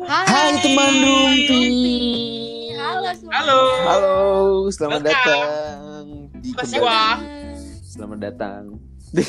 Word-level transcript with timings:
Hai, 0.00 0.24
Hai 0.24 0.50
teman 0.58 0.92
Rumpi. 0.94 1.62
Halo 2.72 3.10
semua. 3.12 3.32
Halo. 3.34 3.60
Halo, 3.82 4.16
selamat 4.68 5.00
Welcome. 5.02 5.12
datang 5.12 6.04
di 6.36 6.50
kembali-. 6.54 7.20
Selamat 7.82 8.18
datang. 8.20 8.62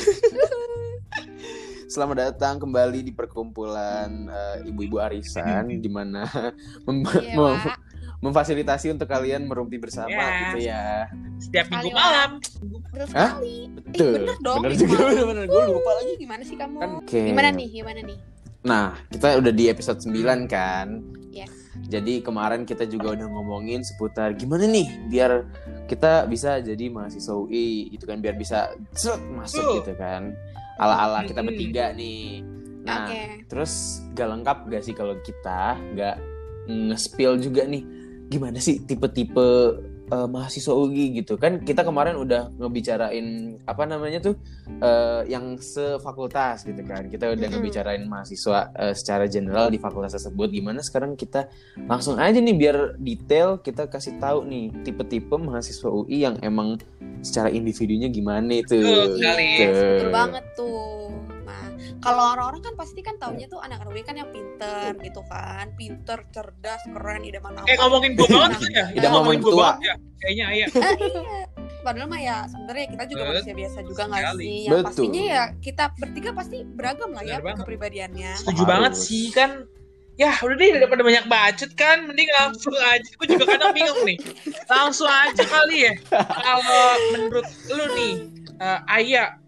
Selamat 1.91 2.17
datang 2.23 2.55
kembali 2.57 3.03
di 3.03 3.11
perkumpulan 3.11 4.07
eh, 4.25 4.63
ibu-ibu 4.63 4.95
arisan 4.97 5.43
di 5.67 5.91
mana 5.91 6.23
mem- 6.87 7.03
Iya, 7.03 7.35
mem- 7.35 7.75
memfasilitasi 8.21 8.95
untuk 8.95 9.11
kalian 9.11 9.43
merumpi 9.43 9.75
bersama 9.75 10.07
Ya. 10.07 10.31
gitu 10.47 10.57
ya. 10.63 10.83
Setiap 11.37 11.67
minggu 11.67 11.91
Sekali, 11.91 11.99
malam. 11.99 12.29
Betul 12.39 13.05
Hah? 13.11 13.29
sekali. 13.35 13.57
Betul. 13.75 14.13
bener 14.13 14.37
dong. 14.39 14.59
Bener 14.63 14.75
juga 14.77 14.97
bener-bener 15.03 15.45
gue 15.45 15.63
lupa 15.67 15.91
lagi. 15.93 16.13
Gimana 16.15 16.41
sih 16.41 16.55
kamu? 16.55 16.77
Kan, 16.79 16.89
oke. 17.03 17.19
Gimana 17.27 17.49
nih? 17.51 17.67
Gimana 17.73 17.99
nih? 17.99 18.17
Nah, 18.61 18.93
kita 19.09 19.41
udah 19.41 19.53
di 19.53 19.65
episode 19.69 19.97
9 20.05 20.45
kan. 20.45 21.01
Yes. 21.33 21.49
Jadi 21.87 22.21
kemarin 22.21 22.67
kita 22.67 22.85
juga 22.85 23.15
udah 23.15 23.27
ngomongin 23.31 23.81
seputar 23.81 24.35
gimana 24.35 24.67
nih 24.67 25.07
biar 25.07 25.47
kita 25.87 26.27
bisa 26.27 26.59
jadi 26.59 26.91
mahasiswa 26.91 27.33
UI 27.33 27.89
gitu 27.95 28.05
kan 28.05 28.19
biar 28.19 28.35
bisa 28.35 28.75
set, 28.93 29.17
masuk 29.33 29.63
Tuh. 29.63 29.75
gitu 29.81 29.93
kan. 29.97 30.35
Ala-ala 30.77 31.25
kita 31.25 31.41
bertiga 31.41 31.95
nih. 31.95 32.43
Nah, 32.85 33.07
Oke. 33.07 33.45
terus 33.49 34.03
gak 34.13 34.29
lengkap 34.29 34.57
gak 34.69 34.83
sih 34.83 34.93
kalau 34.97 35.13
kita 35.21 35.77
nggak 35.93 36.17
nge-spill 36.65 37.37
juga 37.37 37.65
nih 37.65 37.85
gimana 38.31 38.57
sih 38.57 38.81
tipe-tipe 38.81 39.77
eh, 40.11 40.27
mahasiswa 40.27 40.73
UI 40.75 41.23
gitu 41.23 41.39
kan 41.39 41.63
kita 41.63 41.87
kemarin 41.87 42.19
udah 42.19 42.51
ngebicarain 42.59 43.57
apa 43.63 43.83
namanya 43.87 44.19
tuh 44.19 44.35
eh, 44.83 45.25
yang 45.31 45.55
sefakultas 45.57 46.67
gitu 46.67 46.83
kan 46.83 47.07
kita 47.07 47.31
udah 47.31 47.47
ngebicarain 47.47 48.03
mahasiswa 48.05 48.75
eh, 48.75 48.93
secara 48.93 49.25
general 49.31 49.71
di 49.71 49.79
fakultas 49.79 50.13
tersebut 50.19 50.51
gimana 50.51 50.83
sekarang 50.83 51.15
kita 51.15 51.47
langsung 51.87 52.19
aja 52.19 52.37
nih 52.37 52.55
biar 52.55 52.77
detail 52.99 53.63
kita 53.63 53.87
kasih 53.87 54.19
tahu 54.19 54.43
nih 54.45 54.69
tipe-tipe 54.83 55.33
mahasiswa 55.39 55.89
UI 55.89 56.27
yang 56.27 56.35
emang 56.43 56.75
secara 57.21 57.49
individunya 57.53 58.11
gimana 58.11 58.61
itu 58.61 58.81
Betul. 58.81 59.21
Gitu. 59.21 60.09
Banget 60.09 60.45
tuh. 60.57 61.13
Nah, 61.45 61.65
kalau 62.01 62.23
orang-orang 62.33 62.61
kan 62.65 62.73
pasti 62.77 62.99
kan 63.05 63.15
taunya 63.21 63.45
tuh 63.45 63.61
anak-anak 63.61 63.93
UI 63.93 64.03
kan 64.03 64.15
yang 64.17 64.29
pinter 64.33 64.97
gitu 64.99 65.21
kan. 65.29 65.65
Pinter, 65.77 66.19
cerdas, 66.33 66.81
keren, 66.89 67.21
idaman 67.25 67.61
apa. 67.61 67.67
Eh 67.69 67.77
ngomongin 67.77 68.11
gue 68.17 68.27
banget 68.27 68.57
tuh 68.57 68.69
ya. 68.73 68.85
Idaman 68.97 69.13
ngomongin 69.21 69.39
gue 69.41 69.53
tua. 69.53 69.61
banget 69.61 69.79
ya. 69.85 69.95
Kayaknya 70.17 70.45
ayah. 70.49 70.69
Iya. 71.01 71.45
Padahal 71.85 72.07
mah 72.07 72.21
ya 72.21 72.45
sebenarnya 72.45 72.85
kita 72.93 73.03
juga 73.09 73.21
Betul 73.25 73.33
manusia 73.33 73.53
biasa 73.57 73.79
juga 73.81 74.03
nggak 74.05 74.23
sih? 74.37 74.53
Yang 74.61 74.69
Betul. 74.69 74.85
pastinya 74.85 75.23
ya 75.25 75.43
kita 75.57 75.83
bertiga 75.97 76.29
pasti 76.31 76.57
beragam 76.61 77.09
lah 77.09 77.23
ya 77.25 77.37
Benar 77.41 77.57
kepribadiannya. 77.57 78.31
Setuju 78.37 78.61
Harus. 78.61 78.69
banget 78.69 78.93
sih 78.95 79.25
kan. 79.33 79.51
Ya 80.13 80.29
udah 80.37 80.53
deh 80.53 80.69
daripada 80.77 81.01
banyak 81.01 81.25
bacot 81.25 81.71
kan 81.73 82.05
mending 82.05 82.29
langsung 82.37 82.75
aja. 82.77 83.09
Gue 83.17 83.27
juga 83.27 83.45
kadang 83.49 83.73
bingung 83.73 83.97
nih. 84.05 84.17
Langsung 84.69 85.09
aja 85.09 85.41
kali 85.41 85.89
ya. 85.89 85.93
Kalau 86.21 86.85
menurut 87.09 87.47
lu 87.73 87.85
nih, 87.97 88.13
eh, 88.61 88.79
Ayah, 88.93 89.41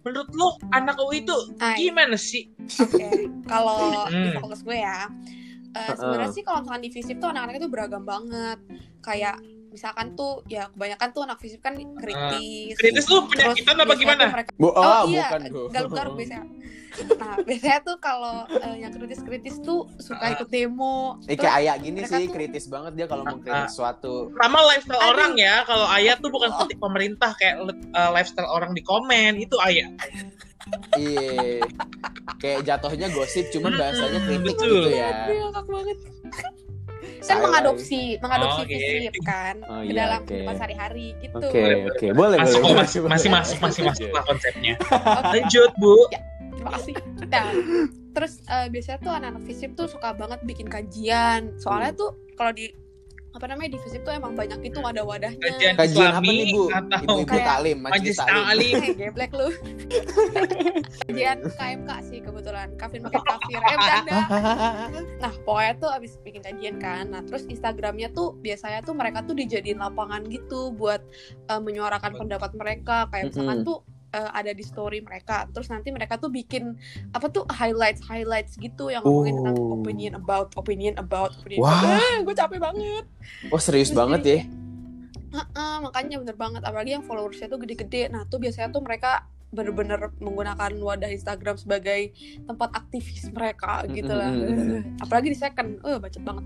menurut 0.00 0.30
lu 0.32 0.48
anak 0.72 0.96
UI 0.96 1.20
itu 1.20 1.36
Ay. 1.60 1.76
gimana 1.84 2.16
sih? 2.16 2.48
Oke, 2.80 3.28
kalau 3.44 4.08
di 4.08 4.32
Hmm. 4.32 4.40
fokus 4.40 4.64
gue 4.64 4.78
ya, 4.80 5.04
eh, 5.76 5.92
sebenarnya 5.92 6.32
sih 6.32 6.40
kalau 6.40 6.64
misalkan 6.64 6.80
di 6.80 6.90
FISIP 6.94 7.20
tuh 7.20 7.28
anak-anaknya 7.28 7.60
tuh 7.60 7.72
beragam 7.74 8.08
banget. 8.08 8.56
Kayak 9.04 9.36
misalkan 9.74 10.14
tuh 10.14 10.46
ya 10.46 10.70
kebanyakan 10.70 11.08
tuh 11.10 11.22
anak 11.26 11.42
FISIP 11.42 11.58
kan 11.58 11.74
kritis. 11.74 12.78
Kritis 12.78 13.04
lu 13.10 13.26
Terus 13.26 13.58
penyakitan 13.58 13.74
apa 13.76 13.94
gimana? 13.98 14.22
tuh 14.22 14.30
mereka- 14.32 14.54
Bu, 14.54 14.68
Oh, 14.68 14.78
oh, 14.78 15.02
iya, 15.10 15.26
bukan 15.26 15.42
garuk-garuk 15.68 16.14
biasanya. 16.14 16.46
Nah, 16.94 17.34
biasanya 17.42 17.78
tuh 17.82 17.96
kalau 17.98 18.46
eh, 18.46 18.76
yang 18.78 18.94
kritis-kritis 18.94 19.58
tuh 19.58 19.90
suka 19.98 20.30
ikut 20.30 20.46
demo. 20.46 21.18
Eh, 21.26 21.34
kayak 21.34 21.54
ayah 21.58 21.74
gini 21.74 22.06
sih 22.06 22.24
tuh- 22.24 22.32
kritis 22.32 22.70
banget 22.70 22.94
dia 22.94 23.06
kalau 23.10 23.26
mau 23.26 23.34
Ah, 23.34 23.42
kritis 23.42 23.74
sesuatu. 23.74 24.30
Sama 24.30 24.62
lifestyle 24.64 25.02
Aduh. 25.02 25.10
orang 25.10 25.32
ya. 25.34 25.54
Kalau 25.66 25.86
Ayah 25.90 26.14
tuh 26.16 26.30
bukan 26.30 26.48
Oh. 26.48 26.56
kritik 26.62 26.78
pemerintah 26.78 27.30
kayak 27.34 27.54
uh, 27.66 28.10
lifestyle 28.14 28.46
orang 28.46 28.70
di 28.72 28.82
komen 28.82 29.42
itu 29.42 29.58
Ayah. 29.58 29.90
Iya. 30.94 31.66
Kayak 32.38 32.60
jatuhnya 32.62 33.10
gosip 33.10 33.50
cuman 33.50 33.74
Mm-mm, 33.74 33.80
bahasanya 33.82 34.20
kritik 34.22 34.54
betul. 34.54 34.70
gitu 34.70 34.90
ya. 34.94 35.10
Aduh, 35.26 35.50
banget. 35.66 35.98
Kan 37.24 37.28
Saya- 37.30 37.42
mengadopsi, 37.42 38.02
mengadopsi 38.18 38.60
Oke. 38.60 38.70
FISIP 38.70 39.14
kan 39.22 39.54
Oh, 39.64 39.80
ke 39.80 39.86
iya, 39.86 39.94
dalam 39.98 40.20
oke. 40.20 40.28
kehidupan 40.28 40.54
sehari-hari 40.54 41.06
gitu. 41.18 41.36
Oke, 41.38 41.64
oke. 41.86 42.06
Boleh, 42.12 42.36
Masuk 42.38 42.60
boleh. 42.60 42.76
masih, 42.76 42.98
masih 43.02 43.28
masuk, 43.30 43.58
masih 43.58 43.82
masuk 43.82 44.08
lah 44.10 44.22
konsepnya. 44.22 44.72
Oke. 44.84 45.28
Lanjut, 45.32 45.70
Bu. 45.76 45.94
terima 46.54 46.70
kasih 46.72 46.94
Nah, 47.26 47.50
terus 48.10 48.32
eh, 48.44 48.66
biasanya 48.68 48.98
tuh 49.00 49.12
anak-anak 49.12 49.42
FISIP 49.42 49.70
tuh 49.74 49.86
suka 49.86 50.12
banget 50.12 50.38
bikin 50.42 50.68
kajian 50.68 51.40
soalnya 51.56 51.90
Hmm. 51.90 51.98
tuh 51.98 52.10
kalau 52.32 52.52
di 52.52 52.70
apa 53.34 53.50
namanya 53.50 53.74
di 53.74 53.78
FISIP 53.82 54.06
tuh 54.06 54.14
emang 54.14 54.38
banyak 54.38 54.62
itu 54.62 54.78
wadah-wadahnya. 54.78 55.42
Kajian 55.42 55.74
Kajian 55.74 56.10
apa 56.14 56.22
nih, 56.22 56.54
Bu? 56.54 56.70
atau 56.70 57.16
Kayak 57.26 57.46
talim, 57.50 57.78
majelis 57.82 58.16
Majelis 58.22 58.46
talim. 58.46 58.74
Geblek 59.02 59.32
lu. 59.34 59.48
Kajian 61.10 61.38
KMK 61.42 61.90
sih 62.06 62.18
kebetulan 62.22 62.68
kafir 62.78 63.02
makin 63.02 63.22
kafir. 63.26 63.58
Eh 63.58 63.76
bercanda. 63.76 64.12
Nah 65.22 65.32
pokoknya 65.42 65.74
tuh 65.82 65.90
abis 65.90 66.12
bikin 66.22 66.44
kajian 66.44 66.76
kan 66.78 67.10
nah 67.10 67.24
terus 67.24 67.48
Instagramnya 67.50 68.12
tuh 68.14 68.38
biasanya 68.38 68.84
tuh 68.84 68.94
mereka 68.94 69.24
tuh 69.26 69.34
dijadiin 69.34 69.82
lapangan 69.82 70.22
gitu 70.30 70.70
buat 70.70 71.02
eh, 71.50 71.60
menyuarakan 71.60 72.14
pendapat 72.14 72.54
mereka. 72.54 73.10
Kayak 73.10 73.34
misalkan 73.34 73.66
Mm-mm. 73.66 73.68
tuh 73.68 73.78
eh, 74.14 74.30
ada 74.30 74.54
di 74.54 74.62
story 74.62 75.02
mereka. 75.02 75.50
Terus 75.50 75.66
nanti 75.66 75.90
mereka 75.90 76.14
tuh 76.16 76.30
bikin 76.30 76.78
apa 77.10 77.26
tuh 77.26 77.42
highlights 77.50 77.98
highlights 78.00 78.54
gitu 78.56 78.88
yang 78.88 79.02
ngomongin 79.02 79.34
tentang 79.36 79.56
Oh. 79.58 79.74
opinion 79.76 80.12
about 80.14 80.54
opinion 80.54 80.94
about 80.94 81.34
opinion 81.36 81.60
Wah. 81.60 81.98
Eh, 81.98 82.22
gue 82.22 82.32
capek 82.32 82.62
banget. 82.62 83.04
Oh, 83.50 83.58
serius 83.58 83.90
Terus 83.90 83.98
banget 83.98 84.20
jadi 84.22 84.30
ya. 84.30 84.42
"Heeh, 85.34 85.74
makanya 85.82 86.16
bener 86.22 86.36
banget. 86.36 86.62
Apalagi 86.62 86.90
yang 86.92 87.02
followersnya 87.02 87.50
tuh 87.50 87.58
gede-gede. 87.58 88.06
Nah 88.06 88.22
tuh 88.24 88.38
biasanya 88.38 88.70
tuh 88.70 88.80
mereka 88.80 89.26
bener-bener 89.50 90.10
menggunakan 90.18 90.70
wadah 90.76 91.06
Instagram 91.08 91.54
sebagai 91.54 92.10
tempat 92.40 92.70
aktivis 92.72 93.30
mereka 93.30 93.82
gitu 93.88 94.10
lah. 94.10 94.30
Apalagi 94.98 95.30
di 95.30 95.38
second. 95.38 95.78
Eh 95.80 95.98
bacot 95.98 96.22
banget 96.22 96.44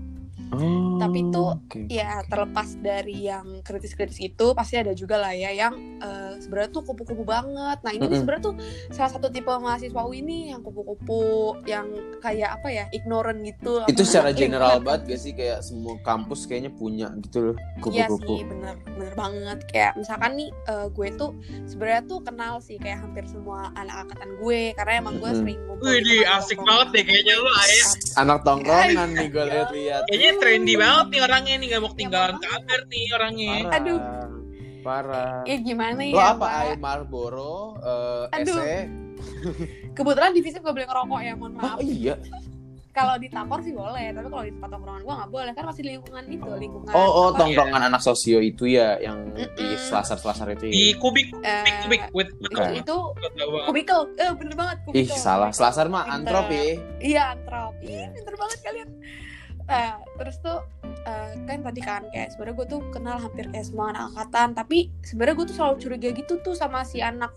Oh. 0.49 0.97
Tapi 0.97 1.19
itu 1.23 1.43
oke. 1.45 1.79
ya 1.87 2.25
terlepas 2.25 2.73
dari 2.75 3.23
yang 3.23 3.61
kritis-kritis 3.61 4.17
itu 4.19 4.51
pasti 4.51 4.75
ada 4.75 4.91
juga 4.91 5.15
lah 5.15 5.29
ya 5.29 5.53
yang 5.53 5.73
eh, 5.97 6.33
sebenarnya 6.37 6.71
tuh 6.71 6.83
kupu-kupu 6.83 7.21
banget 7.21 7.77
nah 7.79 7.91
ini 7.91 8.01
nih 8.01 8.09
Mm-mm. 8.09 8.19
sebenarnya 8.19 8.43
tuh 8.43 8.55
salah 8.89 9.11
satu 9.11 9.27
tipe 9.27 9.47
mahasiswa 9.47 10.01
UI 10.01 10.19
ini 10.19 10.49
yang 10.49 10.59
kupu-kupu 10.59 11.21
yang 11.63 11.85
kayak 12.17 12.57
apa 12.57 12.67
ya 12.67 12.85
ignorant 12.89 13.39
gitu 13.39 13.85
Itu 13.85 14.01
secara 14.01 14.29
lingkungan 14.29 14.41
general 14.57 14.75
banget 14.79 15.01
gak 15.07 15.21
sih 15.21 15.31
kayak 15.31 15.59
semua 15.61 15.95
kampus 16.01 16.43
kayaknya 16.43 16.71
punya 16.71 17.07
gitu 17.21 17.53
loh 17.53 17.55
Iya 17.55 18.09
kupu-kupu. 18.09 18.33
sih 18.33 18.41
bener 18.43 18.75
bener 18.89 19.13
banget 19.13 19.59
kayak 19.69 19.93
misalkan 19.95 20.31
nih 20.33 20.49
eh, 20.65 20.87
gue 20.89 21.07
tuh 21.13 21.31
sebenarnya 21.63 22.01
tuh 22.05 22.19
kenal 22.19 22.53
sih 22.57 22.75
kayak 22.75 22.99
hampir 22.99 23.23
semua 23.25 23.69
anak 23.73 24.03
angkatan 24.03 24.29
gue 24.37 24.73
karena 24.73 24.93
emang 24.97 25.15
gue 25.17 25.29
Mm-mm. 25.29 25.41
sering 25.45 25.59
ngumpul 25.63 25.85
Wih, 25.85 26.01
di 26.01 26.17
asik 26.25 26.59
banget 26.59 26.87
deh 26.91 27.03
kayaknya 27.05 27.33
lu, 27.35 27.47
Ayah. 27.47 27.89
Anak 28.17 28.39
tongkrongan 28.43 29.09
nih 29.13 29.27
gue 29.27 29.39
Ya. 29.39 29.47
lihat-lihat. 29.49 30.03
Kayaknya 30.05 30.28
trendy 30.35 30.73
banget 30.75 31.05
nih 31.09 31.21
orangnya 31.21 31.53
nih 31.55 31.67
gak 31.67 31.81
mau 31.81 31.91
ketinggalan 31.91 32.35
kabar 32.37 32.79
nih 32.85 33.03
orangnya. 33.11 33.53
Parah. 33.59 33.75
Aduh. 33.75 33.99
Parah. 34.79 35.43
ya 35.43 35.57
gimana 35.57 35.99
Lo 35.99 36.15
ya 36.15 36.25
apa 36.29 36.39
Pak? 36.39 36.51
Ai 36.55 36.71
Marlboro, 36.77 37.55
eh 37.77 38.25
Aduh. 38.33 38.57
ese? 38.57 38.87
kebetulan 39.91 40.31
di 40.31 40.41
FISIP 40.41 40.61
gak 40.61 40.71
boleh 40.73 40.87
ngerokok 40.87 41.19
ya 41.19 41.33
mohon 41.33 41.51
Oh 41.51 41.59
maaf 41.59 41.77
iya. 41.81 42.15
kalau 42.89 43.15
di 43.15 43.27
tapor 43.27 43.59
sih 43.59 43.71
boleh 43.71 44.05
tapi 44.09 44.27
kalau 44.27 44.39
di 44.41 44.51
tempat 44.51 44.69
tongkrongan 44.69 45.01
gue 45.01 45.13
nggak 45.13 45.29
boleh 45.29 45.51
kan 45.51 45.63
masih 45.65 45.81
di 45.81 45.89
lingkungan 45.89 46.23
itu 46.25 46.49
lingkungan 46.49 46.91
Oh, 46.91 47.09
oh 47.13 47.27
apa, 47.29 47.37
tongkrongan 47.37 47.81
anak 47.85 48.01
sosio 48.01 48.39
itu 48.39 48.65
ya 48.67 48.95
yang 48.97 49.19
di 49.31 49.67
selasar-selasar 49.77 50.47
itu. 50.53 50.67
Di 50.67 50.85
Ya? 50.85 50.97
kubik, 50.97 51.27
eh, 51.37 51.63
kubik, 51.83 52.01
kubik. 52.01 52.01
With, 52.11 52.29
itu, 52.33 52.47
itu 52.75 52.97
Gak 53.19 53.47
kubikel 53.65 53.99
eh 54.15 54.31
bener 54.33 54.55
banget 54.57 54.77
Ih, 54.79 54.83
kubikel 55.05 55.15
salah. 55.17 55.49
Selasar 55.49 55.87
mah 55.87 56.07
antrop 56.07 56.47
ya. 56.47 56.63
iya 56.99 57.23
antrop 57.33 57.75
Iya. 57.79 57.99
Ih, 58.01 58.07
pinter 58.15 58.35
banget 58.35 58.59
kalian 58.61 58.89
nah 59.69 60.01
terus 60.17 60.41
tuh 60.41 60.65
eh, 61.05 61.31
kan 61.45 61.61
tadi 61.61 61.81
kan 61.85 62.01
kayak 62.09 62.33
sebenarnya 62.33 62.55
gue 62.57 62.67
tuh 62.73 62.81
kenal 62.89 63.17
hampir 63.21 63.45
kayak 63.53 63.65
semua 63.69 63.93
anak 63.93 64.09
angkatan 64.11 64.57
tapi 64.57 64.77
sebenarnya 65.05 65.35
gue 65.37 65.45
tuh 65.53 65.55
selalu 65.55 65.75
curiga 65.77 66.09
gitu 66.09 66.33
tuh 66.41 66.57
sama 66.57 66.81
si 66.81 66.99
anak 66.99 67.31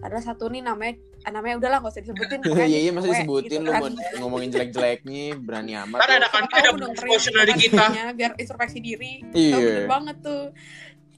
ada 0.00 0.20
satu 0.20 0.48
nih 0.48 0.64
namanya 0.64 0.96
ah, 1.24 1.32
namanya 1.32 1.60
udahlah 1.60 1.78
gak 1.84 1.92
usah 1.92 2.02
disebutin 2.04 2.40
Iya, 2.40 2.78
iya, 2.88 2.90
masa 2.92 3.08
cewek 3.08 3.16
disebutin 3.20 3.60
gitu 3.60 3.64
lu 3.64 3.72
kan. 3.72 3.80
mau 3.80 3.92
ngomongin 4.24 4.48
jelek-jeleknya 4.48 5.24
berani 5.36 5.72
amat. 5.76 5.98
Ntar 6.00 6.10
ada 6.16 6.28
kan 6.32 6.44
ada 6.48 6.70
promotion 6.72 7.32
dari 7.36 7.52
kita. 7.60 7.84
biar 8.16 8.32
introspeksi 8.40 8.78
diri 8.80 9.20
Iya. 9.36 9.84
Banget 9.84 10.16
tuh 10.24 10.56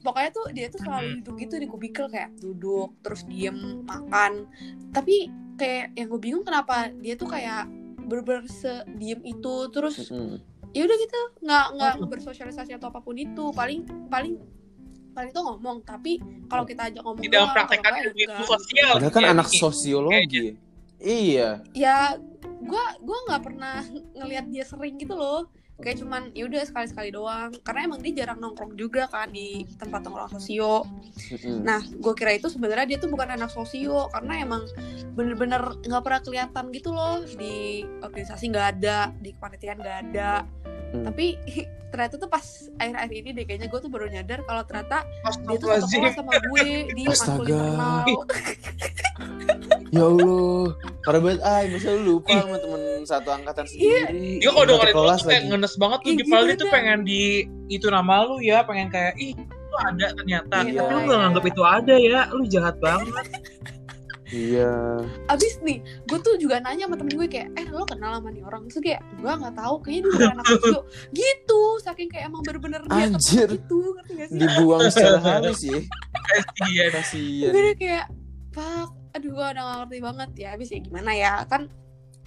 pokoknya 0.03 0.29
tuh 0.35 0.45
dia 0.51 0.67
tuh 0.67 0.83
selalu 0.83 1.23
duduk 1.23 1.35
gitu 1.47 1.55
di 1.63 1.67
kubikel 1.71 2.05
kayak 2.11 2.35
duduk 2.43 2.91
terus 2.99 3.23
diem 3.23 3.55
makan 3.87 4.45
tapi 4.91 5.31
kayak 5.55 5.95
yang 5.95 6.11
gue 6.11 6.19
bingung 6.19 6.43
kenapa 6.43 6.91
dia 6.99 7.15
tuh 7.15 7.31
kayak 7.31 7.71
bener-bener 8.03 8.43
sediem 8.51 9.23
itu 9.23 9.71
terus 9.71 10.11
Mm-mm. 10.11 10.43
Ya 10.73 10.81
udah 10.89 10.97
gitu 10.97 11.21
nggak 11.45 11.65
nggak 11.77 11.93
bersosialisasi 12.09 12.71
atau 12.75 12.89
apa 12.89 12.99
pun 12.99 13.13
itu 13.13 13.53
paling 13.53 13.85
paling 14.09 14.41
paling 15.13 15.29
itu 15.29 15.41
ngomong 15.45 15.85
tapi 15.85 16.17
kalau 16.49 16.65
kita 16.65 16.89
ajak 16.89 17.05
ngomong 17.05 17.21
kalau 17.21 17.45
enggak, 17.69 17.93
ilmu 18.09 18.17
ya 18.17 18.37
sosial. 18.49 18.93
Padahal 18.97 19.13
kan 19.13 19.21
Iya, 19.21 19.31
anak 19.37 19.47
sosiologi. 19.53 20.45
Iya. 21.03 21.49
ya 21.75 21.97
gue 22.63 22.85
gua 23.03 23.17
nggak 23.27 23.41
pernah 23.43 23.83
ngelihat 24.15 24.45
dia 24.47 24.63
sering 24.63 24.95
gitu 24.95 25.13
loh 25.19 25.51
kayak 25.83 25.99
cuman 25.99 26.31
ya 26.31 26.47
udah 26.47 26.63
sekali 26.63 26.87
sekali 26.87 27.09
doang. 27.11 27.51
Karena 27.67 27.91
emang 27.91 27.99
dia 27.99 28.23
jarang 28.23 28.39
nongkrong 28.39 28.79
juga 28.79 29.11
kan 29.11 29.29
di 29.29 29.67
tempat 29.75 30.07
nongkrong 30.07 30.31
sosio. 30.39 30.87
Nah 31.67 31.83
gue 31.83 32.13
kira 32.15 32.39
itu 32.39 32.47
sebenarnya 32.47 32.95
dia 32.95 32.97
tuh 33.03 33.11
bukan 33.11 33.35
anak 33.35 33.51
sosio 33.51 34.07
karena 34.15 34.39
emang 34.39 34.63
bener-bener 35.13 35.61
nggak 35.83 36.03
pernah 36.03 36.21
kelihatan 36.23 36.65
gitu 36.71 36.95
loh. 36.95 37.21
Di 37.27 37.83
organisasi 37.99 38.49
nggak 38.49 38.67
ada 38.79 39.11
di 39.19 39.35
kepanitiaan 39.35 39.77
nggak 39.83 39.99
ada. 40.09 40.47
Hmm. 40.93 41.09
tapi 41.09 41.41
ternyata 41.93 42.17
tuh 42.17 42.25
pas 42.25 42.41
akhir-akhir 42.81 43.15
ini 43.21 43.29
deh 43.37 43.45
kayaknya 43.45 43.67
gue 43.69 43.79
tuh 43.79 43.91
baru 43.93 44.09
nyadar 44.09 44.41
kalau 44.49 44.65
ternyata 44.65 45.05
dia 45.05 45.57
tuh 45.61 45.67
satu 45.77 45.87
kelas 45.93 46.13
sama 46.17 46.33
gue 46.41 46.67
di 46.89 47.03
Astaga. 47.05 47.61
Ya 49.93 50.01
Allah, 50.09 50.73
parah 51.05 51.21
banget 51.21 51.41
ay, 51.45 51.63
masa 51.69 51.93
lu 51.93 52.17
lupa 52.17 52.33
Ih. 52.33 52.41
sama 52.41 52.57
temen 52.57 52.81
satu 53.05 53.29
angkatan 53.29 53.65
Iya. 53.69 54.09
sendiri. 54.09 54.29
Dia 54.41 54.49
kalau 54.49 54.65
dengerin 54.65 54.89
lu 54.89 54.97
kelas 55.05 55.19
tuh 55.21 55.29
kayak 55.29 55.43
ngenes 55.53 55.73
banget 55.77 55.99
tuh 56.01 56.09
di 56.09 56.23
Padahal 56.25 56.45
dia 56.49 56.57
tuh 56.57 56.69
pengen 56.73 56.99
di 57.05 57.21
itu 57.69 57.87
nama 57.93 58.15
lu 58.25 58.35
ya, 58.41 58.65
pengen 58.65 58.89
kayak 58.89 59.13
ih 59.21 59.37
lu 59.37 59.75
ada 59.77 60.07
ternyata. 60.17 60.55
Iya. 60.65 60.81
Tapi 60.81 60.91
lu 60.97 61.01
gak 61.05 61.19
nganggap 61.21 61.45
itu 61.45 61.61
ada 61.61 61.95
ya, 62.01 62.19
lu 62.33 62.43
jahat 62.49 62.75
banget. 62.81 63.13
Iya. 64.33 64.73
abis 65.29 65.61
nih 65.61 65.77
gue 66.09 66.19
tuh 66.25 66.35
juga 66.41 66.57
nanya 66.57 66.89
sama 66.89 66.97
temen 66.97 67.13
gue 67.13 67.29
kayak 67.29 67.53
eh 67.53 67.69
lo 67.69 67.85
kenal 67.85 68.17
sama 68.17 68.33
nih 68.33 68.41
orang 68.41 68.65
terus 68.65 68.81
kayak 68.81 69.01
gue 69.21 69.29
nggak 69.29 69.55
tahu 69.55 69.75
kayaknya 69.85 70.01
dia 70.01 70.09
bukan 70.09 70.31
anak 70.33 70.45
gitu 71.13 71.61
saking 71.85 72.09
kayak 72.09 72.25
emang 72.33 72.41
bener-bener 72.41 72.81
dia 72.89 73.05
Anjir. 73.13 73.47
ketemu 73.53 73.61
gitu 73.61 73.77
ngerti 73.93 74.11
gak 74.17 74.27
sih 74.27 74.37
Dibuang 74.41 74.81
secara 74.89 75.19
halus 75.21 75.61
ya. 75.61 75.79
Iya. 76.65 76.85
Kasian. 76.89 77.51
gue 77.53 77.61
udah 77.61 77.77
kayak 77.77 78.05
pak 78.49 78.87
aduh 79.13 79.29
gue 79.29 79.45
udah 79.53 79.63
gak 79.63 79.77
ngerti 79.85 79.97
banget 80.01 80.29
ya 80.41 80.47
abis 80.57 80.69
ya 80.73 80.79
gimana 80.81 81.11
ya 81.13 81.33
kan 81.45 81.69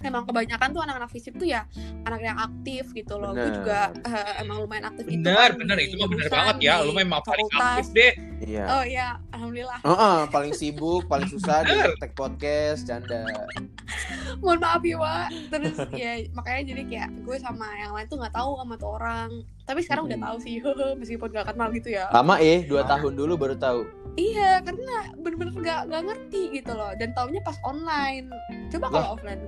emang 0.05 0.23
kebanyakan 0.29 0.69
tuh 0.73 0.81
anak-anak 0.85 1.09
fisip 1.09 1.33
tuh 1.37 1.47
ya 1.49 1.65
anak 2.05 2.21
yang 2.21 2.37
aktif 2.37 2.93
gitu 2.93 3.17
loh 3.17 3.33
gue 3.33 3.41
Bener. 3.41 3.57
juga 3.57 3.79
eh, 4.05 4.33
emang 4.45 4.61
lumayan 4.61 4.85
aktif 4.89 5.05
itu 5.09 5.25
Bener, 5.25 5.49
kan 5.53 5.59
bener. 5.59 5.77
Itu 5.81 5.95
mah 5.97 6.07
bener 6.09 6.27
banget 6.29 6.55
ya. 6.61 6.73
Lu 6.85 6.93
memang 6.93 7.21
paling 7.25 7.47
aktif 7.49 7.87
deh. 7.93 8.13
Iya. 8.37 8.65
oh 8.69 8.83
iya 8.85 9.17
alhamdulillah 9.33 9.81
Heeh, 9.81 10.19
paling 10.29 10.53
sibuk, 10.53 11.09
paling 11.09 11.25
susah 11.25 11.65
di 11.65 11.73
Bener. 11.73 11.97
tag 11.97 12.13
podcast, 12.13 12.85
canda. 12.85 13.25
mohon 14.43 14.59
maaf 14.61 14.83
ya 14.85 14.97
Wak 14.99 15.27
terus 15.49 15.77
ya 15.95 16.21
makanya 16.37 16.61
jadi 16.75 16.81
kayak 16.85 17.09
gue 17.25 17.37
sama 17.41 17.65
yang 17.79 17.97
lain 17.97 18.05
tuh 18.05 18.21
nggak 18.21 18.35
tahu 18.35 18.51
sama 18.61 18.73
tuh 18.77 18.89
orang 18.99 19.29
tapi 19.65 19.79
sekarang 19.83 20.05
udah 20.07 20.19
Mm-mm. 20.19 20.27
tahu 20.29 20.37
sih 20.43 20.55
meskipun 21.01 21.27
gak 21.33 21.47
kenal 21.49 21.69
gitu 21.73 21.89
ya 21.91 22.05
Lama 22.13 22.37
eh, 22.37 22.63
dua 22.63 22.85
tahun 22.85 23.17
dulu 23.17 23.33
baru 23.35 23.55
tahu. 23.57 23.79
iya 24.15 24.61
karena 24.61 25.11
bener-bener 25.17 25.53
gak, 25.61 25.81
gak 25.89 26.03
ngerti 26.07 26.41
gitu 26.61 26.71
loh 26.73 26.93
dan 26.97 27.11
taunya 27.17 27.41
pas 27.41 27.57
online 27.65 28.29
coba 28.69 28.85
kalau 28.89 29.07
offline 29.17 29.41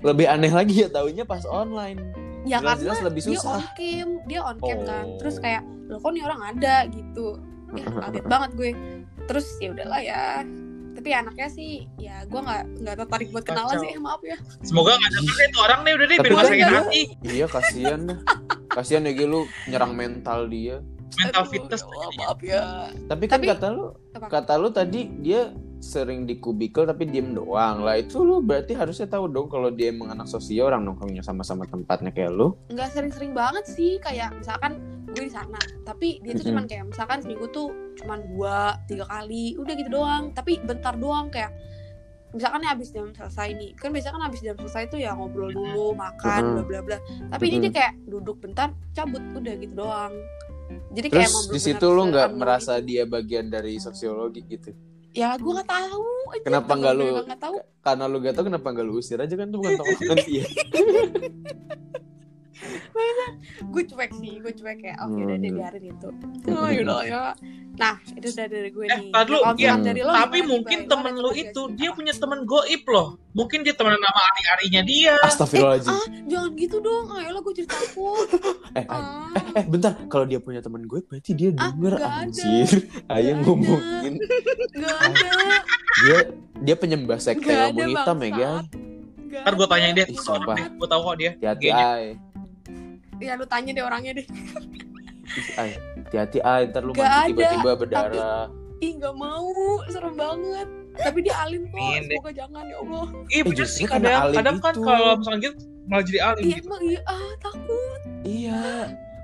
Lebih 0.00 0.26
aneh 0.26 0.50
lagi 0.50 0.74
ya 0.78 0.88
taunya 0.88 1.22
pas 1.22 1.42
online. 1.44 2.00
ya 2.42 2.58
Jelas-jelas 2.58 2.94
karena 2.96 3.06
lebih 3.06 3.22
dia 3.22 3.30
susah. 3.34 3.50
on 3.52 3.64
cam 3.72 4.08
dia 4.24 4.40
on 4.40 4.56
cam 4.56 4.78
kan 4.82 5.04
Oh. 5.04 5.18
terus 5.18 5.36
kayak 5.36 5.60
lo 5.84 5.98
kok 5.98 6.10
nih 6.10 6.22
orang 6.22 6.40
ada 6.46 6.74
gitu 6.86 7.26
ya 7.72 7.82
kaget 8.02 8.24
banget 8.24 8.50
gue 8.52 8.70
terus 9.24 9.46
ya 9.56 9.68
udahlah 9.68 9.98
ya 10.00 10.46
tapi 10.92 11.10
anaknya 11.12 11.48
sih 11.48 11.72
ya 11.96 12.22
gue 12.22 12.38
nggak 12.38 12.62
nggak 12.80 12.94
tertarik 12.96 13.28
buat 13.28 13.42
kenalan 13.42 13.68
Kacau. 13.68 13.82
sih 13.82 13.98
maaf 13.98 14.22
ya 14.22 14.38
Semoga 14.62 14.94
gak 14.94 15.10
denger 15.12 15.34
deh 15.34 15.48
tuh 15.48 15.60
orang 15.60 15.80
nih 15.80 15.92
udah 15.92 16.06
deh 16.06 16.16
biar 16.16 16.32
kan 16.32 16.44
sakit 16.46 16.54
dia- 16.56 16.78
hati. 16.80 17.02
Iya, 17.20 17.46
kasihan 17.46 18.00
dah. 18.04 18.18
Kasihan 18.70 19.02
ya 19.02 19.24
lu 19.24 19.40
nyerang 19.66 19.92
mental 19.92 20.40
dia. 20.46 20.76
Mental 21.16 21.42
Aduh, 21.42 21.50
fitness. 21.50 21.80
ya 21.80 21.88
Allah, 21.88 22.10
maaf 22.16 22.38
ya 22.40 22.60
Tapi 23.04 23.24
kan 23.24 23.36
Tapi- 23.36 23.48
kata 23.48 23.66
lu, 23.68 23.84
Apa? 24.12 24.26
kata 24.30 24.52
lu 24.54 24.68
tadi 24.70 25.00
dia 25.18 25.50
sering 25.86 26.26
di 26.26 26.42
kubikel 26.42 26.82
tapi 26.82 27.06
diem 27.06 27.30
doang. 27.30 27.86
Lah 27.86 27.94
itu 27.94 28.26
lu 28.26 28.42
berarti 28.42 28.74
harusnya 28.74 29.06
tahu 29.06 29.30
dong 29.30 29.46
kalau 29.46 29.70
dia 29.70 29.94
emang 29.94 30.10
anak 30.10 30.26
sosio 30.26 30.66
orang 30.66 30.82
nongkrongnya 30.82 31.22
sama-sama 31.22 31.62
tempatnya 31.70 32.10
kayak 32.10 32.34
lu. 32.34 32.58
nggak 32.74 32.90
sering-sering 32.90 33.30
banget 33.30 33.64
sih 33.70 34.02
kayak 34.02 34.34
misalkan 34.34 34.82
gue 35.06 35.30
di 35.30 35.32
sana 35.32 35.56
tapi 35.86 36.20
dia 36.20 36.36
tuh 36.36 36.52
cuman 36.52 36.68
kayak 36.68 36.84
misalkan 36.90 37.24
seminggu 37.24 37.46
tuh 37.48 37.70
cuman 37.96 38.20
dua 38.34 38.76
tiga 38.90 39.06
kali 39.06 39.54
udah 39.54 39.74
gitu 39.78 39.90
doang. 39.94 40.34
Tapi 40.34 40.58
bentar 40.66 40.98
doang 40.98 41.30
kayak 41.30 41.54
misalkan 42.34 42.58
nih 42.66 42.70
abis 42.74 42.88
jam 42.92 43.08
selesai 43.14 43.48
nih 43.54 43.70
kan 43.78 43.88
biasanya 43.94 44.14
kan 44.18 44.22
abis 44.28 44.40
jam 44.44 44.56
selesai 44.58 44.92
tuh 44.92 44.98
ya 45.00 45.14
ngobrol 45.16 45.48
dulu 45.54 45.96
makan 45.96 46.60
bla 46.60 46.62
bla 46.66 46.80
bla 46.84 46.98
tapi 47.32 47.48
ini 47.48 47.70
dia 47.70 47.72
kayak 47.72 47.92
duduk 48.04 48.42
bentar 48.42 48.74
cabut 48.92 49.22
udah 49.32 49.54
gitu 49.56 49.72
doang. 49.72 50.12
Jadi 50.66 51.06
kayak 51.12 51.30
Terus 51.30 51.32
emang 51.32 51.46
di 51.54 51.60
situ 51.62 51.86
lu 51.86 52.02
nggak 52.10 52.30
merasa 52.34 52.82
dia 52.82 53.06
bagian 53.06 53.46
dari 53.46 53.78
sosiologi 53.78 54.42
gitu. 54.44 54.74
Ya 55.16 55.32
gue 55.34 55.48
nggak 55.50 55.66
tahu 55.66 56.04
aja. 56.30 56.44
Kenapa 56.44 56.72
nggak 56.72 56.94
lu- 56.94 57.16
nggak 57.24 57.40
tahu 57.40 57.56
Karena 57.80 58.04
lu 58.04 58.16
gak 58.18 58.34
tau 58.34 58.44
kenapa 58.44 58.66
gak 58.70 58.84
lu 58.84 58.92
usir 58.98 59.16
aja 59.16 59.32
kan 59.32 59.46
tuh 59.48 59.58
bukan 59.62 59.72
tongkrongan 59.80 60.18
dia. 60.22 60.44
gue 63.72 63.82
cuek 63.84 64.10
sih 64.14 64.32
gue 64.38 64.52
cuek 64.52 64.76
kayak 64.78 64.98
oke 64.98 65.12
Hmm. 65.12 65.24
udah 65.24 65.36
deh 65.36 65.50
biarin 65.50 65.84
itu 65.86 66.08
oh 66.50 66.68
yaudah 66.68 67.00
ya 67.02 67.22
nah 67.74 67.94
itu 68.10 68.26
udah 68.30 68.46
dari 68.46 68.70
gue 68.70 68.84
Eh, 68.86 68.96
nih 68.96 69.10
iya. 69.12 69.68
misalkan 69.68 69.80
dari 69.82 70.00
lo 70.00 70.10
Tapi 70.10 70.36
gimana, 70.38 70.50
mungkin? 70.50 70.78
Lo 70.78 70.88
temen 70.88 71.12
lu 71.14 71.28
temen 71.28 71.42
itu, 71.42 71.60
gak 71.62 71.76
dia 71.76 71.90
punya 71.92 72.12
temen 72.14 72.40
goib 72.42 72.82
loh. 72.86 73.08
Mungkin 73.30 73.58
dia 73.60 73.74
temenan 73.74 74.00
sama 74.00 74.20
ari-arinya 74.26 74.80
dia. 74.82 75.14
Astagfirullahaladzim. 75.20 75.92
ah 75.92 76.04
jangan 76.24 76.50
gitu 76.54 76.76
dong 76.80 77.04
ayolah 77.10 77.40
gue 77.42 77.54
cerita 77.54 77.76
aku 77.76 78.08
Eh, 78.72 78.80
eh, 78.80 78.86
ah 78.88 79.28
eh, 79.52 79.64
bentar. 79.66 79.92
Kalau 80.06 80.24
dia 80.24 80.38
punya 80.38 80.58
teman 80.58 80.82
gue, 80.82 81.00
berarti 81.02 81.30
dia 81.30 81.52
Ah, 81.52 81.68
denger 81.68 81.94
ada. 81.94 82.08
anjir. 82.18 82.68
Ayo 83.12 83.12
Nggak 83.12 83.20
ada. 83.28 83.44
ngomongin. 83.44 84.14
nggak 84.72 84.96
ada 84.96 85.30
Dia 85.98 86.18
dia 86.58 86.74
penyembah 86.74 87.18
sekte 87.18 87.52
ilmu 87.52 87.80
hitam 87.86 88.16
ya, 88.18 88.30
guys. 88.32 88.64
Ntar 89.36 89.52
gue 89.54 89.66
tanyain 89.68 89.92
deh. 89.94 90.06
Gue 90.72 90.88
tau 90.88 91.00
kok 91.02 91.16
dia. 91.18 91.30
Hati-hati. 91.36 92.24
Ya 93.18 93.32
lu 93.34 93.44
tanya 93.44 93.70
deh 93.72 93.82
orangnya 93.82 94.12
deh. 94.14 94.26
Hati-hati 95.56 96.38
ay, 96.40 96.70
ntar 96.70 96.82
lu 96.82 96.92
Nggak 96.92 97.02
mati 97.02 97.16
ada, 97.16 97.28
tiba-tiba 97.32 97.72
berdarah. 97.76 98.44
ih 98.76 98.92
nggak 98.94 99.14
mau 99.14 99.48
serem 99.86 100.14
banget 100.14 100.68
tapi 100.94 101.18
dia 101.20 101.32
alim 101.38 101.64
kok 101.66 101.80
semoga 101.98 102.30
jangan 102.30 102.62
ya 102.62 102.76
allah 102.78 103.06
Iya 103.26 103.32
Eh, 103.32 103.42
bener 103.42 103.56
justru 103.58 103.72
sih 103.74 103.84
karena 103.86 104.08
kadang, 104.12 104.32
kadang 104.32 104.56
kan 104.60 104.74
kalau 104.78 105.12
misalnya 105.16 105.40
gitu 105.42 105.56
malah 105.86 106.04
jadi 106.04 106.20
alim 106.22 106.42
iya 106.42 106.54
gitu. 106.54 106.66
emang 106.66 106.82
iya 106.82 107.00
ah 107.06 107.30
takut 107.38 108.00
Iya. 108.22 108.60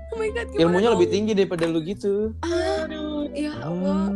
oh 0.07 0.15
my 0.15 0.29
god 0.31 0.47
Ilmunya 0.55 0.81
dong? 0.83 0.93
lebih 0.95 1.07
tinggi 1.07 1.31
daripada 1.33 1.63
lu 1.65 1.79
gitu. 1.81 2.13
ah 2.41 2.81
Aduh, 2.83 3.29
ya 3.29 3.53
allah 3.59 4.09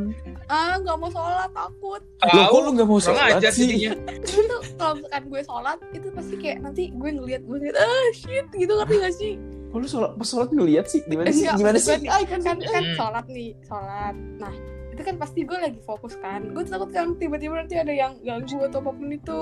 Ah. 0.48 0.74
ah 0.74 0.76
nggak 0.80 0.96
mau 0.96 1.10
sholat 1.12 1.50
takut 1.52 2.02
Loh, 2.24 2.46
kok 2.48 2.60
lu 2.60 2.70
gak 2.74 2.88
mau 2.88 2.98
sholat 2.98 3.24
ajar 3.32 3.52
sih? 3.52 3.70
Tapi 4.26 4.42
kalau 4.74 4.94
misalkan 4.96 5.24
gue 5.24 5.42
sholat 5.44 5.78
itu 5.92 6.08
pasti 6.10 6.36
kayak 6.36 6.58
nanti 6.62 6.84
gue 6.90 7.10
ngeliat 7.12 7.42
gue 7.42 7.58
ngeliat 7.58 7.78
ah 7.78 8.08
shit 8.12 8.46
gitu 8.52 8.74
ngerti 8.74 8.96
gak 9.00 9.14
sih 9.14 9.34
Kok 9.68 9.78
lu 9.78 9.86
sholat, 9.86 10.12
sholat 10.22 10.50
ngeliat 10.50 10.86
sih? 10.86 11.04
Gimana 11.04 11.28
sih? 11.30 11.44
Enggak, 11.44 11.58
Gimana 11.60 11.78
sih? 11.78 11.94
Ay, 12.04 12.24
kan, 12.24 12.40
kan 12.40 12.58
kan 12.58 12.84
Hmm. 12.84 12.96
sholat 12.96 13.26
nih 13.28 13.50
sholat 13.64 14.16
nah 14.38 14.54
itu 14.90 15.06
kan 15.06 15.16
pasti 15.16 15.46
gue 15.46 15.54
lagi 15.54 15.78
fokus 15.80 16.18
kan 16.18 16.42
gue 16.48 16.64
takut 16.64 16.90
kan 16.90 17.14
tiba-tiba 17.14 17.54
nanti 17.56 17.78
ada 17.78 17.94
yang 17.94 18.18
ganggu 18.20 18.58
atau 18.64 18.82
apa 18.82 18.92
pun 18.92 19.08
itu 19.08 19.42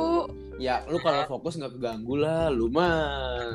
Ya, 0.56 0.84
lu 0.88 1.00
kalau 1.00 1.28
fokus 1.30 1.56
gak 1.56 1.68
keganggu 1.70 2.16
lah. 2.16 2.48
Lu 2.48 2.72
mah 2.72 2.96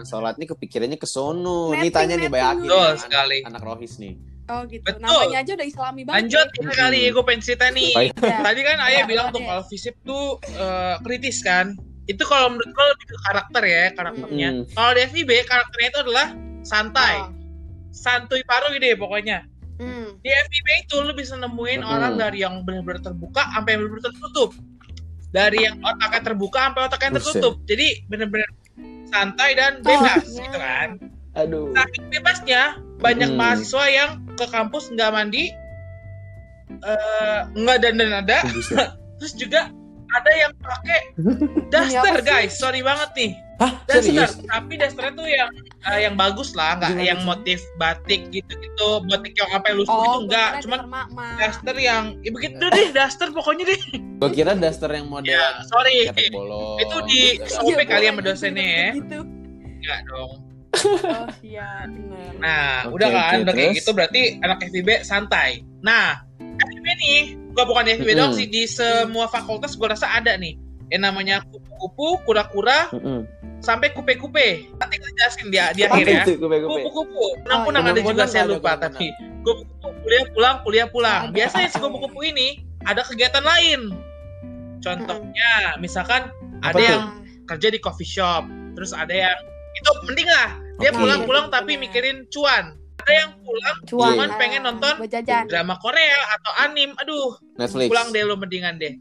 sholatnya 0.04 0.44
kepikirannya 0.46 0.96
ke 0.96 1.04
sono. 1.04 1.72
Nih 1.72 1.88
tanya 1.88 2.12
nih. 2.14 2.28
Bayakin. 2.28 2.68
Betul 2.68 2.76
anak, 2.76 3.00
sekali. 3.00 3.38
anak 3.40 3.62
rohis 3.62 3.96
nih. 3.96 4.20
oh 4.44 4.66
gitu 4.66 4.82
Betul. 4.82 5.00
namanya 5.00 5.38
aja 5.40 5.52
udah 5.54 5.64
islami 5.64 6.02
banget 6.02 6.16
Lanjut 6.26 6.44
ya. 6.44 6.54
kita 6.58 6.72
kali 6.74 6.98
gue 7.08 7.22
pengen 7.22 7.40
cerita 7.40 7.66
nih. 7.70 7.92
Ya. 8.12 8.36
Tadi 8.42 8.60
kan 8.60 8.76
ayah 8.82 8.98
Ya, 8.98 9.04
bilang 9.06 9.26
tuh 9.30 9.40
kalau 9.40 9.64
fisip 9.64 9.94
tuh 10.02 10.24
eh, 10.44 10.94
kritis 11.00 11.40
kan. 11.40 11.72
Itu 12.04 12.26
kalau 12.26 12.52
menurut 12.52 12.68
gue 12.68 12.84
lebih 12.90 13.06
ke 13.06 13.16
karakter 13.22 13.62
ya 13.64 13.84
karakternya. 13.94 14.48
Hmm. 14.50 14.62
Kalau 14.68 14.90
di 14.92 15.00
FIB 15.06 15.30
karakternya 15.46 15.88
itu 15.88 16.00
adalah 16.02 16.26
santai, 16.62 17.14
Oh. 17.20 17.30
santuy 17.90 18.40
paru 18.44 18.72
deh 18.74 18.94
pokoknya. 18.94 19.44
Hmm. 19.76 20.20
Di 20.20 20.28
FIB 20.28 20.68
itu 20.84 20.96
lu 21.00 21.12
bisa 21.12 21.34
nemuin 21.34 21.80
Hmm. 21.80 21.88
orang 21.90 22.12
dari 22.14 22.40
yang 22.40 22.60
benar-benar 22.62 23.00
terbuka 23.02 23.42
sampai 23.48 23.70
yang 23.72 23.80
benar-benar 23.84 24.04
tertutup. 24.12 24.50
Dari 25.30 25.58
yang 25.62 25.76
otaknya 25.80 26.20
terbuka 26.20 26.58
sampai 26.68 26.82
otaknya 26.84 27.10
tertutup. 27.16 27.54
Jadi 27.64 27.86
benar-benar 28.06 28.50
santai 29.08 29.50
dan 29.54 29.80
bebas 29.80 30.22
Oh, 30.28 30.36
gitu 30.38 30.58
kan. 30.58 30.88
Aduh. 31.32 31.70
Saking 31.72 32.06
bebasnya 32.10 32.62
banyak 32.98 33.30
Hmm. 33.32 33.38
mahasiswa 33.38 33.84
yang 33.88 34.10
ke 34.34 34.44
kampus 34.46 34.90
nggak 34.90 35.10
mandi, 35.10 35.48
eh, 36.82 37.38
nggak 37.50 37.78
dandan 37.80 38.12
ada, 38.14 38.38
terus 39.18 39.32
juga 39.34 39.70
ada 40.10 40.30
yang 40.34 40.52
pakai 40.58 41.00
daster 41.72 42.14
sih? 42.18 42.26
guys, 42.26 42.52
sorry 42.54 42.82
banget 42.82 43.10
nih. 43.16 43.30
Hah? 43.60 43.72
Daster, 43.86 44.02
Serius? 44.10 44.32
tapi 44.42 44.72
dasternya 44.74 45.12
tuh 45.14 45.28
yang 45.28 45.50
eh, 45.80 45.98
yang 46.04 46.14
bagus 46.14 46.52
lah, 46.52 46.76
nggak 46.76 46.92
Gimana 46.92 47.08
yang 47.08 47.20
motif 47.24 47.58
batik 47.76 48.28
gitu-gitu, 48.28 48.88
batik 49.08 49.32
yang 49.32 49.48
sampai 49.50 49.72
lusuh 49.72 49.90
oh 49.90 50.04
itu 50.04 50.18
enggak, 50.28 50.50
cuman 50.60 50.78
daster 51.40 51.76
yang 51.76 52.04
ya 52.20 52.30
begitu 52.30 52.64
deh, 52.68 52.88
daster 52.92 53.28
pokoknya 53.32 53.64
deh. 53.72 53.80
Gue 54.20 54.30
kira 54.36 54.52
daster 54.52 54.92
yang 54.92 55.08
model 55.08 55.32
Ya, 55.32 55.64
sorry. 55.64 56.12
bolong. 56.28 56.76
Itu 56.84 56.96
di 57.08 57.40
gitu. 57.40 57.48
Sobek 57.64 57.88
Iya, 57.88 57.92
kali 57.96 58.04
ya 58.04 58.12
boleh 58.12 58.12
sama 58.12 58.20
gitu, 58.20 58.28
dosennya 58.28 58.66
ya. 58.68 58.88
gitu. 58.92 59.18
Enggak 59.80 60.00
dong. 60.04 60.32
oh 60.70 61.28
iya 61.42 61.68
Nah, 62.40 62.86
Oke, 62.88 62.94
udah 63.00 63.08
kan, 63.10 63.32
oke, 63.36 63.42
udah 63.44 63.54
kayak 63.56 63.72
gitu 63.76 63.90
berarti 63.92 64.20
anak 64.40 64.58
FIB 64.70 64.88
santai. 65.02 65.60
Nah, 65.80 66.24
FIB 66.38 66.86
nih, 67.00 67.18
gua 67.52 67.64
bukan 67.64 67.84
di 67.84 67.92
FIB 67.96 68.10
doang 68.14 68.32
Mm-mm. 68.32 68.38
sih, 68.38 68.46
di 68.48 68.62
semua 68.64 69.26
fakultas 69.28 69.74
gua 69.76 69.96
rasa 69.96 70.08
ada 70.12 70.36
nih. 70.36 70.56
yang 70.90 71.06
namanya 71.06 71.38
kupu-kupu, 71.46 72.18
kura-kura, 72.26 72.90
Mm-mm. 72.90 73.22
Sampai 73.60 73.92
kupe-kupe. 73.92 74.68
Nanti 74.80 74.94
kita 74.96 75.10
jelasin 75.16 75.46
dia 75.52 75.64
di 75.76 75.84
akhir 75.84 76.06
ya. 76.08 76.24
Kupu-kupu, 76.24 77.12
Oh, 77.16 77.30
kunang-kunang 77.44 77.84
iya. 77.84 77.92
ada 77.92 78.00
juga 78.00 78.24
saya 78.26 78.44
lupa 78.48 78.76
tapi 78.76 79.12
kupu-kupu 79.44 79.88
kuliah 80.00 80.24
pulang, 80.32 80.56
kuliah 80.64 80.88
pulang. 80.88 81.22
Biasanya 81.30 81.68
si 81.68 81.76
kupu-kupu 81.76 82.24
ini 82.24 82.64
ada 82.88 83.04
kegiatan 83.04 83.44
lain. 83.44 83.92
Contohnya, 84.80 85.76
misalkan 85.76 86.32
Apa 86.64 86.72
ada 86.72 86.80
tuh? 86.80 86.88
yang 86.88 87.04
kerja 87.44 87.68
di 87.68 87.78
coffee 87.78 88.08
shop, 88.08 88.48
terus 88.72 88.96
ada 88.96 89.12
yang 89.12 89.36
itu 89.76 89.90
mending 90.08 90.28
lah 90.28 90.50
dia 90.80 90.90
pulang-pulang 90.90 91.52
tapi 91.52 91.76
mikirin 91.76 92.24
cuan. 92.32 92.79
Ada 93.00 93.12
yang 93.16 93.30
pulang 93.40 93.76
cuman 93.88 94.28
ah, 94.28 94.36
pengen 94.36 94.62
nonton 94.62 94.94
buat 95.00 95.10
jajan. 95.10 95.44
drama 95.48 95.74
Korea 95.80 96.20
atau 96.36 96.52
anim. 96.60 96.92
Aduh, 97.00 97.34
Netflix. 97.56 97.88
pulang 97.88 98.08
deh 98.12 98.22
lo 98.22 98.36
mendingan 98.36 98.76
deh. 98.76 98.94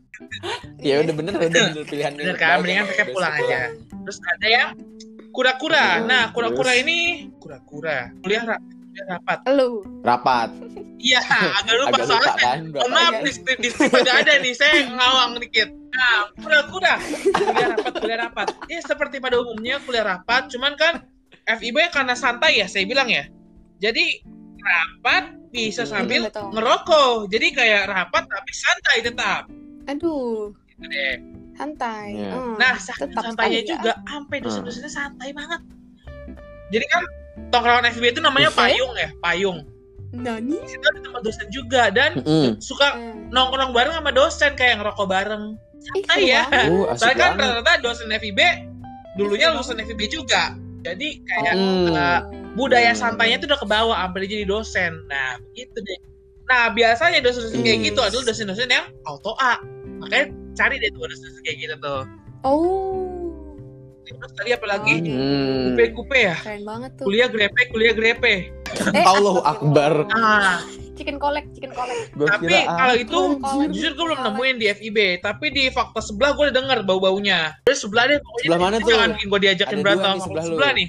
Ya 0.79 1.03
udah 1.03 1.13
bener 1.13 1.34
udah 1.36 1.50
bener 1.51 1.84
pilihan 1.86 2.12
Bener 2.15 2.36
kan? 2.36 2.63
Mendingan 2.63 2.88
mereka 2.88 3.03
pulang 3.12 3.34
aja. 3.36 3.60
Terus 3.75 4.18
ada 4.25 4.48
yang 4.48 4.70
kura-kura. 5.29 6.01
Nah, 6.01 6.32
kura-kura 6.32 6.74
ini 6.74 7.29
kura-kura. 7.38 8.10
Kuliah, 8.20 8.44
ra- 8.48 8.63
kuliah 8.63 9.06
rapat. 9.10 9.39
Lu. 9.51 9.84
Rapat. 10.01 10.50
Iya, 11.00 11.24
agak 11.24 11.75
lupa 11.79 11.88
Agak 11.96 12.03
lupa 12.03 12.03
soalnya. 12.03 12.34
kan. 12.36 12.58
Mohon 12.75 12.91
maaf, 12.91 13.13
di 13.24 13.32
skrip, 13.32 13.58
di 13.63 13.70
agak 13.72 14.15
ada 14.20 14.34
nih. 14.41 14.51
Saya 14.51 14.74
ngawang 14.89 15.32
dikit. 15.39 15.70
Nah, 15.89 16.18
kura-kura. 16.36 16.94
Kuliah 17.32 17.68
rapat, 17.72 17.91
kuliah 17.96 18.20
rapat. 18.20 18.48
Ya, 18.68 18.79
seperti 18.82 19.22
pada 19.22 19.39
umumnya 19.39 19.79
kuliah 19.86 20.03
rapat. 20.03 20.51
Cuman 20.51 20.75
kan 20.75 21.06
FIB 21.48 21.77
karena 21.89 22.13
santai 22.13 22.60
ya, 22.60 22.68
saya 22.68 22.84
bilang 22.84 23.08
ya. 23.08 23.25
Jadi, 23.79 24.05
rapat 24.59 25.24
bisa 25.50 25.81
Hmm. 25.81 25.91
sambil 25.95 26.21
Betul. 26.25 26.51
ngerokok. 26.51 27.12
Jadi 27.27 27.48
kayak 27.50 27.83
rapat 27.88 28.24
tapi 28.24 28.51
santai 28.51 28.98
tetap. 29.01 29.43
Aduh, 29.86 30.53
Gitu 30.69 30.86
deh. 30.86 31.15
santai. 31.55 32.07
Iya. 32.13 32.31
Hmm, 32.31 32.55
Nah, 32.55 32.74
saking 32.77 33.09
tetap 33.09 33.24
santainya 33.25 33.59
ya. 33.59 33.67
juga, 33.67 33.91
sampai 34.05 34.38
dosen-dosennya 34.39 34.88
santai 34.88 35.29
banget. 35.31 35.62
Jadi 36.69 36.86
kan 36.88 37.03
tongkrongan 37.50 37.89
FIB 37.89 38.05
itu 38.09 38.21
namanya 38.21 38.48
Buset. 38.48 38.62
payung 38.62 38.93
ya, 38.95 39.09
payung. 39.17 39.59
Nani? 40.09 40.55
Di 40.55 40.69
situ 40.69 40.86
ada 40.86 41.00
tempat 41.00 41.21
dosen 41.21 41.48
juga 41.50 41.83
dan 41.89 42.12
Mm-mm. 42.17 42.57
suka 42.59 42.93
Hmm. 42.93 43.27
nongkrong 43.29 43.71
bareng 43.71 43.93
sama 43.93 44.09
dosen 44.09 44.51
kayak 44.53 44.79
ngerokok 44.79 45.05
bareng. 45.05 45.43
Santai 45.79 46.21
ya. 46.27 46.43
Uh, 46.50 46.91
Soalnya 46.93 47.17
kan 47.17 47.31
rata-rata 47.36 47.71
dosen 47.79 48.09
FIB 48.09 48.39
dulunya 49.15 49.50
lulusan 49.50 49.79
FIB 49.79 50.01
juga. 50.07 50.53
Jadi 50.79 51.21
kayak 51.21 51.53
Hmm. 51.53 51.91
eh, 51.91 52.19
budaya 52.53 52.94
santainya 52.94 53.38
itu 53.38 53.46
udah 53.46 53.60
ke 53.60 53.68
bawah 53.68 53.98
sampai 54.00 54.25
jadi 54.25 54.46
dosen. 54.46 54.91
Nah, 55.06 55.38
begitu 55.50 55.77
deh. 55.79 56.00
Nah, 56.46 56.74
biasanya 56.74 57.22
dosen-dosen 57.22 57.62
kayak 57.62 57.77
Hmm. 57.77 57.88
gitu 57.88 58.00
adalah 58.01 58.24
dosen-dosen 58.25 58.70
yang 58.70 58.86
auto 59.06 59.38
A. 59.38 59.62
Makanya 60.00 60.25
cari 60.56 60.75
deh 60.77 60.89
tuh 60.89 61.06
dosen-dosen 61.06 61.41
kayak 61.46 61.58
gitu 61.60 61.75
tuh. 61.77 62.01
Oh, 62.41 63.06
Terus 64.10 64.34
tadi 64.34 64.50
apa 64.50 64.65
lagi? 64.65 64.96
Hmm. 65.06 65.77
Kupe-kupe 65.77 66.18
ya. 66.18 66.34
keren 66.41 66.65
banget 66.65 66.91
tuh. 66.98 67.06
Kuliah 67.06 67.29
grepe, 67.29 67.62
kuliah 67.70 67.94
grepe. 67.94 68.50
Eh, 68.89 69.06
Allahu 69.06 69.46
Akbar. 69.46 70.10
Ah, 70.10 70.65
Chicken 71.00 71.15
collect, 71.15 71.48
chicken 71.56 71.72
collect. 71.72 72.12
Gua 72.12 72.27
tapi 72.27 72.51
kalau 72.60 72.91
itu 72.94 73.20
Anjir. 73.39 73.72
jujur 73.72 73.91
gue 73.96 74.06
belum 74.06 74.20
nemuin 74.22 74.56
di 74.60 74.68
FIB, 74.70 74.98
tapi 75.20 75.48
di 75.48 75.63
fakta 75.70 76.03
sebelah 76.03 76.36
gue 76.36 76.44
udah 76.46 76.56
denger 76.56 76.79
bau-baunya. 76.84 77.56
Terus 77.63 77.79
sebelah 77.82 78.03
deh, 78.06 78.20
pokoknya 78.20 78.44
Sebelah 78.44 78.60
mana 78.60 78.75
tuh? 78.77 78.86
jangan 78.86 79.10
bikin 79.15 79.27
gue 79.27 79.39
diajakin 79.39 79.72
Ada 79.72 79.82
berantem 79.82 80.03
nih 80.03 80.12
sama 80.12 80.25
sebelah 80.25 80.44
sebelah, 80.46 80.72
nih. 80.75 80.88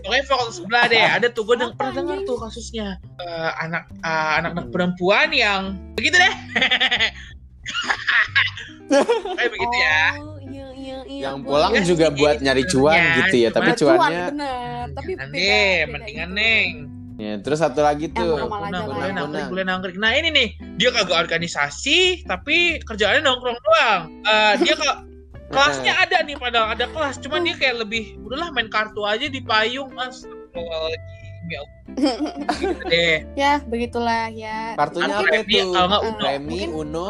Pokoknya 0.00 0.24
fakultas 0.24 0.54
sebelah 0.54 0.84
deh, 0.86 1.02
ada 1.02 1.26
tuh 1.28 1.42
gue 1.42 1.56
Apa, 1.58 1.74
pernah 1.74 1.92
denger 1.92 2.18
tuh 2.22 2.36
kasusnya 2.38 2.88
Eh, 3.18 3.50
anak 3.60 3.82
eh, 3.90 4.30
anak-anak 4.38 4.66
perempuan 4.70 5.28
yang 5.30 5.62
begitu 5.92 6.14
deh. 6.16 6.32
Kayak 9.30 9.50
begitu 9.50 9.76
ya. 9.76 10.02
Oh, 10.16 10.38
iya, 10.40 10.66
iya, 10.72 10.98
iya. 11.04 11.22
yang 11.26 11.42
pulang 11.42 11.72
Ya, 11.72 11.82
juga 11.82 12.06
buat 12.10 12.38
nyari 12.38 12.62
cuan 12.64 12.94
sebenarnya, 12.94 13.18
gitu 13.20 13.36
ya, 13.36 13.48
tapi 13.50 13.70
Cuan, 13.72 13.96
cuannya 13.98 14.24
bener. 14.30 14.84
Tapi 14.90 15.10
beda, 15.12 15.26
beda 15.26 15.90
mendingan 15.90 16.28
gitu. 16.28 16.38
neng. 16.38 16.72
Ya, 17.20 17.32
terus 17.44 17.60
satu 17.60 17.84
lagi 17.84 18.08
tuh. 18.08 18.40
ya. 18.40 19.62
nangkring. 19.68 20.00
Nah 20.00 20.16
ini 20.16 20.28
nih, 20.32 20.48
dia 20.80 20.88
kagak 20.88 21.28
organisasi, 21.28 22.24
tapi 22.24 22.80
kerjaannya 22.80 23.20
nongkrong 23.20 23.60
doang. 23.60 24.02
Eh, 24.24 24.54
dia 24.64 24.74
ke 24.80 24.88
kelasnya 25.52 25.92
ada 26.00 26.24
nih, 26.24 26.40
padahal 26.40 26.72
ada 26.72 26.88
kelas. 26.88 27.20
Cuman 27.20 27.44
dia 27.44 27.54
kayak 27.60 27.84
lebih, 27.84 28.16
udahlah 28.24 28.48
main 28.56 28.72
kartu 28.72 29.04
aja 29.04 29.28
di 29.28 29.44
payung, 29.44 29.92
mas. 29.92 30.24
Ya. 31.50 31.60
Ya, 33.34 33.58
begitulah 33.66 34.30
ya. 34.30 34.78
Kartunya 34.78 35.10
apa 35.10 35.42
itu? 35.42 35.74
kalau 35.74 35.88
nggak 35.90 36.02
Uno. 36.06 36.22
Remi, 36.22 36.60
Uno, 36.70 37.08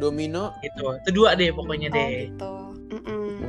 Domino. 0.00 0.44
Gitu. 0.64 0.84
Itu 1.04 1.10
dua 1.12 1.36
deh 1.36 1.52
pokoknya 1.52 1.92
Oh, 1.92 1.96
deh. 1.96 2.08
gitu. 2.32 2.52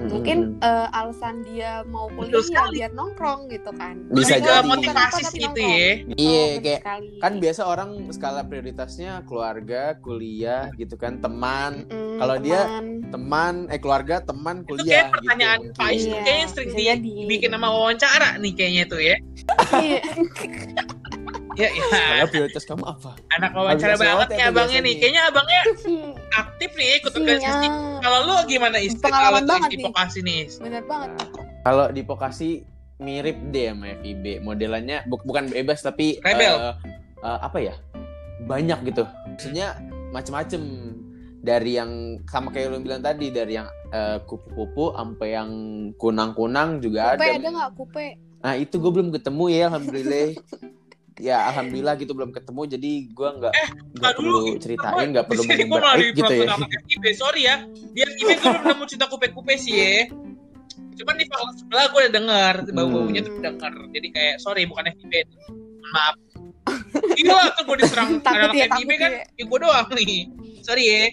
Mungkin 0.08 0.38
eh, 0.60 0.88
alasan 0.92 1.42
dia 1.44 1.82
mau 1.86 2.08
kuliah 2.10 2.42
ya 2.44 2.64
biar 2.70 2.92
nongkrong 2.94 3.50
gitu 3.50 3.72
kan. 3.74 3.96
Bisa 4.10 4.38
jadi. 4.38 4.64
motivasi 4.64 5.22
gitu 5.34 5.60
ya. 5.60 5.68
Iya. 5.68 5.86
Oh, 6.16 6.46
bener 6.56 6.62
kayak 6.62 6.82
sekali. 6.82 7.08
kan 7.20 7.34
biasa 7.38 7.62
orang 7.64 7.90
skala 8.10 8.42
prioritasnya 8.44 9.12
keluarga, 9.24 9.98
kuliah 10.00 10.70
gitu 10.76 10.96
kan, 10.96 11.18
teman, 11.20 11.86
Mm-mm, 11.88 12.18
kalau 12.18 12.36
dia 12.38 12.62
teman. 13.10 13.68
eh 13.68 13.78
keluarga, 13.78 14.22
teman, 14.22 14.62
Itu 14.62 14.76
kuliah. 14.76 15.08
kayak 15.08 15.14
pertanyaan 15.14 15.60
gitu. 15.62 15.74
Pak 15.76 15.90
Is 15.90 16.04
Iya, 16.06 16.20
kayaknya 16.22 16.48
sering 16.48 16.72
di- 16.72 16.86
jadi. 16.86 17.14
dibikin 17.26 17.52
sama 17.52 17.70
wawancara 17.70 18.30
nih 18.38 18.52
kayaknya 18.54 18.84
tuh 18.86 19.02
ya. 19.02 19.16
Iya. 21.56 21.68
Ya, 21.68 21.70
ya. 21.72 21.84
Kalau 22.14 22.28
prioritas 22.28 22.64
kamu 22.64 22.84
apa? 22.86 23.12
Anak 23.32 23.52
wawancara 23.52 23.96
banget 23.96 24.28
ya 24.34 24.44
abangnya 24.50 24.80
nih. 24.82 24.94
Kayaknya 24.98 25.22
abangnya 25.26 25.62
aktif 26.42 26.70
nih 26.72 26.90
ikut 27.00 27.12
organisasi. 27.12 27.66
Iya. 27.66 28.00
Kalau 28.00 28.20
lu 28.22 28.36
gimana 28.46 28.78
istri 28.78 29.02
kalau 29.02 29.16
Pengalaman 29.34 29.42
tuh 29.42 29.50
banget 29.50 29.70
di 29.70 29.78
nih. 29.78 29.86
vokasi 29.86 30.20
nih? 30.22 30.42
Bener 30.60 30.84
banget. 30.84 31.10
Kalau 31.62 31.86
di 31.90 32.02
Vokasi 32.02 32.50
mirip 32.98 33.38
deh 33.50 33.66
sama 33.68 33.86
FIB. 33.98 34.26
Modelannya 34.40 34.98
bu- 35.06 35.24
bukan 35.24 35.50
bebas 35.50 35.80
tapi 35.80 36.20
Rebel. 36.20 36.54
eh, 36.54 36.76
eh, 37.22 37.40
apa 37.42 37.58
ya? 37.58 37.76
Banyak 38.42 38.86
gitu. 38.86 39.04
Maksudnya 39.28 39.80
macem-macem 40.12 40.62
dari 41.40 41.72
yang 41.74 41.92
sama 42.26 42.50
kayak 42.50 42.70
lo 42.70 42.80
bilang 42.80 43.00
tadi 43.00 43.30
dari 43.30 43.56
yang 43.56 43.66
eh, 43.90 44.18
kupu-kupu 44.22 44.94
sampai 44.94 45.30
yang 45.32 45.50
kunang-kunang 45.96 46.80
juga 46.80 47.14
Kupe 47.14 47.24
ada. 47.24 47.34
ada 47.36 47.50
nggak 47.50 47.72
kupe? 47.74 48.08
Nah 48.38 48.54
itu 48.54 48.76
gue 48.76 48.92
belum 48.92 49.10
ketemu 49.10 49.44
ya 49.50 49.62
alhamdulillah. 49.68 50.28
ya 51.16 51.48
alhamdulillah 51.48 51.96
gitu 51.96 52.12
belum 52.12 52.36
ketemu 52.36 52.62
jadi 52.76 52.92
gue 53.08 53.30
nggak 53.40 53.54
nggak 53.96 54.14
dulu, 54.20 54.36
perlu 54.52 54.60
ceritain 54.60 55.08
nggak 55.16 55.26
perlu 55.32 55.42
malah 55.72 55.96
aib 55.96 56.12
gitu 56.12 56.34
ya. 56.36 56.56
FIB. 56.60 57.04
Sorry 57.24 57.42
ya. 57.48 57.56
Di 57.96 58.00
FIB 58.04 58.30
gue 58.36 58.52
belum 58.52 58.64
nemu 58.76 58.84
cerita 58.84 59.06
kupe-kupe 59.08 59.56
sih 59.56 59.74
ya. 59.74 60.12
Cuman 60.96 61.16
di 61.16 61.26
fakultas 61.28 61.60
sebelah 61.60 61.86
gue 61.88 62.00
udah 62.04 62.14
denger. 62.14 62.56
Bau-baunya 62.72 63.22
Hmm. 63.24 63.28
tuh 63.28 63.40
denger. 63.40 63.74
Jadi 63.92 64.08
kayak 64.12 64.36
sorry 64.44 64.64
bukan 64.68 64.92
FIB. 64.92 65.14
Maaf. 65.92 66.16
Gila 67.16 67.44
tuh 67.56 67.64
gue 67.64 67.78
diserang 67.80 68.10
anak 68.20 68.52
ya, 68.52 68.66
FIB 68.76 68.92
kan. 69.00 69.12
ya. 69.12 69.24
Ya 69.36 69.44
gue 69.48 69.60
doang 69.60 69.88
nih. 69.92 70.22
Sorry 70.64 70.84
ya. 70.84 71.04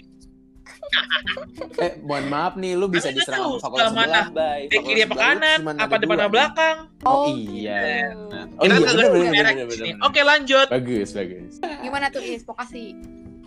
Eh 1.78 1.92
mohon 2.00 2.26
maaf 2.26 2.54
nih 2.54 2.72
lu 2.74 2.86
bisa 2.86 3.08
diserang 3.08 3.56
sama 3.56 3.58
fakultas 3.58 3.90
sebelah 3.90 4.04
sebelah, 4.04 4.26
bay. 4.30 4.60
Eh 4.68 4.80
kiri 4.80 5.00
apa 5.02 5.14
kanan? 5.14 5.58
Apa 5.76 5.94
depan 5.96 6.16
apa 6.18 6.28
belakang? 6.28 6.76
Oh, 7.02 7.26
gitu. 7.30 7.64
iya. 7.64 8.12
Nah, 8.12 8.44
Oh 8.56 8.64
iya 8.64 8.78
bener 8.78 9.06
bener 9.08 9.30
bener 9.30 9.66
di 9.66 9.74
sini. 9.74 9.90
bener. 9.92 10.04
Oke 10.04 10.20
lanjut. 10.20 10.66
Bagus 10.68 11.08
bagus. 11.10 11.54
Gimana 11.80 12.06
tuh 12.08 12.20
Is? 12.20 12.42
Vokasi. 12.42 12.94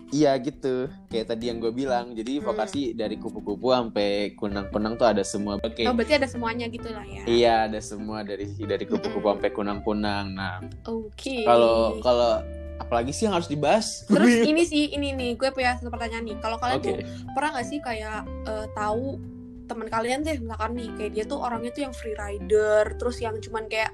Iya 0.07 0.37
gitu. 0.37 0.87
Kayak 1.07 1.27
tadi 1.27 1.49
yang 1.49 1.57
gue 1.57 1.71
bilang. 1.71 2.13
Jadi 2.13 2.39
Hmm. 2.39 2.45
vokasi 2.47 2.93
dari 2.93 3.15
kupu-kupu 3.15 3.69
sampai 3.69 4.09
kunang-kunang 4.33 4.95
tuh 4.95 5.07
ada 5.07 5.21
semua. 5.21 5.57
Oke. 5.59 5.83
Oh 5.83 5.91
berarti 5.91 6.15
ada 6.15 6.25
semuanya 6.25 6.65
gitu 6.67 6.87
lah 6.87 7.03
ya. 7.03 7.23
Iya 7.25 7.55
ada 7.67 7.79
semua 7.79 8.21
dari 8.21 8.47
dari 8.55 8.85
kupu-kupu 8.85 9.19
Mm-mm. 9.19 9.33
sampai 9.35 9.49
kunang-kunang. 9.51 10.25
Nah 10.31 10.61
Oke. 10.85 11.43
kalau 11.43 11.99
kalau 11.99 12.39
apalagi 12.77 13.09
sih 13.09 13.23
yang 13.23 13.33
harus 13.33 13.45
dibahas? 13.45 14.03
Terus 14.03 14.43
ini 14.49 14.63
sih 14.63 14.91
ini 14.91 15.11
nih 15.11 15.35
gue 15.35 15.49
punya 15.49 15.75
satu 15.75 15.87
pertanyaan 15.87 16.23
nih. 16.23 16.37
Kalau 16.37 16.57
kalian 16.57 16.77
Oke. 16.77 16.85
tuh 16.85 16.95
pernah 17.31 17.49
nggak 17.53 17.67
sih 17.67 17.79
kayak 17.79 18.19
eh, 18.45 18.67
tahu 18.71 19.17
teman 19.65 19.87
kalian 19.87 20.21
deh 20.21 20.37
misalkan 20.37 20.71
nih 20.73 20.89
kayak 20.93 21.11
dia 21.11 21.23
tuh 21.25 21.39
orangnya 21.39 21.71
tuh 21.71 21.81
yang 21.81 21.91
free 21.91 22.13
rider 22.13 22.93
terus 22.95 23.17
yang 23.17 23.33
cuman 23.39 23.65
kayak 23.65 23.89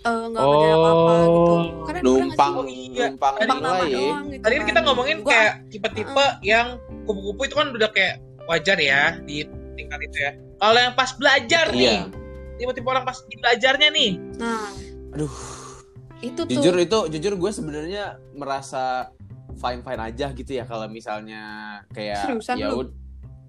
eh, 0.00 0.24
nggak 0.26 0.38
ngerjain 0.40 0.74
apa-apa 0.74 1.14
gitu. 1.24 1.54
Kalian 1.82 2.02
Numpang 2.04 2.52
Oh, 2.54 2.64
iya. 2.64 3.06
numpang 3.08 3.34
Numpang 3.36 3.58
nama 3.60 3.82
ya. 3.82 3.98
doang 3.98 4.24
gitu. 4.28 4.42
Tadi 4.42 4.54
kan 4.54 4.64
kita 4.66 4.80
ngomongin 4.82 5.16
Gua- 5.18 5.30
kayak 5.30 5.54
tipe-tipe 5.68 6.26
yang 6.40 6.66
kupu-kupu 7.02 7.40
itu 7.44 7.54
kan 7.54 7.66
udah 7.70 7.90
kayak 7.90 8.14
wajar 8.46 8.76
ya 8.76 9.02
di 9.20 9.42
tingkat 9.74 10.00
itu 10.02 10.18
ya. 10.20 10.30
Kalau 10.56 10.78
yang 10.80 10.94
pas 10.94 11.10
belajar 11.12 11.66
Iya. 11.68 11.74
nih, 11.74 11.98
tipe-tipe 12.56 12.86
orang 12.86 13.02
pas 13.02 13.18
belajarnya 13.22 13.88
nih, 13.90 14.10
Nah, 14.36 14.70
Aduh. 15.10 15.30
Itu 16.18 16.40
tuh. 16.42 16.50
Jujur 16.50 16.74
itu 16.78 16.98
jujur 17.14 17.34
gue 17.38 17.50
sebenarnya 17.54 18.18
merasa 18.34 19.14
fine 19.58 19.82
fine 19.82 20.02
aja 20.02 20.26
gitu 20.34 20.50
ya 20.50 20.64
kalau 20.66 20.86
misalnya 20.90 21.42
kayak 21.94 22.26
Seriusan 22.26 22.56
ya 22.58 22.68
lu? 22.70 22.86
ud- 22.86 22.96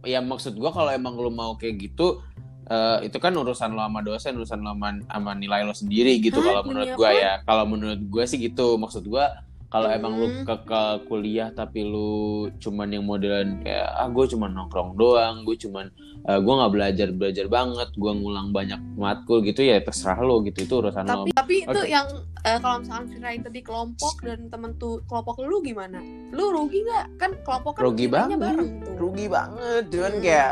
ya 0.05 0.19
maksud 0.23 0.55
gue 0.55 0.71
kalau 0.71 0.89
emang 0.89 1.17
lu 1.19 1.29
mau 1.29 1.53
kayak 1.59 1.75
gitu 1.91 2.23
eh, 2.69 3.09
itu 3.09 3.17
kan 3.19 3.33
urusan 3.35 3.73
lo 3.75 3.83
sama 3.83 3.99
dosen 4.01 4.33
urusan 4.37 4.59
lo 4.61 4.73
sama, 4.73 4.89
sama 5.05 5.31
nilai 5.35 5.65
lo 5.65 5.73
sendiri 5.75 6.21
gitu 6.23 6.39
kalau 6.39 6.63
menurut 6.63 6.93
apa? 6.93 6.97
gue 6.97 7.11
ya 7.13 7.33
kalau 7.43 7.65
menurut 7.67 8.01
gue 8.01 8.23
sih 8.25 8.39
gitu 8.39 8.77
maksud 8.79 9.05
gue 9.05 9.25
kalau 9.69 9.85
emang 9.87 10.17
lu 10.17 10.27
ke, 10.41 10.55
ke 10.65 10.81
kuliah 11.05 11.53
tapi 11.53 11.85
lu 11.85 12.49
cuman 12.57 12.89
yang 12.89 13.05
modelan 13.05 13.61
kayak 13.61 13.85
ah 13.93 14.09
gue 14.09 14.25
cuman 14.25 14.49
nongkrong 14.49 14.97
doang 14.97 15.45
gue 15.45 15.53
cuman 15.55 15.93
eh, 16.25 16.39
gue 16.41 16.53
nggak 16.57 16.73
belajar 16.73 17.07
belajar 17.13 17.45
banget 17.45 17.89
gue 17.93 18.11
ngulang 18.11 18.49
banyak 18.49 18.81
matkul 18.97 19.45
gitu 19.45 19.61
ya 19.61 19.77
terserah 19.79 20.19
lo 20.25 20.41
gitu 20.41 20.65
itu 20.65 20.73
urusan 20.73 21.05
lo 21.05 21.29
tapi 21.29 21.31
tapi 21.31 21.55
itu 21.65 21.81
yang 21.85 22.05
eh, 22.41 22.57
kalau 22.57 22.81
misalkan 22.81 23.05
freerider 23.09 23.51
di 23.53 23.61
kelompok 23.61 24.13
dan 24.25 24.49
temen 24.49 24.71
tuh 24.77 25.01
kelompok 25.05 25.41
lu 25.41 25.61
gimana? 25.61 25.97
Lu 26.29 26.53
rugi 26.53 26.85
nggak? 26.85 27.05
Kan 27.17 27.31
kelompok 27.41 27.77
kan 27.77 27.81
Rugi 27.89 28.05
banget. 28.05 28.37
bareng 28.37 28.69
tuh. 28.85 28.93
Rugi 28.97 29.25
banget 29.25 29.83
cuman 29.89 30.13
Hmm, 30.13 30.21
kayak 30.21 30.49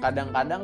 kadang-kadang 0.00 0.62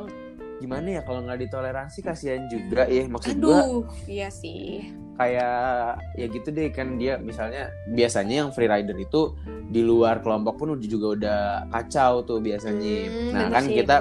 gimana 0.58 0.88
ya 0.98 1.02
kalau 1.06 1.20
nggak 1.22 1.38
ditoleransi 1.46 1.98
kasihan 2.02 2.42
juga 2.50 2.88
ya 2.90 3.06
maksud 3.06 3.38
gue 3.38 3.54
aduh 3.54 3.86
iya 4.10 4.26
sih 4.26 4.90
kayak 5.18 5.98
ya 6.14 6.26
gitu 6.30 6.48
deh 6.54 6.70
kan 6.70 6.94
dia 6.94 7.18
misalnya 7.18 7.74
biasanya 7.90 8.46
yang 8.46 8.50
freerider 8.54 8.94
itu 8.94 9.34
di 9.68 9.82
luar 9.82 10.22
kelompok 10.22 10.62
pun 10.62 10.78
udah 10.78 10.88
juga 10.88 11.06
udah 11.18 11.40
kacau 11.74 12.22
tuh 12.22 12.38
biasanya. 12.38 12.96
Hmm, 13.10 13.30
nah 13.34 13.46
kan 13.50 13.64
sih, 13.66 13.82
kita 13.82 13.96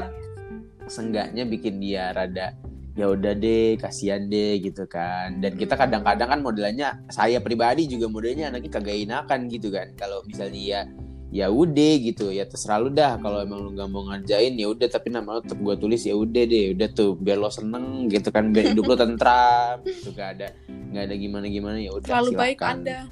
senggaknya 0.88 1.44
bikin 1.44 1.82
dia 1.84 2.16
rada 2.16 2.56
ya 2.98 3.14
udah 3.14 3.34
deh 3.38 3.78
kasihan 3.78 4.26
deh 4.26 4.58
gitu 4.58 4.86
kan. 4.90 5.38
Dan 5.38 5.54
kita 5.54 5.78
Hmm. 5.78 5.82
kadang-kadang 5.86 6.30
kan 6.34 6.40
modelannya 6.42 6.90
saya 7.14 7.38
pribadi 7.42 7.86
juga 7.86 8.10
modelnya 8.10 8.50
anaknya 8.50 8.72
kagak 8.74 8.98
enakan 9.06 9.40
gitu 9.50 9.70
kan. 9.70 9.94
Kalau 9.94 10.26
misalnya 10.26 10.62
ya 10.62 10.82
ya 11.28 11.52
udah 11.52 11.94
gitu 12.00 12.32
ya 12.32 12.48
terserah 12.48 12.80
lu 12.80 12.90
dah. 12.90 13.20
Kalau 13.20 13.44
emang 13.44 13.64
lu 13.68 13.70
gak 13.76 13.90
mau 13.92 14.08
ngerjain 14.08 14.56
ya 14.56 14.68
udah. 14.72 14.88
Tapi 14.88 15.12
nama 15.12 15.38
lu 15.38 15.42
tetap 15.44 15.60
gue 15.60 15.76
tulis 15.76 16.02
ya 16.04 16.16
udah 16.16 16.44
deh 16.48 16.66
udah 16.76 16.88
tuh. 16.96 17.20
Biar 17.20 17.38
lo 17.40 17.52
seneng 17.52 18.08
gitu 18.08 18.32
kan 18.32 18.52
biar 18.56 18.72
hidup 18.72 18.88
lo 18.88 18.96
tentram 19.02 19.84
gitu. 19.84 20.16
Gak 20.16 20.40
ada 20.40 20.50
nggak 20.88 21.04
ada 21.04 21.16
gimana 21.20 21.46
gimana 21.52 21.78
ya 21.78 21.92
udah 21.92 22.08
terlalu 22.08 22.32
baik 22.34 22.60
anda. 22.64 23.12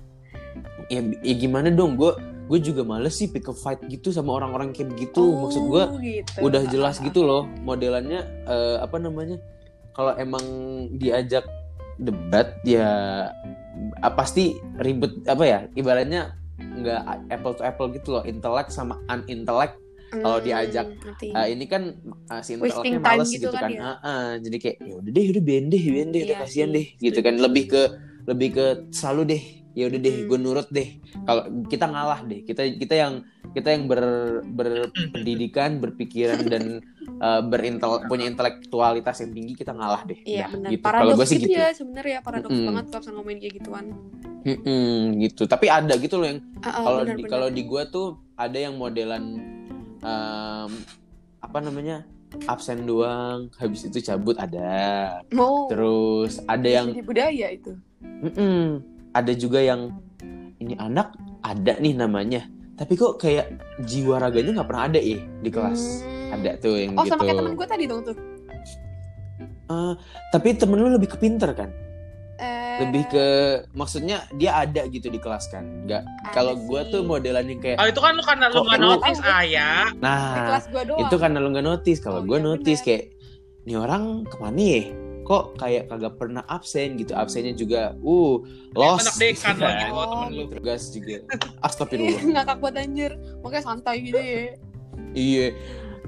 Ya, 0.88 1.02
ya 1.26 1.34
gimana 1.36 1.68
dong 1.74 2.00
gue 2.00 2.14
gue 2.46 2.60
juga 2.62 2.86
males 2.86 3.18
sih 3.18 3.28
pick 3.28 3.50
a 3.50 3.54
fight 3.58 3.82
gitu 3.90 4.14
sama 4.14 4.38
orang-orang 4.38 4.72
kayak 4.72 4.96
begitu. 4.96 5.22
Oh, 5.22 5.50
maksud 5.50 5.64
gue 5.66 5.84
gitu. 6.02 6.40
udah 6.46 6.62
jelas 6.70 7.02
gitu 7.02 7.26
loh 7.26 7.50
modelannya 7.66 8.24
eh, 8.48 8.78
apa 8.80 8.98
namanya. 9.02 9.42
Kalau 9.96 10.12
emang 10.20 10.44
diajak 11.00 11.48
debat 11.96 12.60
ya 12.68 12.88
ah, 14.04 14.14
pasti 14.14 14.60
ribet 14.80 15.24
apa 15.28 15.44
ya 15.48 15.60
ibaratnya 15.76 16.36
nggak 16.60 17.02
apple 17.32 17.54
to 17.56 17.64
apple 17.64 17.88
gitu 17.92 18.08
loh 18.20 18.24
intelek 18.28 18.68
sama 18.72 19.00
unintellect 19.12 19.76
kalau 20.24 20.40
Hmm, 20.40 20.48
diajak, 20.48 20.88
ngerti. 21.06 21.28
Ah, 21.38 21.46
ini 21.46 21.66
kan 21.70 21.84
ah, 22.32 22.42
si 22.42 22.56
inteleknya 22.58 22.98
males 22.98 23.30
gitu 23.30 23.46
gitu, 23.46 23.54
kan 23.54 23.70
kan, 23.70 23.72
ya. 23.78 23.82
Ah, 23.84 23.98
ah, 24.02 24.28
jadi 24.42 24.58
kayak 24.64 24.78
ya 24.82 24.94
udah 24.98 25.12
deh 25.14 25.26
udah 25.36 25.44
biarin 25.46 25.68
deh 25.70 25.82
biarin 25.86 26.10
deh 26.16 26.22
udah 26.26 26.38
Iya 26.38 26.40
kasihan 26.42 26.70
sih, 26.72 26.76
deh 26.82 26.86
gitu 26.98 27.20
kan 27.22 27.36
lebih 27.38 27.64
ke 27.70 27.82
lebih 28.26 28.50
ke 28.58 28.66
selalu 28.90 29.22
deh 29.36 29.44
ya 29.78 29.84
udah 29.92 30.00
deh 30.02 30.16
Hmm. 30.16 30.28
gue 30.30 30.38
nurut 30.40 30.68
deh 30.72 30.88
kalau 31.28 31.44
kita 31.68 31.86
ngalah 31.92 32.20
deh 32.26 32.40
kita 32.48 32.62
kita 32.82 32.96
yang 32.96 33.14
kita 33.56 33.72
yang 33.72 33.88
ber 33.88 34.04
berpendidikan 34.44 35.80
berpikiran 35.80 36.44
dan 36.46 36.64
uh, 37.18 37.40
berintel 37.40 38.04
punya 38.06 38.28
intelektualitas 38.28 39.24
yang 39.24 39.32
tinggi 39.32 39.54
kita 39.56 39.72
ngalah 39.72 40.04
deh 40.04 40.20
Iya 40.22 40.52
benar. 40.52 40.70
gitu 40.70 40.84
kalau 40.84 40.92
Paradoks 40.92 41.18
gue 41.18 41.26
sih 41.26 41.38
gitu 41.40 41.48
gitu 41.50 41.58
ya 41.58 41.70
sebenarnya 41.72 42.18
paradoks 42.20 42.52
Mm-mm. 42.52 42.68
banget 42.68 42.86
kalau 42.92 43.12
ngomongin 43.16 43.40
kayak 43.40 43.56
gituan. 43.58 43.86
Mm-mm, 44.44 44.94
gitu 45.24 45.44
tapi 45.46 45.66
ada 45.68 45.94
gitu 45.96 46.20
loh 46.20 46.28
yang 46.28 46.40
Ah, 46.60 46.68
ah, 46.70 46.84
kalau 46.84 47.02
di 47.02 47.12
benar. 47.18 47.30
kalau 47.32 47.48
di 47.50 47.62
gue 47.64 47.84
tuh 47.88 48.08
ada 48.36 48.58
yang 48.60 48.76
modelan 48.76 49.24
um, 50.02 50.70
apa 51.40 51.58
namanya 51.60 52.04
absen 52.46 52.84
doang 52.84 53.48
habis 53.56 53.88
itu 53.88 54.04
cabut 54.04 54.36
ada 54.36 55.24
mau 55.32 55.72
terus 55.72 56.44
ada 56.46 56.68
yang 56.68 56.92
jadi 56.92 57.02
budaya 57.02 57.48
itu. 57.50 57.72
Mm-mm. 58.04 58.84
Ada 59.16 59.32
juga 59.32 59.64
yang 59.64 59.96
ini 60.60 60.76
anak 60.76 61.16
ada 61.40 61.78
nih 61.78 61.96
namanya, 61.96 62.50
tapi 62.76 62.94
kok 62.94 63.18
kayak 63.18 63.56
jiwa 63.82 64.20
raganya 64.20 64.52
nggak 64.54 64.68
pernah 64.68 64.84
ada 64.86 65.00
ya 65.00 65.16
di 65.18 65.50
kelas. 65.50 65.82
Hmm. 66.02 66.36
Ada 66.36 66.52
tuh 66.58 66.76
yang 66.76 66.92
Oh 66.94 67.02
gitu. 67.02 67.12
sama 67.12 67.24
kayak 67.24 67.38
temen 67.38 67.54
gue 67.54 67.68
tadi 67.68 67.84
dong 67.86 68.02
tuh. 68.04 68.16
Eh, 69.66 69.94
tapi 70.30 70.54
temen 70.54 70.78
lu 70.78 70.90
lebih 70.90 71.08
ke 71.08 71.18
pinter 71.18 71.50
kan? 71.52 71.70
Eh, 72.36 72.78
Lebih 72.78 73.04
ke 73.08 73.26
maksudnya 73.72 74.28
dia 74.36 74.60
ada 74.60 74.84
gitu 74.86 75.08
di 75.08 75.16
kelas 75.16 75.48
kan? 75.48 75.64
Nggak. 75.88 76.04
Kalau 76.30 76.60
gue 76.60 76.82
tuh 76.90 77.02
modelan 77.02 77.48
yang 77.48 77.58
kayak, 77.58 77.80
Oh 77.80 77.88
itu 77.88 77.98
kan 77.98 78.12
lu 78.12 78.22
karena 78.22 78.46
lu 78.52 78.62
nggak 78.62 78.78
notice 78.78 79.20
ayah. 79.24 79.88
di 79.88 80.04
nah 80.04 80.46
kelas 80.46 80.66
gue 80.68 80.82
doang. 80.84 81.00
itu 81.02 81.16
karena 81.16 81.38
lu 81.40 81.48
nggak 81.50 81.64
notice. 81.64 82.00
Kalau 82.00 82.20
Oh, 82.20 82.28
gue 82.28 82.36
iya, 82.36 82.46
notice 82.46 82.82
bener. 82.84 82.88
kayak, 82.92 83.04
nih 83.64 83.78
orang 83.80 84.04
ke 84.28 84.36
mana 84.36 84.60
ya? 84.62 84.82
Kok 85.26 85.58
kayak 85.58 85.90
kagak 85.90 86.14
pernah 86.22 86.46
absen 86.46 87.02
gitu? 87.02 87.18
Absennya 87.18 87.58
juga, 87.58 87.98
uh, 87.98 88.46
lost. 88.78 89.18
Anak 89.18 89.18
dekan 89.18 89.56
gitu 89.58 89.66
lagi 89.66 89.82
kan. 89.82 89.92
oh, 89.92 90.06
temen 90.06 90.30
lu. 90.30 90.44
Tugas 90.54 90.84
juga. 90.94 91.16
Iya, 91.26 91.66
Astagfirullah. 91.66 92.22
ngakak 92.30 92.58
buat 92.62 92.76
anjir. 92.78 93.12
Makanya 93.42 93.64
santai 93.66 93.96
gitu 94.06 94.22
ya. 94.22 94.54
Iya. 95.18 95.48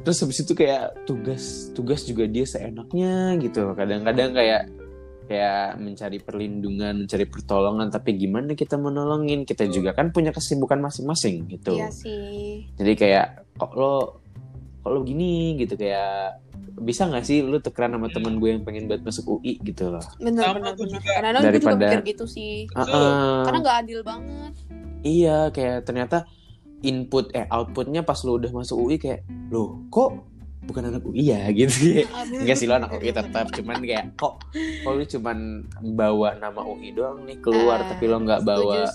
Terus 0.05 0.17
habis 0.21 0.39
itu 0.39 0.53
kayak 0.53 1.03
tugas 1.09 1.73
tugas 1.73 2.05
juga 2.05 2.29
dia 2.29 2.45
seenaknya 2.45 3.35
gitu. 3.41 3.73
Kadang-kadang 3.73 4.31
kayak 4.37 4.63
kayak 5.27 5.75
mencari 5.81 6.17
perlindungan, 6.23 7.03
mencari 7.03 7.25
pertolongan, 7.27 7.91
tapi 7.91 8.15
gimana 8.15 8.55
kita 8.55 8.79
menolongin? 8.79 9.43
Kita 9.43 9.67
juga 9.67 9.91
kan 9.91 10.15
punya 10.15 10.31
kesibukan 10.31 10.79
masing-masing 10.79 11.51
gitu. 11.51 11.75
Iya 11.75 11.91
sih. 11.91 12.71
Jadi 12.79 12.93
kayak 12.95 13.43
kok 13.59 13.75
lo 13.75 14.23
kok 14.85 14.91
lo 14.95 15.03
gini 15.03 15.59
gitu 15.59 15.75
kayak 15.75 16.39
bisa 16.77 17.05
nggak 17.05 17.21
sih 17.21 17.41
lu 17.41 17.57
tukeran 17.57 17.89
sama 17.91 18.07
temen 18.07 18.37
gue 18.37 18.49
yang 18.49 18.61
pengen 18.61 18.85
banget 18.85 19.01
masuk 19.03 19.25
UI 19.35 19.57
gitu 19.59 19.89
loh. 19.89 20.03
Bener 20.17 20.45
Sama 20.45 20.61
bener 20.61 20.73
bener. 20.73 20.93
juga. 20.93 21.11
Kadang-kadang 21.11 21.41
gue 21.41 21.49
juga 21.49 21.57
Daripada- 21.67 21.85
mikir 21.87 22.01
gitu 22.07 22.25
sih. 22.25 22.53
Ah, 22.69 22.79
Betul. 22.79 22.93
ah. 22.95 23.41
Karena 23.43 23.59
nggak 23.59 23.77
adil 23.79 23.99
banget. 24.01 24.53
Iya, 24.99 25.37
kayak 25.49 25.77
ternyata 25.83 26.17
input 26.79 27.25
eh 27.31 27.45
outputnya 27.47 28.01
pas 28.01 28.21
lu 28.21 28.37
udah 28.37 28.51
masuk 28.51 28.77
UI 28.79 28.97
kayak, 28.97 29.21
loh 29.49 29.81
kok 29.87 30.21
bukan 30.63 30.83
anak 30.85 31.01
UI 31.01 31.23
ya 31.27 31.49
gitu. 31.57 32.03
Aduh. 32.03 32.39
Enggak 32.39 32.55
sih 32.55 32.65
lo 32.65 32.75
anak 32.75 32.93
UI 32.93 33.09
tetap, 33.09 33.49
cuman 33.49 33.77
kayak 33.79 34.13
kok 34.13 34.45
kok 34.83 34.91
lu 34.91 35.03
cuman 35.07 35.37
bawa 35.91 36.35
nama 36.35 36.61
UI 36.61 36.91
doang 36.91 37.23
nih 37.23 37.39
keluar, 37.39 37.79
Ah, 37.79 37.89
tapi 37.89 38.05
lo 38.05 38.19
nggak 38.19 38.41
bawa 38.43 38.85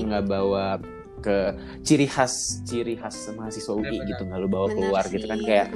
nggak 0.00 0.24
bawa 0.24 0.64
ke 1.16 1.36
ciri 1.82 2.06
khas 2.06 2.32
ciri 2.62 2.94
khas 2.94 3.28
mahasiswa 3.30 3.72
UI 3.72 3.82
Bener-bener. 3.82 4.08
gitu 4.08 4.22
nggak 4.22 4.38
lu 4.38 4.48
bawa 4.48 4.66
Bener 4.66 4.76
keluar 4.78 5.02
sih. 5.02 5.12
gitu 5.12 5.26
kan 5.26 5.40
kayak. 5.42 5.68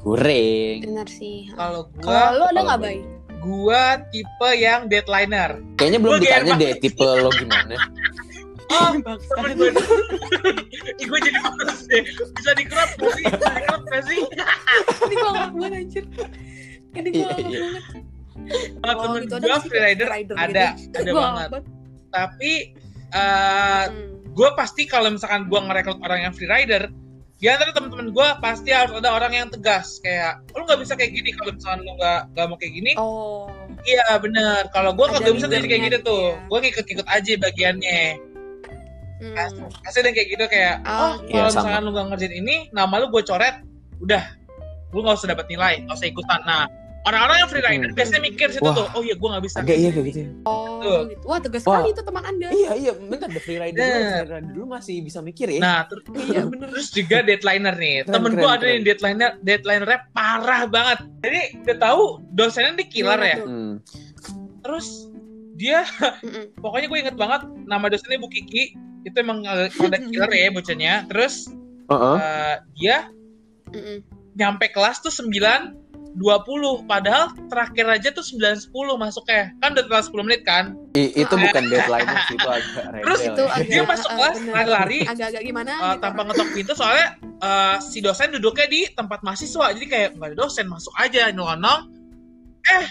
Goreng. 0.00 0.76
Bener 0.82 1.06
sih. 1.06 1.48
Kalau 1.50 1.88
Kalau 1.96 2.02
gua, 2.02 2.24
lu 2.30 2.42
ada 2.42 2.50
kalau 2.50 2.60
nggak 2.62 2.78
gua- 2.78 2.86
bay? 2.86 2.98
gua 3.38 3.82
tipe 4.06 4.50
yang 4.54 4.80
deadlineer. 4.86 5.52
Kayaknya 5.74 5.98
belum 5.98 6.12
Gua 6.12 6.20
ditanya 6.20 6.52
deh 6.54 6.72
tipe 6.76 7.04
lo 7.04 7.30
gimana. 7.30 7.76
Oh, 8.70 8.94
temen 8.94 9.58
gue. 9.58 9.74
Ih, 10.94 11.04
gue 11.04 11.18
jadi 11.18 11.38
males 11.42 11.90
deh. 11.90 12.06
Bisa 12.06 12.54
di 12.54 12.62
crop 12.62 12.86
gak 12.94 13.10
sih? 13.12 13.24
Bisa 13.26 13.50
di 13.50 13.62
crop 13.66 13.82
gak 13.84 14.02
sih? 14.06 14.20
Ini 15.02 15.10
gue 15.10 15.26
ngakak 15.26 15.50
banget 15.50 15.72
anjir. 15.74 16.04
Ini 16.94 17.08
gue 17.10 17.18
Iya, 17.18 17.34
iya. 17.42 17.58
banget. 17.58 17.82
Kalau 18.78 18.94
Oh, 18.94 19.02
temen 19.02 19.20
gitu 19.20 19.34
ada 19.34 19.42
gue 19.42 19.50
nggak 19.50 19.64
freerider 19.66 20.08
ada, 20.08 20.22
gitu? 20.22 20.32
ada 20.38 20.66
Gua 21.04 21.18
banget. 21.34 21.50
Tapi 22.14 22.52
eh 23.10 23.84
Hmm. 23.90 24.06
gue 24.30 24.48
pasti 24.54 24.82
kalau 24.86 25.08
misalkan 25.10 25.42
gue 25.44 25.60
ngerekrut 25.60 25.98
orang 25.98 26.20
yang 26.22 26.32
freerider, 26.32 26.94
di 27.40 27.48
antara 27.48 27.72
teman-teman 27.72 28.12
gue 28.12 28.28
pasti 28.38 28.68
harus 28.68 28.92
ada 28.94 29.10
orang 29.10 29.32
yang 29.32 29.48
tegas 29.48 29.96
kayak 29.98 30.44
lu 30.52 30.60
nggak 30.60 30.76
bisa 30.76 30.92
kayak 30.92 31.08
gini 31.10 31.32
kalau 31.32 31.56
misalkan 31.56 31.80
lu 31.80 31.92
nggak 31.96 32.20
nggak 32.30 32.46
mau 32.46 32.56
kayak 32.60 32.72
gini 32.76 32.92
Oh. 32.94 33.48
iya 33.82 34.20
bener 34.20 34.68
kalau 34.70 34.92
gue 34.92 35.06
nggak 35.08 35.24
bisa 35.32 35.48
jadi 35.48 35.64
kayak 35.64 35.82
gitu 35.88 35.98
tuh 36.04 36.24
ya. 36.28 36.44
gue 36.46 36.58
ngikut-ngikut 36.60 37.08
aja 37.08 37.32
bagiannya 37.40 38.02
Hmm. 39.20 39.36
pasti 39.84 40.00
ada 40.00 40.16
kayak 40.16 40.28
gitu 40.32 40.44
kayak 40.48 40.80
Oh, 40.80 40.96
oh 41.12 41.12
iya, 41.28 41.44
kalau 41.44 41.50
sama. 41.52 41.60
misalkan 41.60 41.82
lu 41.84 41.90
nggak 41.92 42.06
ngerjain 42.08 42.34
ini 42.40 42.56
nama 42.72 42.94
lu 42.96 43.06
gue 43.08 43.20
coret 43.20 43.56
udah 44.00 44.24
lu 44.90 45.04
nggak 45.04 45.12
usah 45.12 45.28
dapat 45.28 45.46
nilai 45.48 45.74
nggak 45.84 45.92
usah 45.92 46.08
ikutan 46.08 46.40
nah 46.44 46.64
orang-orang 47.00 47.36
yang 47.38 47.48
freerider 47.48 47.88
Hmm. 47.88 47.96
biasanya 47.96 48.22
mikir 48.22 48.48
situ 48.50 48.60
Wah. 48.62 48.76
tuh 48.76 48.86
oh 48.92 49.00
iya 49.00 49.14
gue 49.14 49.28
nggak 49.28 49.44
bisa 49.44 49.56
Agak 49.58 49.72
iya 49.74 49.88
kayak 49.88 50.06
gitu. 50.06 50.18
ya. 50.20 50.28
Oh, 50.42 50.80
Tuh. 50.80 51.00
gitu. 51.08 51.24
Wah, 51.24 51.38
tegas 51.38 51.62
sekali 51.62 51.88
itu 51.88 52.02
teman 52.02 52.22
Anda. 52.22 52.48
Iya 52.50 52.70
iya, 52.74 52.92
bentar 52.92 53.26
ada 53.26 53.40
freerider 53.40 53.78
dulu, 53.78 53.88
Bener. 53.90 54.10
freerider 54.22 54.42
dulu 54.52 54.64
masih 54.66 54.94
bisa 55.00 55.18
mikir 55.20 55.46
ya. 55.48 55.60
nah 55.60 55.78
ter- 55.84 56.04
Iya, 56.06 56.42
bener. 56.44 56.68
terus 56.70 56.88
juga 56.90 57.16
deadlineer 57.20 57.74
nih 57.74 57.94
Keren, 58.00 58.12
temen 58.12 58.30
gue 58.34 58.50
ada 58.50 58.66
yang 58.66 58.82
deadlineer 58.82 59.32
deadlinernya 59.40 60.00
parah 60.10 60.62
banget 60.66 60.98
jadi 61.18 61.40
udah 61.62 61.76
tahu 61.78 62.02
dosennya 62.30 62.72
di 62.74 62.86
killer 62.86 63.16
Gimana 63.16 63.26
ya? 63.26 63.38
Hmm. 63.40 63.72
terus 64.60 65.08
dia 65.54 65.84
pokoknya 66.62 66.86
gue 66.86 66.98
inget 67.00 67.16
banget 67.16 67.40
nama 67.62 67.86
dosennya 67.86 68.16
Bu 68.16 68.28
Kiki 68.28 68.76
itu 69.02 69.16
emang 69.16 69.40
agak 69.42 69.72
rada 69.74 69.98
killer 70.02 70.30
ya 70.30 70.48
bocahnya 70.50 70.94
terus 71.06 71.48
Heeh. 71.86 72.16
eh, 72.18 72.56
dia 72.74 72.96
Mm-mm. 73.66 74.04
nyampe 74.34 74.68
kelas 74.68 75.00
tuh 75.00 75.08
9 75.08 75.79
20 76.12 76.42
padahal 76.84 77.30
terakhir 77.46 77.86
aja 77.88 78.08
tuh 78.10 78.20
9 78.20 78.42
10 78.66 78.70
masuknya 78.96 79.54
kan 79.56 79.72
udah 79.72 79.84
telat 79.84 80.04
10 80.06 80.26
menit 80.26 80.42
kan 80.42 80.64
I- 80.92 81.14
itu 81.16 81.30
bukan 81.30 81.62
deadline 81.66 82.08
sih, 82.26 82.34
itu 82.34 82.48
agak 82.48 82.84
rebel. 82.92 83.04
Terus 83.06 83.20
Itu 83.22 83.42
ya. 83.42 83.50
agak 83.52 83.68
Dia 83.68 83.82
masuk 83.84 84.08
eh, 84.08 84.16
kelas, 84.16 84.36
bener. 84.36 84.52
lari-lari. 84.52 85.00
Agak-agak 85.04 85.42
gimana? 85.44 85.72
Eh, 85.72 85.86
gitu. 85.88 86.02
tanpa 86.02 86.20
ngetok 86.24 86.48
pintu 86.50 86.72
soalnya 86.74 87.06
eh, 87.38 87.76
si 87.80 87.98
dosen 87.98 88.28
duduknya 88.30 88.66
di 88.66 88.80
tempat 88.90 89.18
mahasiswa 89.20 89.66
jadi 89.70 89.86
kayak 89.86 90.08
nggak 90.14 90.28
ada 90.28 90.36
dosen 90.36 90.66
masuk 90.66 90.90
aja 90.96 91.30
nyelonong 91.30 91.80
eh 92.66 92.86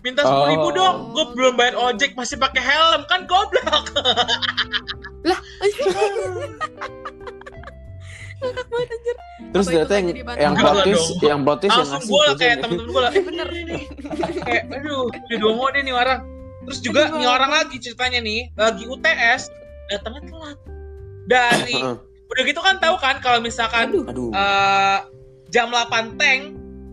minta 0.00 0.22
sepuluh 0.22 0.48
ribu 0.48 0.66
Oh. 0.66 0.72
dong 0.72 0.96
gue 1.12 1.24
belum 1.34 1.54
bayar 1.54 1.76
ojek 1.76 2.16
masih 2.16 2.34
pakai 2.34 2.58
helm 2.58 3.04
kan 3.04 3.28
goblok 3.28 3.84
Terus 9.50 9.66
ternyata 9.66 9.92
yang 9.92 10.06
yang 10.06 10.52
Enggak 10.54 10.62
plot 10.62 10.72
lah 10.72 10.84
twist, 10.84 11.02
dong. 11.10 11.18
yang 11.26 11.40
plot 11.42 11.58
twist 11.58 11.70
yang 11.70 11.80
langsung 11.80 11.98
ngasih 11.98 12.10
gue 12.10 12.22
lah 12.22 12.34
kayak 12.34 12.56
temen-temen 12.60 12.86
gue 12.86 13.00
lah. 13.00 13.12
Eh 13.12 13.22
bener 13.22 13.46
nih. 13.48 13.62
Nih 13.64 13.82
kayak 14.46 14.62
aduh 14.70 15.02
udah 15.10 15.38
dongo 15.38 15.66
deh 15.68 15.82
nih 15.82 15.94
orang 15.94 16.20
terus 16.60 16.78
juga 16.78 17.00
Aduh, 17.04 17.18
nih 17.18 17.28
orang 17.28 17.50
lagi 17.50 17.76
ceritanya 17.76 18.20
nih 18.20 18.40
lagi 18.54 18.84
UTS 18.84 19.42
datangnya 19.88 20.22
telat. 20.24 20.58
Dari 21.26 21.76
udah 22.30 22.42
gitu 22.44 22.60
kan 22.60 22.78
tahu 22.78 22.94
kan 22.96 23.18
kalau 23.18 23.38
misalkan 23.38 23.90
aduh. 23.90 24.06
Aduh. 24.06 24.30
eh, 24.30 24.98
jam 25.48 25.66
8 25.68 25.90
tank 26.14 26.40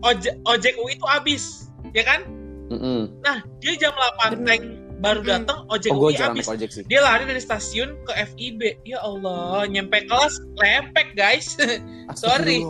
ojek 0.00 0.34
ojek 0.44 0.74
UI 0.76 0.94
itu 0.94 1.06
habis 1.06 1.70
ya 1.90 2.02
kan? 2.02 2.26
Mm-mm. 2.68 3.08
nah 3.20 3.40
dia 3.58 3.72
jam 3.76 3.94
8 3.94 4.34
Bener. 4.34 4.44
tank 4.44 4.62
baru 4.98 5.20
Mm. 5.20 5.28
datang 5.28 5.58
ojek 5.66 5.90
Oh, 5.90 5.98
gue 6.00 6.04
UI 6.04 6.16
jarang 6.16 6.34
habis 6.34 6.46
ojek 6.48 6.70
sih. 6.70 6.82
dia 6.84 7.00
lari 7.00 7.22
dari 7.22 7.38
stasiun 7.38 8.02
ke 8.02 8.12
FIB 8.28 8.60
ya 8.82 8.98
Allah 9.00 9.62
nyampe 9.64 10.02
kelas 10.02 10.34
lepek 10.54 11.14
guys 11.14 11.54
sorry. 12.18 12.66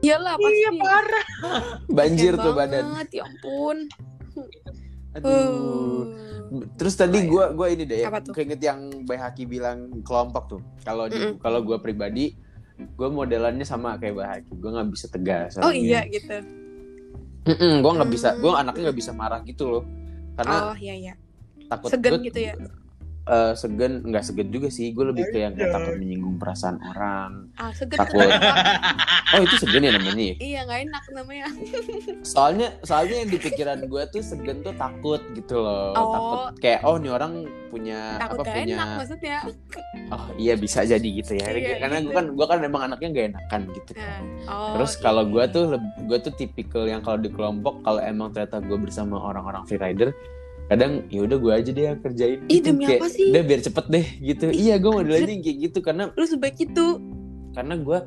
Iyalah 0.00 0.32
pasti 0.34 0.56
iya 0.56 0.70
parah 0.74 1.26
Banjir 1.92 2.32
tuh 2.34 2.52
badan. 2.52 2.84
banget, 2.90 3.08
ya 3.12 3.22
ampun 3.22 3.84
Aduh. 5.12 5.28
Uh. 5.28 6.02
Terus 6.74 6.94
tadi 6.94 7.14
Apa 7.16 7.22
ya? 7.22 7.30
gua 7.30 7.44
gua 7.52 7.66
ini 7.68 7.84
deh 7.84 8.02
tuh? 8.20 8.32
keinget 8.32 8.58
yang 8.60 8.78
Bayhaki 9.04 9.44
bilang 9.44 10.02
kelompok 10.02 10.44
tuh. 10.48 10.60
Kalau 10.80 11.06
di- 11.06 11.14
Mm-mm. 11.14 11.38
kalau 11.38 11.60
gua 11.60 11.78
pribadi 11.78 12.34
gua 12.94 13.06
modelannya 13.08 13.62
sama 13.62 13.94
kayak 13.96 14.16
Bayhaki. 14.16 14.50
Gua 14.56 14.70
nggak 14.72 14.88
bisa 14.88 15.06
tegas. 15.06 15.54
oh 15.58 15.70
iya 15.70 16.02
gitu 16.06 16.42
Mm-mm, 17.44 17.80
gua 17.80 17.92
nggak 17.96 18.10
bisa. 18.10 18.28
Hmm. 18.30 18.40
Gua 18.40 18.52
anaknya 18.58 18.82
nggak 18.84 18.98
bisa 18.98 19.12
marah 19.12 19.40
gitu 19.42 19.64
loh. 19.68 19.84
Karena 20.32 20.54
oh 20.66 20.76
iya 20.76 20.94
iya 20.96 21.14
takut 21.70 21.88
Segan 21.88 22.12
gua- 22.12 22.26
gitu 22.26 22.40
ya? 22.42 22.54
eh, 23.22 23.52
segan 23.54 24.02
nggak 24.02 24.24
segan 24.24 24.48
juga 24.50 24.68
sih. 24.68 24.90
Gue 24.90 25.06
lebih 25.06 25.30
ke 25.30 25.38
yang 25.38 25.54
kayak 25.54 25.70
takut 25.70 25.94
menyinggung 25.96 26.34
perasaan 26.36 26.82
orang. 26.82 27.46
ah 27.54 27.70
seger 27.70 27.94
Takut. 27.96 28.26
Oh 29.30 29.38
itu 29.38 29.62
segan 29.62 29.86
ya 29.86 29.94
namanya. 29.94 30.18
ya? 30.18 30.34
iya 30.42 30.60
nggak 30.66 30.80
enak 30.90 31.04
namanya 31.14 31.46
Soalnya 32.26 32.74
soalnya 32.82 33.22
yang 33.22 33.30
di 33.30 33.38
pikiran 33.38 33.86
gue 33.86 34.02
tuh 34.10 34.18
segan 34.20 34.58
tuh 34.60 34.74
takut 34.74 35.22
gitu 35.30 35.62
loh. 35.62 35.94
Oh. 35.94 36.10
Takut 36.10 36.38
kayak 36.58 36.82
oh 36.82 36.98
nih 36.98 37.14
orang 37.14 37.32
punya 37.70 38.18
takut 38.18 38.42
apa 38.42 38.42
gak 38.42 38.56
punya 38.58 38.74
enak 38.74 38.88
maksudnya 38.98 39.38
oh 40.10 40.24
iya 40.34 40.58
bisa 40.58 40.82
jadi 40.82 41.08
gitu 41.14 41.38
ya. 41.38 41.46
Iya, 41.46 41.78
Karena 41.78 42.02
gitu. 42.02 42.06
gue 42.10 42.12
kan 42.12 42.26
gue 42.34 42.46
kan 42.50 42.58
emang 42.58 42.82
anaknya 42.90 43.08
gak 43.14 43.26
enakan 43.30 43.60
gitu. 43.70 43.90
Nah, 43.94 44.18
oh, 44.50 44.70
Terus 44.74 44.92
iya, 44.92 45.02
kalau 45.06 45.22
gue 45.30 45.44
tuh 45.46 45.64
gue 45.78 46.18
tuh 46.18 46.32
tipikal 46.34 46.84
yang 46.84 46.98
kalau 46.98 47.22
di 47.22 47.30
kelompok 47.30 47.86
kalau 47.86 48.02
emang 48.02 48.34
ternyata 48.34 48.58
gue 48.58 48.78
bersama 48.82 49.14
orang-orang 49.14 49.62
freerider 49.62 50.10
kadang 50.70 51.02
ya 51.10 51.26
udah 51.26 51.38
gue 51.42 51.52
aja 51.52 51.70
deh 51.74 51.84
yang 51.90 51.98
kerjain 51.98 52.38
Ih, 52.46 52.62
gitu. 52.62 52.70
demi 52.70 52.86
kayak, 52.86 53.02
apa 53.02 53.08
sih? 53.10 53.26
udah 53.34 53.42
biar 53.42 53.60
cepet 53.66 53.84
deh 53.90 54.06
gitu 54.22 54.44
Ih, 54.54 54.58
iya 54.70 54.74
gue 54.78 54.90
modelannya 54.94 55.42
kayak 55.42 55.58
gitu 55.66 55.78
karena 55.82 56.14
lu 56.14 56.24
sebaik 56.30 56.56
itu 56.62 56.86
karena 57.50 57.74
gue 57.74 57.98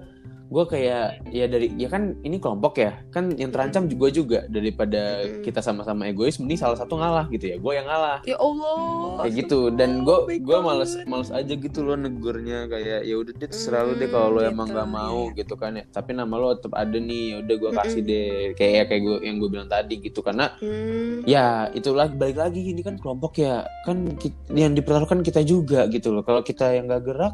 gue 0.49 0.63
kayak 0.69 1.23
ya 1.31 1.45
dari 1.47 1.71
ya 1.79 1.87
kan 1.87 2.17
ini 2.21 2.37
kelompok 2.37 2.79
ya. 2.79 2.91
Kan 3.09 3.33
yang 3.39 3.49
terancam 3.49 3.87
juga 3.87 4.07
juga. 4.13 4.39
Daripada 4.47 5.25
kita 5.41 5.63
sama-sama 5.63 6.09
egois 6.09 6.37
mending 6.37 6.59
salah 6.59 6.77
satu 6.77 6.99
ngalah 6.99 7.29
gitu 7.31 7.53
ya. 7.53 7.57
Gue 7.57 7.73
yang 7.79 7.87
ngalah. 7.87 8.19
Ya 8.27 8.37
Allah 8.37 9.23
kayak 9.23 9.33
gitu. 9.45 9.73
Dan 9.73 10.03
gue 10.03 10.17
baik 10.29 10.43
gue 10.43 10.57
males 10.59 10.91
males 11.07 11.29
aja 11.31 11.53
gitu 11.53 11.79
loh 11.81 11.97
negurnya. 11.97 12.67
Kayak 12.67 13.07
ya 13.07 13.15
udah 13.17 13.33
deh 13.33 13.49
terserah 13.49 13.81
lu 13.87 13.93
deh 13.97 14.09
kalau 14.09 14.37
lo 14.37 14.39
gitu, 14.43 14.51
emang 14.53 14.67
gak 14.69 14.89
mau 14.89 15.21
iya. 15.29 15.37
gitu 15.43 15.53
kan 15.55 15.71
ya. 15.79 15.83
Tapi 15.89 16.11
nama 16.15 16.33
lo 16.35 16.55
tetap 16.55 16.73
ada 16.75 16.97
nih 16.97 17.23
ya 17.23 17.35
udah 17.43 17.55
gue 17.55 17.71
kasih 17.73 18.01
deh. 18.03 18.33
Kayak 18.57 18.73
ya 18.73 18.83
kayak 18.89 19.01
gue 19.01 19.17
yang 19.25 19.35
gue 19.41 19.49
bilang 19.49 19.69
tadi 19.69 19.95
gitu. 19.99 20.19
Karena 20.21 20.45
Hmm, 20.63 21.25
ya 21.25 21.67
itulah 21.73 22.07
balik 22.07 22.37
lagi 22.39 22.61
ini 22.71 22.85
kan 22.85 22.95
kelompok 23.01 23.41
ya. 23.41 23.65
Kan 23.83 24.15
yang 24.53 24.77
dipertaruhkan 24.77 25.25
kita 25.25 25.41
juga 25.41 25.89
gitu 25.89 26.13
loh. 26.13 26.21
Kalau 26.21 26.45
kita 26.45 26.71
yang 26.71 26.87
gak 26.87 27.03
gerak 27.03 27.33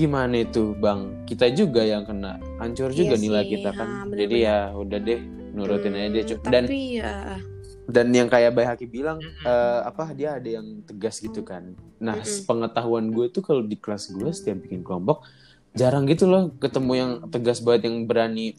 gimana 0.00 0.34
itu 0.40 0.72
bang? 0.80 1.12
Kita 1.28 1.52
juga 1.52 1.84
yang 1.84 2.08
kena. 2.08 2.40
Hancur 2.56 2.88
juga 2.96 3.20
Iya 3.20 3.22
nilai 3.22 3.42
sih, 3.44 3.50
kita 3.60 3.70
kan. 3.76 3.88
Ha, 3.88 3.96
jadi 4.08 4.08
bener-bener. 4.08 4.48
ya 4.48 4.58
udah 4.72 4.98
deh 5.04 5.20
nurutin 5.50 5.92
aja 5.98 6.08
deh 6.14 6.24
hmm, 6.24 6.46
dan 6.46 6.64
ya. 6.70 7.14
dan 7.90 8.06
yang 8.14 8.28
kayak 8.30 8.54
Bay 8.54 8.64
Haki 8.64 8.86
bilang 8.86 9.18
eh, 9.20 9.80
apa 9.82 10.14
dia 10.16 10.38
ada 10.40 10.48
yang 10.48 10.80
tegas 10.88 11.20
gitu 11.20 11.44
kan. 11.44 11.76
Nah 12.00 12.16
Mm-mm. 12.16 12.46
pengetahuan 12.48 13.12
gue 13.12 13.28
tuh 13.28 13.42
kalau 13.44 13.60
di 13.60 13.76
kelas 13.76 14.14
gue 14.14 14.30
setiap 14.32 14.64
bikin 14.64 14.80
kelompok 14.80 15.26
jarang 15.74 16.06
gitu 16.10 16.26
loh 16.26 16.50
ketemu 16.58 16.92
yang 16.98 17.10
tegas 17.30 17.62
banget 17.62 17.86
yang 17.86 18.02
berani 18.06 18.58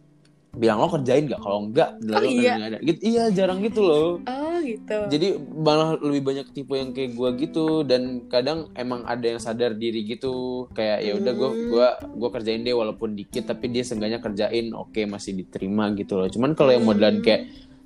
bilang 0.51 0.77
lo 0.77 0.91
kerjain 0.91 1.25
gak 1.25 1.39
kalau 1.39 1.63
enggak 1.63 1.95
Oh, 2.03 2.19
lo 2.19 2.27
iya? 2.27 2.59
ada. 2.59 2.77
Gitu 2.77 2.99
iya 3.01 3.23
jarang 3.29 3.63
gitu 3.63 3.79
loh. 3.79 4.19
Oh 4.21 4.59
gitu. 4.59 4.97
Jadi 5.07 5.27
malah 5.39 5.95
lebih 5.95 6.21
banyak 6.21 6.47
tipe 6.51 6.75
yang 6.75 6.91
kayak 6.91 7.15
gue 7.15 7.29
gitu 7.39 7.81
dan 7.81 8.27
kadang 8.27 8.67
emang 8.73 9.07
ada 9.07 9.23
yang 9.23 9.39
sadar 9.39 9.71
diri 9.73 10.03
gitu. 10.03 10.67
Kayak 10.71 10.97
ya 11.01 11.11
udah 11.15 11.33
gue 11.33 11.49
Hmm. 11.49 11.67
gua 11.67 11.87
gua 12.11 12.29
kerjain 12.29 12.59
deh 12.59 12.71
walaupun 12.71 13.15
dikit 13.15 13.47
tapi 13.47 13.67
dia 13.67 13.81
seenggaknya 13.81 14.19
kerjain 14.19 14.71
oke 14.71 14.99
masih 15.05 15.33
diterima 15.33 15.87
gitu 15.93 16.15
loh. 16.15 16.27
Cuman 16.27 16.51
kalau 16.51 16.69
yang 16.69 16.83
modelan 16.83 17.19
Hmm. 17.19 17.25
kayak 17.25 17.41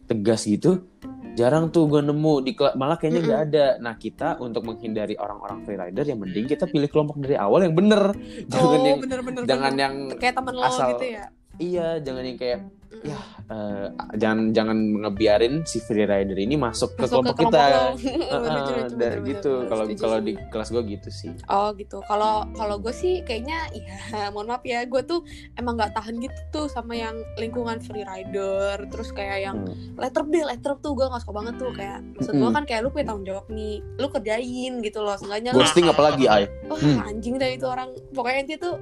tegas 0.06 0.46
gitu 0.46 0.86
jarang 1.34 1.70
tuh 1.70 1.86
gue 1.86 2.02
nemu. 2.02 2.34
Di 2.42 2.52
malah 2.74 2.98
kayaknya 2.98 3.22
nggak 3.22 3.42
ada. 3.46 3.66
Nah 3.78 3.94
kita 3.94 4.40
untuk 4.40 4.66
menghindari 4.66 5.14
orang-orang 5.16 5.62
freerider 5.62 6.02
yang 6.04 6.18
mending 6.18 6.48
kita 6.48 6.66
pilih 6.66 6.90
kelompok 6.90 7.22
dari 7.22 7.38
awal 7.38 7.62
yang 7.62 7.78
bener. 7.78 8.10
Jangan 8.50 8.74
oh 8.74 8.82
yang 8.82 9.00
bener-bener 9.00 9.42
jangan 9.46 9.70
bener. 9.70 9.80
yang 9.80 9.94
kayak 10.18 10.34
temen 10.34 10.54
lo 10.56 10.64
asal- 10.64 10.92
gitu 10.92 11.14
ya 11.14 11.30
iya 11.58 12.00
jangan 12.00 12.24
yang 12.24 12.36
kayak 12.36 12.60
ya 13.04 13.20
eh, 13.46 13.88
jangan 14.16 14.50
jangan 14.50 14.78
ngebiarin 15.04 15.62
si 15.62 15.78
freerider 15.78 16.34
ini 16.34 16.56
masuk 16.56 16.96
ke 16.96 17.06
Masuk 17.06 17.22
kelompok 17.22 17.36
ke 17.36 17.44
kita 17.46 17.64
lo. 17.68 17.84
Heeh, 18.34 18.50
Lucu, 18.50 18.72
lucu, 18.74 18.74
dan 18.74 18.90
bener-bener, 18.90 19.28
gitu 19.30 19.54
kalau 19.68 19.86
kalau 19.94 20.18
di 20.18 20.34
kelas 20.50 20.70
gue 20.72 20.84
gitu 20.88 21.10
sih 21.12 21.34
Oh 21.46 21.70
gitu. 21.76 21.98
Kalau 22.02 22.50
kalau 22.52 22.76
gue 22.80 22.90
sih 22.90 23.22
kayaknya 23.22 23.70
ya 23.70 24.00
mohon 24.34 24.48
maaf 24.48 24.64
ya, 24.64 24.82
gue 24.82 25.02
tuh 25.04 25.22
emang 25.54 25.76
nggak 25.76 25.94
tahan 25.94 26.18
gitu 26.18 26.40
tuh 26.50 26.66
sama 26.66 26.96
yang 26.96 27.14
lingkungan 27.36 27.78
freerider, 27.78 28.82
terus 28.88 29.12
kayak 29.12 29.40
yang 29.44 29.58
Hmm. 29.62 29.76
letter 29.96 30.24
B, 30.24 30.42
letter 30.42 30.74
tuh 30.80 30.92
gue 30.94 31.06
nggak 31.06 31.22
suka 31.22 31.34
banget 31.36 31.56
tuh 31.56 31.72
kayak 31.72 32.00
maksud 32.12 32.34
gue 32.34 32.42
Mm-mm. 32.42 32.54
kan 32.54 32.64
kayak 32.64 32.82
lu 32.82 32.90
punya 32.90 33.06
tanggung 33.06 33.28
jawab 33.28 33.46
nih, 33.48 33.76
lu 33.96 34.08
kerjain 34.10 34.74
gitu 34.80 35.00
loh, 35.00 35.16
seenggaknya 35.16 35.52
ghosting 35.54 35.86
apalagi 35.86 36.26
ay 36.26 36.50
wah 36.66 36.76
Hmm. 36.76 36.98
anjing 37.06 37.36
deh 37.36 37.54
itu 37.54 37.64
orang 37.64 37.94
pokoknya 38.12 38.42
dia 38.46 38.58
tuh 38.58 38.76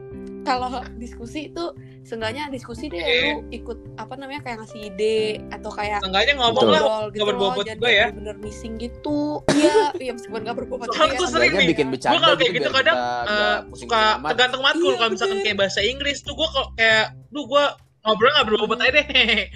kalau 0.43 0.67
diskusi 0.95 1.47
tuh 1.49 1.71
seenggaknya 2.03 2.51
diskusi 2.51 2.91
deh 2.91 2.99
Eh. 2.99 3.31
lu 3.33 3.47
ikut 3.49 3.79
apa 3.95 4.19
namanya 4.19 4.43
kayak 4.43 4.59
ngasih 4.59 4.91
ide 4.91 5.19
atau 5.49 5.71
kayak 5.71 6.03
Seenggaknya 6.03 6.35
ngomong 6.35 6.67
lah 6.67 6.81
gitu 7.07 7.15
nggak 7.15 7.27
berbobot 7.31 7.65
juga 7.65 7.87
ya. 7.89 8.05
bener-bener 8.11 8.37
missing 8.43 8.73
gitu 8.75 9.39
iya 9.55 9.95
iya 9.97 10.11
meskipun 10.11 10.43
nggak 10.43 10.57
berbobot 10.59 10.85
Soalnya 10.87 11.15
juga 11.15 11.15
tuh 11.15 11.23
ya, 11.23 11.31
sering 11.31 11.51
nih, 11.53 11.67
bikin 11.71 11.85
gue 11.85 11.93
bercanda 11.95 12.19
kalau 12.19 12.35
kayak 12.35 12.51
gitu 12.51 12.59
gitu 12.59 12.69
kadang 12.69 12.97
eh, 12.99 13.57
pusing 13.65 13.87
suka 13.87 14.01
tergantung 14.21 14.61
matkul 14.61 14.83
Iya, 14.85 14.97
kalau 14.99 15.09
misalkan 15.15 15.33
bener. 15.33 15.45
kayak 15.47 15.57
bahasa 15.57 15.79
Inggris 15.79 16.17
tuh 16.21 16.33
gue 16.35 16.47
kok 16.49 16.67
kayak 16.75 17.05
duh 17.31 17.45
gue 17.47 17.63
ngobrol 18.03 18.29
nggak 18.29 18.45
berbobot 18.51 18.79
aja 18.83 18.91
deh 18.93 19.07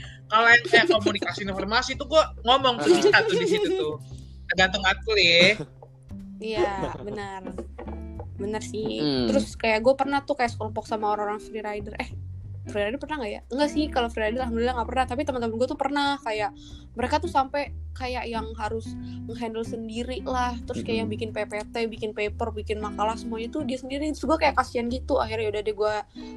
kalau 0.32 0.47
yang 0.47 0.63
kayak 0.65 0.86
komunikasi 0.88 1.39
informasi 1.43 1.91
tuh 2.00 2.08
gue 2.08 2.23
ngomong 2.43 2.80
tuh 2.80 2.91
bisa 2.95 3.12
tuh 3.21 3.36
di 3.36 3.47
situ 3.47 3.69
tuh 3.76 3.93
tergantung 4.47 4.82
matkul 4.82 5.15
ya 5.15 5.60
Iya, 6.38 6.93
benar. 7.02 7.41
Benar 8.38 8.62
sih. 8.62 9.02
Mm. 9.02 9.28
Terus 9.34 9.58
kayak 9.58 9.82
gue 9.82 9.93
pernah 9.97 10.21
tuh 10.21 10.38
kayak 10.38 10.54
sekelompok 10.54 10.86
sama 10.86 11.13
orang-orang 11.13 11.41
freerider. 11.41 11.97
Eh, 11.97 12.10
freerider 12.67 12.97
pernah 12.97 13.17
nggak 13.19 13.32
ya? 13.32 13.41
Enggak 13.47 13.69
sih, 13.69 13.86
kalau 13.88 14.08
freerider 14.08 14.43
alhamdulillah 14.43 14.75
nggak 14.75 14.89
pernah. 14.89 15.06
Tapi 15.06 15.21
teman-teman 15.23 15.56
gue 15.56 15.67
tuh 15.67 15.80
pernah 15.80 16.19
kayak 16.19 16.51
mereka 16.93 17.17
tuh 17.17 17.30
sampai 17.30 17.63
kayak 17.93 18.30
yang 18.30 18.45
harus 18.53 18.93
menghandle 19.25 19.65
sendiri 19.65 20.21
lah. 20.21 20.53
Terus 20.63 20.82
kayak 20.82 20.97
yang 21.01 21.10
bikin 21.10 21.30
PPT, 21.32 21.75
bikin 21.88 22.12
paper, 22.12 22.49
bikin 22.51 22.77
makalah 22.77 23.17
semuanya 23.17 23.49
tuh 23.49 23.63
dia 23.63 23.75
sendiri. 23.75 24.06
Terus 24.08 24.21
gue 24.23 24.38
kayak 24.38 24.53
kasihan 24.56 24.86
gitu. 24.86 25.17
Akhirnya 25.17 25.49
yaudah 25.49 25.62
deh 25.62 25.73
gue 25.73 25.95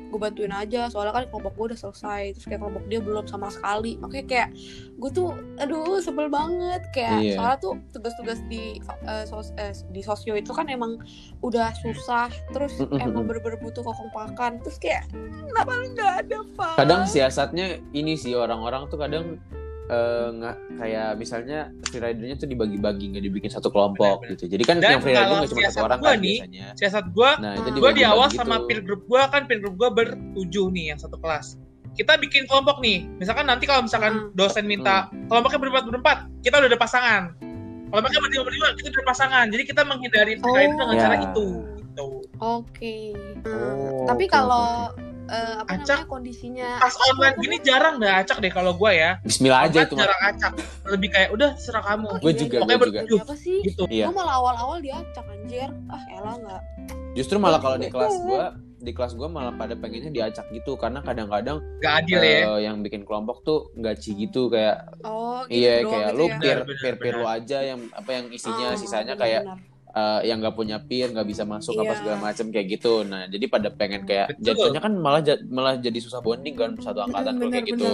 gue 0.09 0.19
bantuin 0.19 0.51
aja. 0.51 0.89
Soalnya 0.89 1.13
kan 1.13 1.25
kelompok 1.29 1.53
gue 1.55 1.67
udah 1.73 1.79
selesai. 1.81 2.23
Terus 2.33 2.47
kayak 2.47 2.61
kelompok 2.61 2.85
dia 2.87 3.01
belum 3.01 3.25
sama 3.25 3.49
sekali. 3.49 3.97
Makanya 3.97 4.27
kayak 4.27 4.49
gue 4.97 5.11
tuh 5.11 5.29
aduh 5.57 5.97
sebel 5.99 6.29
banget 6.29 6.81
kayak 6.91 7.19
Iya. 7.21 7.35
soalnya 7.35 7.59
tuh 7.59 7.75
tugas-tugas 7.91 8.41
di 8.47 8.77
eh, 9.03 9.25
sos- 9.25 9.53
eh, 9.57 9.73
di 9.89 10.01
sosio 10.01 10.33
itu 10.33 10.51
kan 10.51 10.69
emang 10.69 11.01
udah 11.41 11.73
susah 11.75 12.29
terus 12.51 12.77
emang 12.95 13.25
bener-bener 13.25 13.57
butuh 13.59 13.81
kekompakan 13.83 14.61
terus 14.61 14.77
kayak 14.77 15.05
kenapa 15.47 15.73
nggak 15.87 16.20
ada 16.21 16.37
pak 16.53 16.75
kadang 16.77 17.03
siasatnya 17.05 17.67
ini 17.91 18.15
sih 18.15 18.33
orang-orang 18.33 18.87
tuh 18.87 18.97
kadang 18.97 19.41
eh, 19.87 20.27
nggak 20.31 20.57
kayak 20.77 21.09
misalnya 21.17 21.59
freeridernya 21.85 22.37
tuh 22.37 22.47
dibagi-bagi 22.47 23.11
nggak 23.11 23.25
dibikin 23.25 23.51
satu 23.51 23.69
kelompok 23.69 24.23
Benar-benar. 24.23 24.33
gitu 24.33 24.45
jadi 24.47 24.63
kan 24.63 24.77
Dan 24.79 24.87
yang 24.89 25.03
freerider 25.03 25.25
kalau 25.25 25.37
nggak 25.37 25.51
cuma 25.51 25.59
satu 25.59 25.67
siasat 25.67 25.83
orang 25.83 25.99
gua 25.99 26.07
kan 26.07 26.19
nih, 26.19 26.39
biasanya 26.39 26.67
siasat 26.79 27.05
gue 27.11 27.31
nah 27.37 27.53
gue 27.59 27.91
di 27.93 28.05
awal 28.05 28.27
gitu. 28.27 28.39
sama 28.39 28.57
peer 28.65 28.81
group 28.81 29.03
gue 29.05 29.23
kan 29.25 29.43
peer 29.45 29.59
group 29.59 29.75
gue 29.77 29.91
bertujuh 29.91 30.67
nih 30.71 30.85
yang 30.89 30.99
satu 30.99 31.17
kelas 31.17 31.59
kita 31.91 32.15
bikin 32.17 32.47
kelompok 32.47 32.79
nih 32.79 33.03
misalkan 33.19 33.45
nanti 33.45 33.67
kalau 33.67 33.83
misalkan 33.83 34.13
Hmm. 34.15 34.31
dosen 34.33 34.63
minta 34.65 34.97
kelompoknya 35.27 35.59
berempat 35.59 35.85
berempat 35.85 36.19
kita 36.41 36.55
udah 36.57 36.71
ada 36.71 36.79
pasangan 36.79 37.23
kelompoknya 37.91 38.21
berlima 38.23 38.43
berlima 38.47 38.67
kita 38.79 38.87
udah 38.89 39.01
ada 39.01 39.09
pasangan 39.09 39.45
jadi 39.51 39.63
kita 39.67 39.83
menghindari 39.83 40.33
Oh. 40.39 40.43
freerider 40.47 40.77
dengan 40.77 40.95
Ya. 40.95 41.03
cara 41.03 41.17
itu 41.21 41.47
gitu. 41.83 42.07
oke 42.39 42.97
Oh, 43.43 44.07
tapi 44.07 44.25
oke, 44.25 44.31
kalau 44.31 44.95
eh, 45.31 45.55
apa 45.57 45.71
Acak. 45.73 45.87
namanya 45.97 46.07
kondisinya 46.07 46.69
Pas 46.77 46.95
online 47.01 47.37
gini 47.39 47.57
jarang 47.61 47.95
deh 47.97 48.11
acak 48.11 48.39
deh 48.39 48.51
kalau 48.51 48.73
gue 48.73 48.93
ya. 48.93 49.11
Bismillah 49.23 49.61
aja 49.65 49.79
itu 49.81 49.95
jarang 49.95 50.21
acak. 50.25 50.53
Lebih 50.85 51.09
kayak 51.09 51.29
udah 51.31 51.51
serah 51.57 51.83
kamu. 51.85 52.07
Oh, 52.09 52.19
Gue 52.19 52.33
iya, 52.33 52.41
juga, 52.41 52.57
gue 52.59 52.69
Demi 52.69 52.87
juga. 53.07 53.23
apa 53.23 53.35
sih 53.35 53.59
Gitu. 53.63 53.83
Iya. 53.87 54.07
Gue 54.07 54.17
malah 54.17 54.35
awal-awal 54.37 54.79
diacak 54.79 55.25
anjir 55.25 55.71
ah 55.87 56.03
elah 56.11 56.35
nggak 56.37 56.63
Justru 57.11 57.37
malah 57.37 57.59
kalau 57.59 57.75
di 57.75 57.87
kelas 57.87 58.15
gua 58.21 58.45
di 58.81 58.93
kelas 58.93 59.13
gua 59.13 59.29
malah 59.29 59.53
pada 59.53 59.75
pengennya 59.75 60.09
diacak 60.09 60.47
gitu 60.49 60.73
karena 60.75 60.99
kadang-kadang 61.01 61.61
Gak 61.79 61.95
adil 62.01 62.17
ya. 62.17 62.39
eh, 62.49 62.61
yang 62.65 62.81
bikin 62.81 63.03
kelompok 63.03 63.43
tuh 63.43 63.69
gaci 63.77 64.17
gitu 64.17 64.47
kayak 64.47 64.89
oh 65.03 65.45
gitu 65.45 65.59
iya 65.59 65.83
kayak 65.83 66.07
gitu 66.07 66.17
lu 66.17 66.25
ya. 66.25 66.37
peer 66.39 66.59
peer 66.65 66.95
peer 66.97 67.13
benar. 67.13 67.21
lu 67.21 67.27
aja 67.29 67.59
yang 67.63 67.81
apa 67.93 68.11
yang 68.11 68.27
isinya 68.31 68.69
Oh, 68.71 68.79
sisanya 68.79 69.13
benar, 69.13 69.21
kayak 69.21 69.43
eh, 69.91 70.21
yang 70.25 70.39
nggak 70.39 70.55
punya 70.55 70.79
peer 70.79 71.11
nggak 71.11 71.27
bisa 71.27 71.43
masuk 71.43 71.75
apa 71.77 71.93
Iya. 71.93 71.99
segala 71.99 72.17
macam 72.23 72.47
kayak 72.49 72.67
gitu. 72.71 73.03
Nah 73.03 73.27
jadi 73.27 73.45
pada 73.47 73.69
pengen 73.69 74.03
kayak 74.03 74.35
Betul. 74.35 74.45
jatuhnya 74.47 74.81
kan 74.81 74.93
malah 74.95 75.21
malah 75.47 75.75
jadi 75.77 75.99
susah 75.99 76.19
bonding 76.19 76.55
kan 76.55 76.75
satu 76.77 77.03
angkatan 77.03 77.37
kalau 77.37 77.51
kayak 77.51 77.67
benar, 77.67 77.75
gitu 77.75 77.93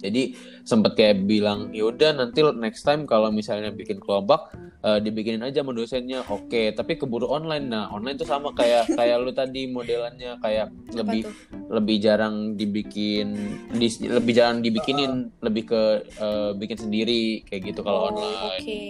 jadi 0.00 0.22
sempet 0.62 0.96
kayak 0.96 1.28
bilang 1.28 1.68
yaudah 1.70 2.16
nanti 2.16 2.40
next 2.56 2.82
time 2.82 3.04
kalau 3.04 3.28
misalnya 3.28 3.68
bikin 3.68 4.00
kelompok 4.00 4.48
eh, 4.80 4.96
dibikinin 4.96 5.44
aja 5.44 5.60
sama 5.60 5.76
dosennya. 5.76 6.24
Oke 6.26 6.72
tapi 6.72 6.96
keburu 6.96 7.28
online. 7.28 7.68
Nah 7.68 7.92
online 7.92 8.16
tuh 8.16 8.24
sama 8.24 8.48
kayak 8.50 8.88
kayak 8.98 9.20
lu 9.20 9.28
tadi 9.30 9.68
modelannya 9.68 10.40
kayak 10.40 10.72
Apa 10.72 10.96
lebih 10.96 11.20
tuh? 11.22 11.34
lebih 11.68 11.96
jarang 12.00 12.56
dibikin 12.56 13.28
di- 13.70 14.08
lebih 14.08 14.32
jarang 14.32 14.58
dibikinin 14.58 15.28
lebih 15.38 15.68
ke 15.68 15.82
eh, 16.08 16.50
bikin 16.56 16.78
sendiri 16.80 17.44
kayak 17.44 17.62
gitu 17.68 17.84
kalau 17.84 18.00
Oh, 18.00 18.10
online. 18.10 18.56
Oke, 18.56 18.80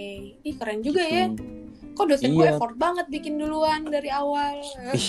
ih 0.41 0.55
keren 0.55 0.79
juga 0.79 1.03
ya. 1.03 1.27
Kok 1.91 2.05
dosen 2.07 2.31
gue 2.31 2.41
Iya. 2.41 2.53
effort 2.53 2.75
banget 2.75 3.05
bikin 3.07 3.35
duluan 3.35 3.83
dari 3.83 4.07
awal. 4.07 4.57
Ih, 4.89 5.07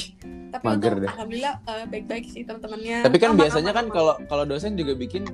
Tapi 0.50 0.64
mager 0.64 0.92
untung, 0.92 1.00
deh. 1.00 1.10
alhamdulillah 1.10 1.54
eh, 1.64 1.84
baik-baik 1.86 2.24
sih 2.26 2.42
teman-temannya. 2.42 2.98
tapi 3.02 3.16
kan 3.16 3.30
Aman, 3.30 3.40
biasanya 3.40 3.70
aman, 3.70 3.78
kan 3.80 3.86
kalau 3.90 4.14
kalau 4.26 4.44
dosen 4.44 4.74
juga 4.74 4.92
bikin 4.92 5.24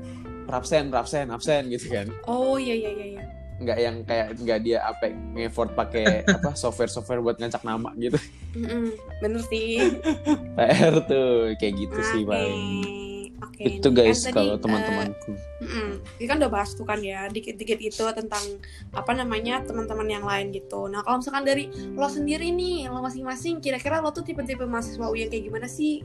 absen 0.47 0.89
absen 0.91 1.29
absen 1.29 1.67
gitu 1.67 1.91
kan 1.91 2.07
Oh 2.25 2.55
iya 2.55 2.73
iya 2.75 2.91
iya. 2.91 3.07
iya. 3.13 3.25
nggak 3.59 3.75
yang 3.77 3.97
kayak 4.03 4.27
nggak 4.39 4.59
dia 4.63 4.79
apa 4.81 5.11
effort 5.37 5.75
pakai 5.75 6.23
apa 6.31 6.55
software 6.55 6.87
software 6.87 7.19
buat 7.19 7.37
ngacak 7.37 7.61
nama 7.63 7.91
gitu 7.97 8.15
Mm-mm, 8.55 8.95
Bener 9.19 9.43
sih. 9.45 9.99
PR 10.57 10.95
tuh 11.03 11.53
kayak 11.57 11.75
gitu 11.77 11.99
sih 12.07 12.23
Oke. 12.23 12.31
paling 12.31 12.63
Oke. 13.39 13.63
itu 13.63 13.85
Kan 13.85 13.95
guys 13.95 14.19
tadi, 14.21 14.35
kalau 14.35 14.55
eh, 14.55 14.61
teman-temanku 14.61 15.31
Mm-mm. 15.59 15.91
Ini 16.17 16.27
kan 16.27 16.37
udah 16.39 16.51
bahas 16.51 16.71
tuh 16.73 16.83
kan 16.83 16.99
ya, 17.01 17.27
dikit-dikit 17.27 17.79
itu 17.79 18.03
tentang 18.13 18.43
apa 18.91 19.11
namanya 19.13 19.59
teman-teman 19.61 20.07
yang 20.09 20.23
lain 20.23 20.51
gitu. 20.51 20.87
Nah 20.87 21.03
kalau 21.03 21.19
misalkan 21.19 21.43
dari 21.43 21.67
lo 21.93 22.07
sendiri 22.07 22.49
nih, 22.49 22.87
lo 22.87 22.99
masing-masing, 23.01 23.59
kira-kira 23.59 23.99
lo 23.99 24.09
tuh 24.09 24.23
tipe-tipe 24.23 24.63
mahasiswa 24.63 25.03
UI 25.05 25.21
yang 25.21 25.31
kayak 25.31 25.45
gimana 25.45 25.67
sih? 25.67 26.03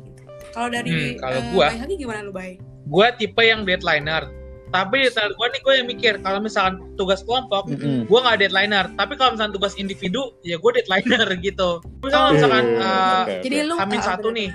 Kalau 0.50 0.68
dari 0.68 0.90
Hmm, 0.90 1.18
kalau 1.18 1.40
eh, 1.40 1.46
gua- 1.52 1.70
Hagi 1.72 1.96
gimana 1.96 2.22
lo 2.22 2.30
Bay? 2.30 2.58
Gue 2.84 3.08
tipe 3.16 3.42
yang 3.42 3.64
deadlineer. 3.64 4.26
Tapi 4.68 5.06
deadliner 5.06 5.32
gue 5.32 5.48
nih 5.48 5.62
gue 5.62 5.74
yang 5.76 5.88
mikir 5.88 6.14
kalau 6.20 6.40
misalkan 6.40 6.82
tugas 6.94 7.22
kelompok 7.22 7.66
Mm-mm. 7.68 8.04
gue 8.04 8.20
nggak 8.20 8.38
deadlineer 8.40 8.90
tapi 8.92 9.14
kalau 9.14 9.34
misalkan 9.34 9.54
tugas 9.54 9.74
individu 9.76 10.34
ya 10.42 10.58
gue 10.58 10.72
deadlineer 10.74 11.30
gitu 11.46 11.78
misalkan 12.00 12.26
Oh. 12.26 12.34
misalkan 12.34 12.66
Oke, 12.66 12.82
eh, 12.82 13.22
oke. 13.22 13.36
Jadi 13.44 13.56
lu 13.64 13.74
Hamin 13.76 13.98
eh, 13.98 14.04
satu 14.04 14.28
nih. 14.30 14.50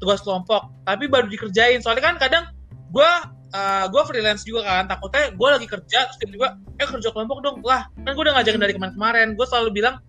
Tugas 0.00 0.20
kelompok. 0.20 0.72
Tapi 0.82 1.04
baru 1.06 1.26
dikerjain. 1.26 1.78
Soalnya 1.78 2.02
kan 2.02 2.16
kadang 2.16 2.44
gue 2.90 3.10
uh, 3.50 3.84
gue 3.86 4.02
freelance 4.04 4.42
juga 4.42 4.64
kan. 4.64 4.84
Takutnya 4.86 5.30
gue 5.30 5.48
lagi 5.50 5.66
kerja 5.66 6.08
terus 6.08 6.18
tiba-tiba 6.18 6.48
eh 6.74 6.88
kerja 6.88 7.08
kelompok 7.08 7.38
dong. 7.40 7.60
Lah 7.60 7.84
kan 7.94 8.10
gue 8.10 8.22
udah 8.22 8.34
ngajakin 8.34 8.58
dari 8.58 8.72
kemarin-kemarin. 8.72 9.28
Gue 9.34 9.46
selalu 9.46 9.70
bilang 9.72 10.00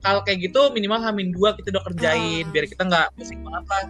kalau 0.00 0.20
kayak 0.20 0.42
gitu 0.42 0.68
minimal 0.70 1.00
hamin 1.00 1.30
dua 1.30 1.52
kita 1.54 1.68
udah 1.70 1.84
kerjain 1.84 2.44
Ah. 2.44 2.50
biar 2.50 2.64
kita 2.66 2.82
nggak 2.82 3.06
pusing 3.14 3.40
banget 3.40 3.64
lah. 3.66 3.84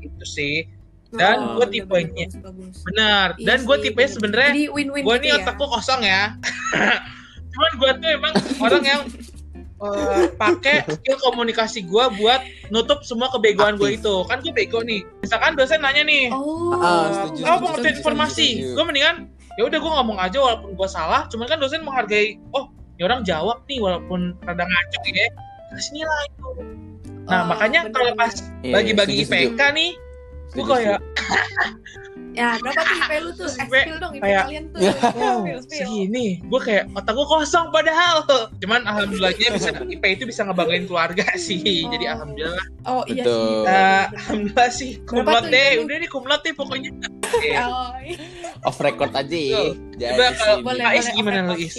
Itu 0.00 0.24
sih. 0.24 0.66
Dan 1.08 1.40
Oh, 1.40 1.56
gua 1.56 1.64
bener-bener 1.64 1.72
tipenya- 1.72 2.28
bagus, 2.28 2.36
bagus. 2.44 2.76
benar 2.84 3.28
Iya 3.34 3.46
dan 3.48 3.58
gue 3.64 3.76
tipe 3.80 4.02
sebenarnya 4.04 4.50
gue 4.68 4.82
gitu 4.92 5.24
ya. 5.24 5.40
otak 5.40 5.54
gue 5.56 5.68
kosong 5.72 6.00
ya. 6.04 6.36
Cuman 7.52 7.72
gue 7.74 7.90
tuh 7.96 8.08
emang 8.12 8.32
orang 8.62 8.84
yang 8.84 9.00
eh, 9.78 10.26
pakai 10.34 10.82
skill 10.88 11.16
komunikasi 11.22 11.86
gue 11.86 12.04
buat 12.18 12.40
nutup 12.68 13.02
semua 13.02 13.30
kebegoan 13.30 13.78
gue 13.78 13.94
itu. 13.94 14.14
Kan 14.26 14.42
gue 14.42 14.50
bego 14.50 14.82
nih. 14.82 15.06
Misalkan 15.22 15.54
dosen 15.54 15.80
nanya 15.80 16.02
nih 16.02 16.30
Oh. 16.30 16.74
Eh, 16.74 17.06
setuju, 17.14 17.42
pengertian 17.62 17.94
informasi? 17.98 18.48
gue 18.74 18.84
mendingan 18.84 19.16
ya 19.58 19.66
udah 19.66 19.78
gue 19.82 19.90
ngomong 19.90 20.18
aja 20.22 20.38
walaupun 20.38 20.78
gue 20.78 20.88
salah 20.88 21.26
cuman 21.26 21.50
kan 21.50 21.58
dosen 21.58 21.82
menghargai 21.82 22.38
oh 22.54 22.70
ya 22.94 23.10
orang 23.10 23.26
jawab 23.26 23.66
nih 23.66 23.82
walaupun 23.82 24.38
rada 24.46 24.62
ngaco 24.62 24.98
ya 25.10 25.26
kasih 25.74 25.92
nilai 25.98 26.24
itu. 26.30 26.48
Nah 27.26 27.42
Oh, 27.42 27.52
makanya 27.52 27.90
kalau 27.90 28.14
pas 28.14 28.32
Iya, 28.62 28.72
bagi-bagi 28.78 29.26
setuju, 29.26 29.26
setuju. 29.26 29.50
IPK 29.52 29.62
nih 29.74 29.90
gue 30.48 30.64
kayak 30.64 31.00
Ya, 32.38 32.54
berapa 32.56 32.78
tuh 32.78 32.96
IP 32.96 33.10
lu 33.18 33.30
tuh? 33.34 33.48
Spill 33.50 33.96
dong 33.98 34.12
IP 34.12 34.22
kayak- 34.22 34.46
kalian 34.46 34.64
tuh. 34.68 34.78
Ya. 34.80 34.92
oh 34.94 35.38
Spill, 35.42 35.58
spill. 35.60 35.78
segini 35.80 36.26
gue 36.40 36.60
kayak 36.60 36.84
otak 36.92 37.12
gue 37.12 37.26
kosong 37.26 37.66
padahal 37.68 38.16
cuman 38.56 38.80
alhamdulillahnya 38.84 39.48
bisa 39.52 39.68
IP 39.82 40.04
itu 40.08 40.24
bisa 40.24 40.40
ngebanggain 40.42 40.84
keluarga 40.84 41.26
sih 41.40 41.58
Oh. 41.58 41.90
jadi 41.90 42.04
alhamdulillah 42.14 42.66
Oh 42.86 43.02
iya 43.04 43.20
Betul. 43.20 43.34
sih. 43.34 43.44
Eh, 43.44 43.58
bener-bener. 43.60 44.06
alhamdulillah 44.14 44.70
sih 44.70 44.90
kumlot 45.02 45.44
deh 45.44 45.68
itu? 45.68 45.82
udah 45.82 45.96
nih 45.98 46.08
kumlot 46.08 46.40
deh 46.40 46.54
pokoknya. 46.54 46.90
Oh, 47.20 47.36
iya. 47.44 47.64
off 48.62 48.78
record 48.78 49.12
aja 49.12 49.36
ya. 49.36 49.62
Coba 49.92 50.24
kalau 50.32 50.54
sini. 50.54 50.64
boleh 50.64 50.80
Kak 50.80 50.92
Is 50.94 51.04
boleh. 51.04 51.16
gimana 51.18 51.38
lu. 51.42 51.54
Is? 51.58 51.74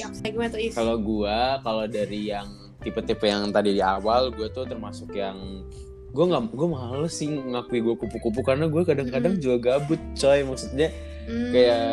Kalau 0.72 0.96
gua, 0.98 1.40
kalau 1.60 1.86
dari 1.86 2.30
yang 2.30 2.46
tipe-tipe 2.80 3.26
yang 3.26 3.50
tadi 3.50 3.74
di 3.74 3.82
awal, 3.82 4.30
gue 4.30 4.48
tuh 4.50 4.64
termasuk 4.64 5.10
yang 5.12 5.66
gue 6.10 6.26
nggak 6.26 6.44
gue 6.50 6.68
males 6.68 7.12
sih 7.12 7.30
ngakui 7.30 7.80
gue 7.80 7.96
kupu-kupu 7.96 8.42
karena 8.42 8.66
gue 8.66 8.82
kadang-kadang 8.82 9.36
Mm. 9.36 9.42
juga 9.42 9.56
gabut 9.72 10.02
coy 10.14 10.42
maksudnya 10.42 10.90
Hmm. 11.24 11.52
kayak 11.52 11.84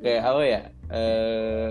kayak 0.00 0.22
apa 0.22 0.42
ya 0.42 0.60
eh 0.88 1.68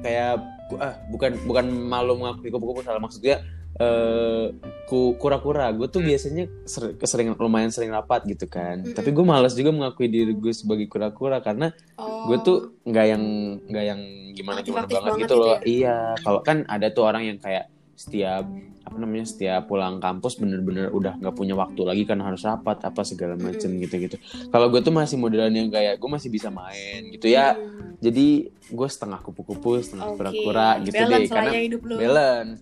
kayak 0.00 0.32
ah 0.74 0.94
bukan 1.08 1.36
bukan 1.44 1.64
malu 1.68 2.16
mengakui 2.16 2.48
kupu-kupu 2.48 2.80
salah 2.80 2.96
maksudnya 2.98 3.44
eh 3.76 4.50
ku 4.84 5.14
kura-kura 5.14 5.68
gue 5.70 5.86
tuh 5.86 6.00
biasanya 6.00 6.48
ser- 6.64 6.96
kesering 6.96 7.36
lumayan 7.36 7.68
sering 7.68 7.88
rapat 7.88 8.24
gitu 8.24 8.44
kan 8.44 8.80
Mm-mm. 8.80 8.92
tapi 8.92 9.12
gue 9.12 9.22
malas 9.22 9.52
juga 9.52 9.70
mengakui 9.70 10.08
diri 10.08 10.32
gue 10.32 10.50
sebagai 10.50 10.88
kura-kura 10.88 11.38
karena 11.38 11.70
Oh. 11.94 12.26
gue 12.26 12.38
tuh 12.40 12.58
nggak 12.82 13.06
yang 13.06 13.22
nggak 13.62 13.84
yang 13.86 14.00
gimana 14.32 14.58
gimana 14.60 14.86
banget 14.86 14.98
banget 15.04 15.12
gitu 15.12 15.22
gitu 15.22 15.34
loh 15.36 15.48
ya? 15.52 15.58
iya 15.62 15.96
kalau 16.18 16.40
kan 16.40 16.64
ada 16.64 16.88
tuh 16.88 17.04
orang 17.04 17.22
yang 17.24 17.38
kayak 17.38 17.68
setiap 17.98 18.46
apa 18.86 18.94
namanya 18.94 19.26
setiap 19.26 19.66
pulang 19.66 19.98
kampus 19.98 20.38
bener-bener 20.38 20.88
udah 20.88 21.18
nggak 21.18 21.34
punya 21.34 21.52
waktu 21.52 21.82
lagi 21.82 22.02
karena 22.06 22.30
harus 22.30 22.46
rapat 22.46 22.78
apa 22.80 23.02
segala 23.02 23.34
macem 23.34 23.74
Mm-mm. 23.74 23.82
gitu-gitu 23.82 24.16
kalau 24.48 24.70
gue 24.70 24.78
tuh 24.78 24.94
masih 24.94 25.18
modelan 25.18 25.50
yang 25.50 25.66
kayak 25.66 25.98
gue 25.98 26.06
masih 26.06 26.30
bisa 26.30 26.46
main 26.48 27.10
gitu 27.10 27.26
ya 27.26 27.58
Hmm. 27.58 27.98
jadi 27.98 28.26
gue 28.70 28.88
setengah 28.88 29.18
kupu-kupu 29.18 29.82
setengah 29.82 30.14
kura-kura 30.14 30.78
gitu 30.80 30.94
Balance 30.94 31.18
deh 31.18 31.26
karena 31.28 31.50
ya 31.50 31.60
hidup 31.66 31.82
lu. 31.82 31.94
balance 31.98 32.60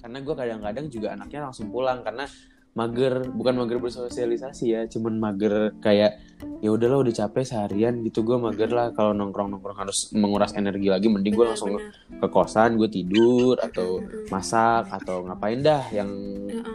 karena 0.00 0.18
gue 0.18 0.34
kadang-kadang 0.34 0.86
juga 0.88 1.08
anaknya 1.12 1.40
langsung 1.44 1.68
pulang 1.68 2.00
karena 2.00 2.24
mager 2.70 3.26
bukan 3.28 3.54
mager 3.56 3.76
bersosialisasi 3.76 4.64
ya 4.68 4.86
cuman 4.86 5.18
mager 5.18 5.74
kayak 5.78 6.22
ya 6.58 6.70
udahlah 6.70 7.02
udah 7.02 7.12
capek 7.12 7.42
seharian 7.42 8.00
gitu. 8.02 8.22
Gue 8.22 8.36
mager 8.36 8.70
lah 8.70 8.90
kalau 8.90 9.10
nongkrong 9.10 9.50
nongkrong 9.50 9.76
harus 9.76 10.08
menguras 10.10 10.54
energi 10.54 10.86
lagi 10.86 11.10
mending 11.10 11.34
gue 11.34 11.46
langsung 11.46 11.74
ke 12.10 12.26
kosan 12.26 12.76
gue 12.76 12.86
tidur 12.86 13.58
atau 13.58 13.98
masak 14.28 14.86
atau 14.88 15.26
ngapain 15.26 15.58
dah 15.58 15.82
yang 15.90 16.08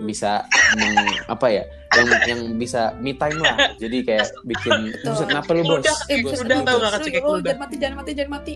bisa 0.04 0.44
meng- 0.76 1.26
apa 1.26 1.48
ya 1.50 1.64
yang 1.96 2.08
yang 2.28 2.42
bisa 2.60 2.92
me 3.00 3.16
time 3.16 3.40
lah. 3.40 3.72
Jadi 3.80 4.04
kayak 4.04 4.28
bikin 4.44 4.74
buset 5.02 5.26
kenapa 5.26 5.50
lu 5.56 5.64
bos? 5.64 5.80
Udah, 5.80 5.96
Eh, 6.12 6.20
udah 6.20 6.56
nggak 6.60 6.76
Aduh, 6.76 7.00
cekek 7.02 7.24
lu 7.24 7.40
jangan 7.40 7.58
mati, 7.58 7.76
jangan 7.80 7.96
mati, 7.96 8.12
jangan 8.12 8.32
mati. 8.36 8.54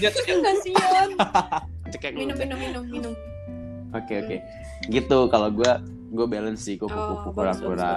Kasihan. 0.00 1.08
Minum, 2.14 2.38
minum, 2.38 2.58
minum, 2.58 2.84
minum. 2.86 3.14
Oke 3.90 4.14
oke. 4.18 4.36
Gitu 4.86 5.18
kalau 5.26 5.50
gue 5.50 5.72
gue 6.10 6.26
balance 6.26 6.66
sih 6.66 6.76
Oh, 6.82 6.90
kupu-kupu 6.90 7.38
bagus, 7.38 7.62
kura-kura. 7.62 7.94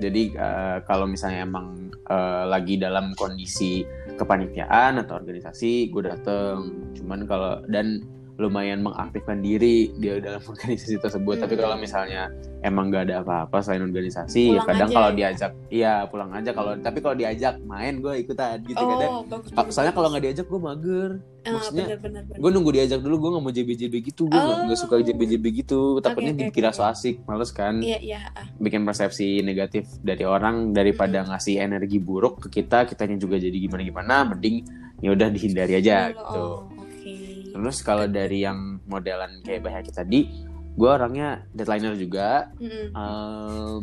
Jadi 0.00 0.22
eh, 0.32 0.78
kalau 0.88 1.04
misalnya 1.04 1.44
emang 1.44 1.92
eh, 1.92 2.44
lagi 2.48 2.80
dalam 2.80 3.12
kondisi 3.14 3.84
kepanitiaan 4.16 5.04
atau 5.04 5.20
organisasi, 5.20 5.92
gue 5.92 6.02
dateng. 6.08 6.72
Cuman 6.96 7.28
kalau 7.28 7.60
dan 7.68 8.00
lumayan 8.42 8.82
mengaktifkan 8.82 9.38
diri 9.38 9.94
dia 9.94 10.18
dalam 10.18 10.42
organisasi 10.50 10.98
tersebut. 10.98 11.38
Tapi 11.38 11.54
Hmm. 11.54 11.62
kalau 11.62 11.76
misalnya 11.76 12.22
emang 12.60 12.88
gak 12.88 13.06
ada 13.06 13.22
apa-apa 13.22 13.58
selain 13.58 13.82
organisasi, 13.82 14.52
ya 14.52 14.62
kadang 14.62 14.88
kalau 14.88 15.10
ya? 15.10 15.16
diajak, 15.16 15.52
iya 15.68 15.94
pulang 16.04 16.30
aja. 16.30 16.50
Kalau 16.50 16.74
tapi 16.76 16.98
kalau 16.98 17.14
diajak 17.14 17.62
main 17.62 17.98
gue 17.98 18.14
ikutan 18.18 18.58
gitu 18.60 18.78
kadang. 18.78 19.10
Oh, 19.12 19.22
bagus. 19.24 19.48
Ka- 19.48 19.56
bagus, 19.56 19.72
Soalnya 19.72 19.92
kalau 19.92 20.08
nggak 20.10 20.24
diajak 20.24 20.46
gue 20.46 20.60
mager. 20.60 21.10
Ah, 21.42 21.50
maksudnya. 21.52 21.84
Gue 22.32 22.50
nunggu 22.50 22.70
diajak 22.72 22.98
dulu, 22.98 23.14
gue 23.18 23.30
nggak 23.32 23.42
mau 23.42 23.50
JB-JB 23.52 23.94
gitu. 24.04 24.22
Gue 24.24 24.36
nggak 24.36 24.56
Oh. 24.56 24.64
nggak 24.64 24.78
suka 24.78 24.94
JB-JB 25.00 25.44
gitu. 25.56 25.80
Takutnya 25.98 26.30
oke, 26.30 26.40
dikira 26.44 26.70
oke. 26.70 26.76
so 26.76 26.82
asik, 26.84 27.18
males 27.24 27.50
kan. 27.50 27.78
Iya, 27.78 27.98
iya. 27.98 28.20
ah. 28.32 28.46
Bikin 28.56 28.82
persepsi 28.82 29.40
negatif 29.40 29.90
dari 30.00 30.22
orang 30.22 30.70
daripada 30.70 31.18
Mm-mm. 31.20 31.30
ngasih 31.30 31.58
energi 31.58 31.98
buruk 31.98 32.42
ke 32.42 32.60
kita, 32.60 32.84
kitanya 32.84 33.16
juga 33.16 33.36
jadi 33.36 33.54
gimana-gimana. 33.54 34.22
Mending 34.28 34.56
ya 34.98 35.10
udah 35.10 35.28
dihindari 35.28 35.74
aja 35.76 36.14
Oh, 36.14 36.14
gitu. 36.14 36.42
Oke. 36.78 37.14
Terus 37.52 37.84
kalau 37.84 38.08
dari 38.08 38.42
yang 38.42 38.80
modelan 38.88 39.44
kayak 39.44 39.62
Bahaki 39.62 39.92
tadi, 39.92 40.26
gue 40.72 40.88
orangnya 40.88 41.44
deadlineer 41.52 41.94
juga. 41.94 42.48
Mm-mm. 42.56 42.86
Em, 42.90 43.82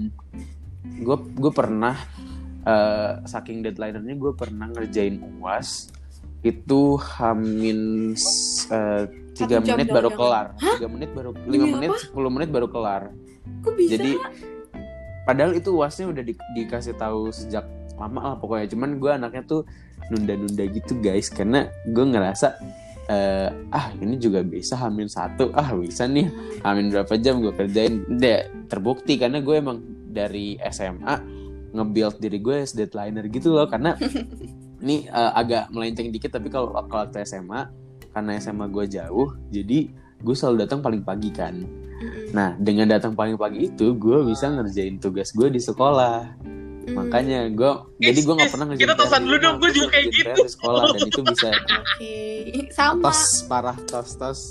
gue 1.00 1.18
gue 1.38 1.52
pernah 1.54 1.96
eh, 2.66 3.14
saking 3.24 3.62
deadline-nya 3.64 4.16
gue 4.16 4.32
pernah 4.34 4.68
ngerjain 4.72 5.22
uas 5.40 5.92
itu 6.40 6.96
hamin 6.96 8.12
eh, 8.72 9.04
tiga 9.36 9.60
jam 9.60 9.76
menit 9.76 9.92
baru 9.92 10.08
jangan. 10.08 10.20
kelar 10.24 10.48
tiga 10.56 10.88
menit 10.88 11.10
baru 11.12 11.30
lima 11.48 11.68
menit 11.68 11.92
sepuluh 12.00 12.32
menit 12.32 12.48
baru 12.48 12.68
kelar 12.72 13.12
Kok 13.60 13.76
bisa? 13.76 14.00
jadi 14.00 14.16
padahal 15.28 15.52
itu 15.52 15.70
uasnya 15.76 16.08
udah 16.08 16.24
di- 16.24 16.48
dikasih 16.56 16.96
tahu 16.96 17.28
sejak 17.36 17.68
lama 18.00 18.34
lah 18.34 18.36
pokoknya 18.40 18.72
cuman 18.72 19.04
gue 19.04 19.12
anaknya 19.12 19.44
tuh 19.44 19.62
nunda-nunda 20.08 20.64
gitu 20.72 20.96
guys 21.04 21.28
karena 21.28 21.68
gue 21.84 22.06
ngerasa 22.08 22.56
eh, 23.10 23.50
ah 23.74 23.92
ini 23.98 24.16
juga 24.22 24.46
bisa 24.46 24.78
hamil 24.78 25.10
satu. 25.10 25.50
Ah 25.58 25.74
bisa 25.74 26.06
nih. 26.06 26.30
Hamil 26.62 26.94
berapa 26.94 27.14
jam 27.18 27.42
gue 27.42 27.52
kerjain? 27.52 28.06
Deh 28.06 28.48
terbukti 28.70 29.18
karena 29.18 29.42
gue 29.42 29.56
emang 29.58 29.82
dari 30.10 30.56
SMA 30.70 31.42
nge-build 31.70 32.18
diri 32.18 32.38
gue 32.42 32.56
as 32.64 32.78
deadliner 32.78 33.26
gitu 33.28 33.58
loh. 33.58 33.66
Karena 33.66 33.98
ini 34.86 35.10
eh, 35.10 35.32
agak 35.34 35.74
melenceng 35.74 36.14
dikit 36.14 36.38
tapi 36.38 36.54
kalau 36.54 36.70
kalau 36.88 37.10
waktu 37.10 37.26
SMA 37.26 37.68
karena 38.10 38.42
SMA 38.42 38.66
gue 38.74 38.86
jauh 38.90 39.38
jadi 39.54 39.90
gue 40.20 40.36
selalu 40.36 40.68
datang 40.68 40.80
paling 40.84 41.02
pagi 41.02 41.32
kan. 41.32 41.56
Nah, 42.32 42.56
dengan 42.56 42.88
datang 42.88 43.12
paling 43.12 43.36
pagi 43.36 43.68
itu, 43.72 43.96
gue 43.96 44.24
bisa 44.24 44.48
ngerjain 44.48 45.00
tugas 45.00 45.36
gue 45.36 45.52
di 45.52 45.60
sekolah. 45.60 46.40
Mm. 46.90 46.96
Makanya 46.98 47.40
gue, 47.48 47.72
jadi 48.00 48.20
gue 48.20 48.34
nggak 48.34 48.50
Guys, 48.50 48.54
pernah 48.54 48.66
ngerjain. 48.68 48.84
kita 48.84 48.94
PR 48.94 49.00
tosan 49.00 49.20
di 49.20 49.24
dulu 49.24 49.36
rumah, 49.36 49.44
dong, 49.46 49.56
gue 49.56 49.62
gua 49.62 49.70
juga 49.72 49.88
kayak 49.90 50.06
gitu. 50.10 50.30
di 50.36 50.50
sekolah 50.50 50.82
dan 50.90 51.00
itu 51.06 51.22
bisa 51.22 51.48
Oke, 51.80 52.14
sama. 52.72 53.04
tos 53.06 53.22
parah 53.46 53.78
tos 53.86 54.12
tos. 54.16 54.42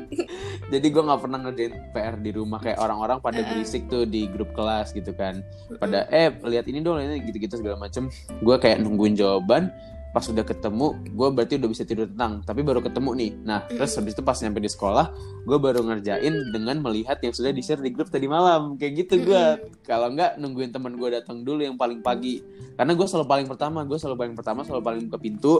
jadi 0.72 0.86
gue 0.88 1.02
nggak 1.04 1.20
pernah 1.20 1.38
ngerjain 1.44 1.74
PR 1.92 2.16
di 2.16 2.30
rumah 2.32 2.56
kayak 2.56 2.80
orang-orang 2.80 3.20
pada 3.20 3.44
berisik 3.44 3.84
tuh 3.86 4.08
di 4.08 4.24
grup 4.32 4.48
kelas 4.56 4.96
gitu 4.96 5.12
kan. 5.12 5.44
Pada 5.76 6.08
eh 6.08 6.32
lihat 6.40 6.64
ini 6.66 6.80
dong, 6.80 6.96
ini 6.98 7.20
gitu-gitu 7.20 7.60
segala 7.60 7.76
macem. 7.76 8.08
Gue 8.40 8.56
kayak 8.56 8.80
nungguin 8.80 9.12
jawaban. 9.12 9.68
Pas 10.10 10.26
udah 10.26 10.42
ketemu, 10.42 10.98
gue 11.06 11.28
berarti 11.30 11.54
udah 11.62 11.70
bisa 11.70 11.86
tidur 11.86 12.10
tenang. 12.10 12.42
Tapi 12.42 12.66
baru 12.66 12.82
ketemu 12.82 13.10
nih. 13.14 13.30
Nah, 13.46 13.62
terus 13.70 13.94
habis 13.94 14.18
itu 14.18 14.22
pas 14.26 14.34
nyampe 14.42 14.58
di 14.58 14.66
sekolah, 14.66 15.06
gue 15.46 15.58
baru 15.62 15.86
ngerjain 15.86 16.34
dengan 16.50 16.82
melihat 16.82 17.22
yang 17.22 17.30
sudah 17.30 17.54
di 17.54 17.62
share 17.62 17.78
di 17.78 17.94
grup 17.94 18.10
tadi 18.10 18.26
malam. 18.26 18.74
Kayak 18.74 19.06
gitu 19.06 19.22
gue 19.30 19.44
kalau 19.86 20.10
nggak 20.10 20.42
nungguin 20.42 20.74
teman 20.74 20.98
gue 20.98 21.08
datang 21.14 21.46
dulu 21.46 21.62
yang 21.62 21.78
paling 21.78 22.02
pagi. 22.02 22.42
Karena 22.74 22.92
gue 22.98 23.06
selalu 23.06 23.26
paling 23.28 23.46
pertama 23.46 23.78
gue 23.86 23.98
selalu 24.00 24.16
paling 24.18 24.34
pertama 24.34 24.60
selalu 24.66 24.82
paling 24.82 25.02
buka 25.06 25.18
pintu. 25.22 25.54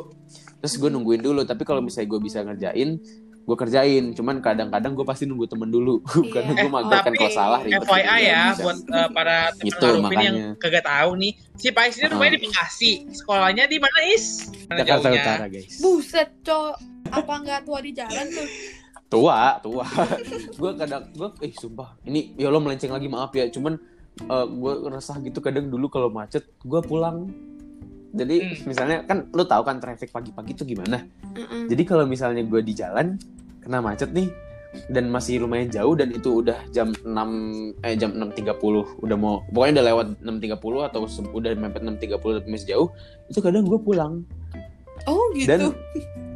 Terus 0.59 0.75
gue 0.77 0.91
nungguin 0.91 1.23
dulu 1.23 1.47
tapi 1.47 1.63
kalau 1.63 1.79
misalnya 1.79 2.11
gue 2.11 2.21
bisa 2.21 2.43
ngerjain 2.43 2.99
gue 3.41 3.57
kerjain 3.57 4.05
cuman 4.13 4.39
kadang-kadang 4.39 4.93
gue 4.93 5.03
pasti 5.03 5.25
nunggu 5.25 5.45
temen 5.45 5.67
dulu 5.67 5.99
karena 6.35 6.53
Iya. 6.53 6.61
gue 6.61 6.71
mager 6.71 6.99
kan 7.01 7.13
kalau 7.13 7.33
salah 7.33 7.61
ribet 7.61 7.83
FYI 7.83 7.99
Iya, 7.99 8.15
ya 8.21 8.43
Bisa. 8.47 8.63
buat 8.63 8.79
eh, 8.87 9.09
para 9.11 9.37
teman 9.51 9.65
Gitu, 9.65 9.89
makanya. 9.99 10.23
yang 10.23 10.37
kagak 10.57 10.85
tahu 10.85 11.11
nih, 11.17 11.33
si 11.55 11.69
Pais 11.71 11.95
ini 11.95 12.07
rumahnya 12.07 12.31
Ah. 12.31 12.37
di 12.37 12.43
Bekasi, 12.43 12.93
sekolahnya 13.11 13.65
di 13.67 13.77
mana 13.77 13.99
Is? 14.07 14.27
Mana 14.65 14.79
Jakarta 14.79 15.07
jauhnya? 15.09 15.23
Utara 15.25 15.47
guys 15.47 15.75
Buset, 15.79 16.29
cok. 16.41 16.75
Apa 17.11 17.33
nggak 17.39 17.61
tua 17.65 17.79
di 17.81 17.91
jalan 17.91 18.27
tuh? 18.29 18.49
tua 19.09 19.59
tua 19.59 19.83
gue 20.61 20.71
kadang 20.77 21.03
gue 21.11 21.29
eh 21.43 21.51
sumpah 21.51 21.99
ini 22.05 22.31
ya 22.37 22.47
lo 22.47 22.63
melenceng 22.63 22.95
lagi 22.95 23.11
maaf 23.11 23.35
ya 23.35 23.51
cuman 23.51 23.75
gue 24.47 24.73
resah 24.87 25.19
gitu 25.19 25.41
kadang 25.41 25.67
dulu 25.67 25.89
kalau 25.89 26.07
macet 26.09 26.47
gue 26.61 26.79
pulang 26.81 27.27
jadi 28.13 28.37
Hmm. 28.41 28.57
misalnya 28.65 28.99
kan 29.03 29.29
lo 29.29 29.45
tahu 29.45 29.63
kan 29.63 29.79
traffic 29.79 30.11
pagi-pagi 30.11 30.53
tuh 30.53 30.65
gimana 30.65 31.07
Mm-mm. 31.31 31.67
jadi 31.67 31.83
kalau 31.85 32.05
misalnya 32.05 32.43
gue 32.43 32.61
di 32.61 32.73
jalan 32.73 33.15
kena 33.61 33.79
macet 33.79 34.11
nih 34.11 34.31
dan 34.87 35.07
masih 35.07 35.41
lumayan 35.41 35.67
jauh 35.67 35.93
dan 35.93 36.09
itu 36.09 36.41
udah 36.41 36.63
jam 36.71 36.95
6 36.95 37.11
eh 37.81 37.95
jam 37.95 38.11
6.30 38.13 38.55
udah 38.99 39.17
mau 39.17 39.43
pokoknya 39.49 39.73
udah 39.75 39.85
lewat 39.85 40.07
6.30 40.23 40.55
atau 40.87 41.01
se- 41.05 41.27
udah 41.29 41.51
mepet 41.53 41.83
6.30 41.83 42.07
tapi 42.37 42.49
masih 42.49 42.69
jauh 42.69 42.89
itu 43.27 43.39
kadang 43.39 43.63
gue 43.65 43.79
pulang 43.79 44.23
Oh 45.07 45.33
gitu. 45.33 45.49
dan 45.49 45.61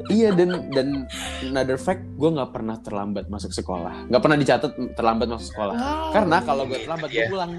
iya 0.08 0.32
dan 0.32 0.50
dan 0.68 1.04
another 1.44 1.76
fact 1.76 2.00
gue 2.12 2.26
nggak 2.26 2.48
pernah 2.50 2.74
terlambat 2.76 3.28
masuk 3.28 3.52
sekolah 3.52 4.08
nggak 4.08 4.18
pernah 4.18 4.34
dicatat 4.34 4.72
terlambat 4.92 5.28
masuk 5.28 5.48
sekolah 5.50 5.74
Wow. 5.74 6.10
karena 6.10 6.36
kalau 6.40 6.64
gue 6.64 6.78
terlambat 6.80 7.08
gue 7.08 7.20
Iya. 7.20 7.28
pulang 7.28 7.52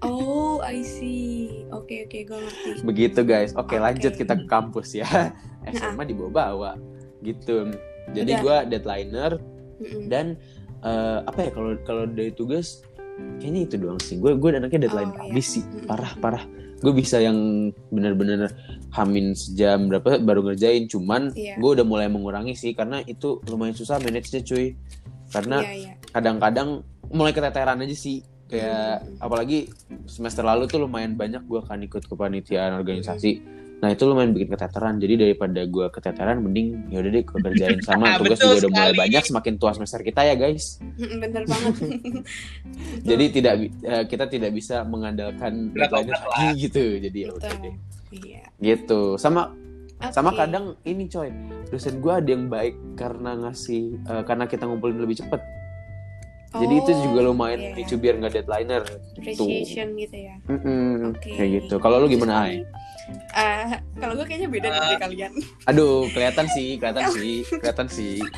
Oh, 0.00 0.60
I 0.60 0.80
see. 0.80 1.64
Oke, 1.68 2.04
oke, 2.04 2.18
gue 2.22 2.38
ngerti. 2.38 2.70
begitu 2.82 3.20
guys 3.22 3.52
oke 3.52 3.68
Oke. 3.68 3.76
lanjut 3.76 4.12
kita 4.12 4.34
ke 4.34 4.44
kampus 4.44 4.92
ya 4.94 5.08
SMA 5.70 6.04
dibawa-bawa 6.04 6.76
gitu 7.20 7.72
jadi 8.10 8.30
Udah. 8.34 8.40
gue 8.40 8.56
deadlineer 8.70 9.32
Mm-mm. 9.78 10.06
dan 10.06 10.36
eh, 10.80 11.18
apa 11.22 11.38
ya 11.40 11.50
kalau 11.50 11.70
kalau 11.82 12.04
dari 12.04 12.30
tugas 12.30 12.84
kayaknya 13.36 13.60
itu 13.64 13.74
doang 13.76 13.98
sih 13.98 14.16
gue 14.16 14.32
gue 14.32 14.48
anaknya 14.50 14.86
deadline 14.86 15.10
Oh, 15.10 15.16
iya. 15.18 15.32
habis 15.32 15.46
sih 15.50 15.62
Mm-mm. 15.62 15.84
parah 15.84 16.12
parah 16.16 16.44
gue 16.78 16.92
bisa 16.92 17.18
yang 17.18 17.36
bener-bener 17.88 18.54
hamin 18.90 19.34
sejam 19.34 19.88
berapa 19.88 20.16
baru 20.18 20.46
ngerjain 20.46 20.86
cuman 20.86 21.32
Iya. 21.32 21.56
gue 21.56 21.70
udah 21.74 21.82
mulai 21.82 22.06
mengurangi 22.06 22.54
sih 22.54 22.70
karena 22.70 23.02
itu 23.02 23.42
lumayan 23.44 23.74
susah 23.74 23.98
manage-nya 23.98 24.40
cuy 24.40 24.78
karena 25.28 25.60
Iya, 25.60 25.72
iya. 25.74 25.92
kadang-kadang 26.08 26.80
mulai 27.08 27.32
keteteran 27.32 27.78
aja 27.78 27.92
sih 27.92 28.22
kayak 28.48 29.04
apalagi 29.20 29.68
semester 30.08 30.40
lalu 30.42 30.64
tuh 30.66 30.80
lumayan 30.82 31.14
banyak 31.14 31.44
gue 31.44 31.60
kan 31.62 31.78
ikut 31.84 32.08
kepanitiaan 32.08 32.74
organisasi. 32.80 33.58
Nah 33.78 33.94
itu 33.94 34.02
lumayan 34.10 34.34
bikin 34.34 34.50
keteteran. 34.50 34.98
Jadi 34.98 35.14
daripada 35.20 35.62
gue 35.62 35.86
keteteran 35.92 36.42
mending 36.42 36.90
ya 36.90 36.98
udah 36.98 37.10
deh 37.14 37.22
gue 37.22 37.38
kerjain 37.38 37.78
sama. 37.84 38.14
Tugas 38.18 38.40
juga 38.40 38.66
udah 38.66 38.70
mulai 38.74 38.94
banyak 38.96 39.22
semakin 39.22 39.54
tua 39.60 39.70
semester 39.76 40.00
kita 40.02 40.26
ya 40.26 40.34
guys. 40.34 40.82
Bener 40.98 41.44
banget. 41.46 41.74
jadi 43.08 43.24
tidak 43.30 43.54
eh, 43.84 44.04
kita 44.08 44.24
tidak 44.26 44.50
bisa 44.56 44.82
mengandalkan 44.82 45.70
deadline 45.70 46.10
lagi 46.10 46.48
gitu. 46.66 46.84
Jadi 46.98 47.18
ya 47.28 47.30
udah 47.36 47.52
deh. 47.62 47.76
Iya. 48.08 48.42
gitu. 48.58 49.20
Sama 49.20 49.52
sama 50.10 50.32
Oke. 50.32 50.40
kadang 50.42 50.64
ini 50.88 51.06
coy. 51.06 51.30
Dosen 51.68 52.00
gue 52.00 52.12
ada 52.16 52.30
yang 52.32 52.48
baik 52.48 52.74
karena 52.98 53.36
ngasih 53.46 54.00
eh, 54.08 54.22
karena 54.26 54.48
kita 54.50 54.66
ngumpulin 54.66 54.98
lebih 54.98 55.22
cepet 55.22 55.38
jadi 56.50 56.74
itu 56.76 56.90
Oh, 56.90 57.00
juga 57.04 57.20
lumayan 57.22 57.58
iya. 57.58 57.66
memicu 57.70 57.94
biar 57.94 58.14
nggak 58.16 58.32
deadlineer 58.34 58.84
appreciation 59.12 59.88
gitu 59.94 60.16
ya. 60.18 60.36
Mm-mm, 60.46 61.12
Oke. 61.12 61.30
kayak 61.30 61.50
gitu 61.60 61.74
kalau 61.76 61.96
lu 61.98 62.08
gimana 62.08 62.34
Ay? 62.42 62.64
Eh, 63.30 63.68
kalau 63.94 64.12
gue 64.14 64.24
kayaknya 64.24 64.48
beda 64.48 64.66
Eh. 64.66 64.74
dari 64.74 64.96
kalian. 64.98 65.32
aduh 65.64 66.08
kelihatan 66.08 66.46
sih 66.46 66.76
kelihatan 66.76 67.08
sih 67.10 67.34
kelihatan 67.46 67.88
sih 67.88 68.16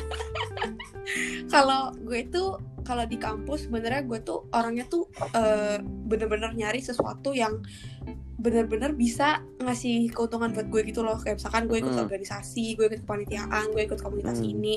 Kalau 1.47 1.91
gue 1.97 2.23
tuh 2.25 2.55
kalau 2.81 3.03
di 3.03 3.15
kampus 3.15 3.67
sebenarnya 3.67 4.01
gue 4.01 4.19
tuh 4.21 4.47
orangnya 4.49 4.87
tuh 4.87 5.05
eh, 5.33 5.77
bener-bener 5.81 6.51
nyari 6.51 6.79
sesuatu 6.79 7.31
yang 7.31 7.59
bener-bener 8.37 8.91
bisa 8.91 9.27
ngasih 9.59 10.09
keuntungan 10.09 10.49
buat 10.49 10.65
gue 10.65 10.81
gitu 10.85 11.01
loh 11.01 11.13
kayak 11.15 11.37
misalkan 11.37 11.67
gue 11.67 11.77
ikut 11.77 11.93
Hmm. 11.93 12.03
organisasi 12.03 12.73
gue 12.73 12.85
ikut 12.87 13.01
kepanitiaan 13.01 13.69
gue 13.69 13.83
ikut 13.83 13.99
komunitas 13.99 14.39
Hmm. 14.39 14.49
ini 14.49 14.75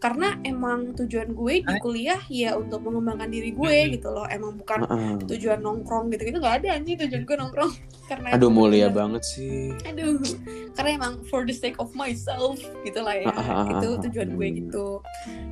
karena 0.00 0.32
emang 0.42 0.96
tujuan 0.96 1.30
gue 1.30 1.60
di 1.60 1.74
kuliah 1.78 2.16
ya 2.26 2.56
untuk 2.56 2.80
mengembangkan 2.80 3.28
diri 3.28 3.52
gue 3.52 3.76
Hmm. 3.78 3.92
gitu 3.92 4.08
loh. 4.08 4.24
Emang 4.26 4.56
bukan 4.56 4.80
Heeh. 4.82 5.14
tujuan 5.28 5.60
nongkrong 5.60 6.08
gitu 6.08 6.24
gitu 6.24 6.40
nggak 6.40 6.64
ada 6.64 6.68
anjing. 6.74 6.96
Tujuan 6.98 7.22
gue 7.22 7.36
nongkrong 7.36 7.72
karena 8.08 8.32
aduh 8.32 8.48
mulia 8.48 8.88
bener- 8.88 8.96
banget 8.96 9.22
sih. 9.26 9.76
Aduh. 9.84 10.16
Karena 10.74 10.90
emang 10.96 11.20
for 11.26 11.42
the 11.42 11.52
sake 11.52 11.76
of 11.76 11.92
myself 11.92 12.56
gitu 12.80 12.98
lah 12.98 13.12
ya. 13.12 13.28
Ah, 13.28 13.68
itu 13.76 14.00
tujuan 14.02 14.32
gue 14.32 14.48
gitu. 14.58 15.04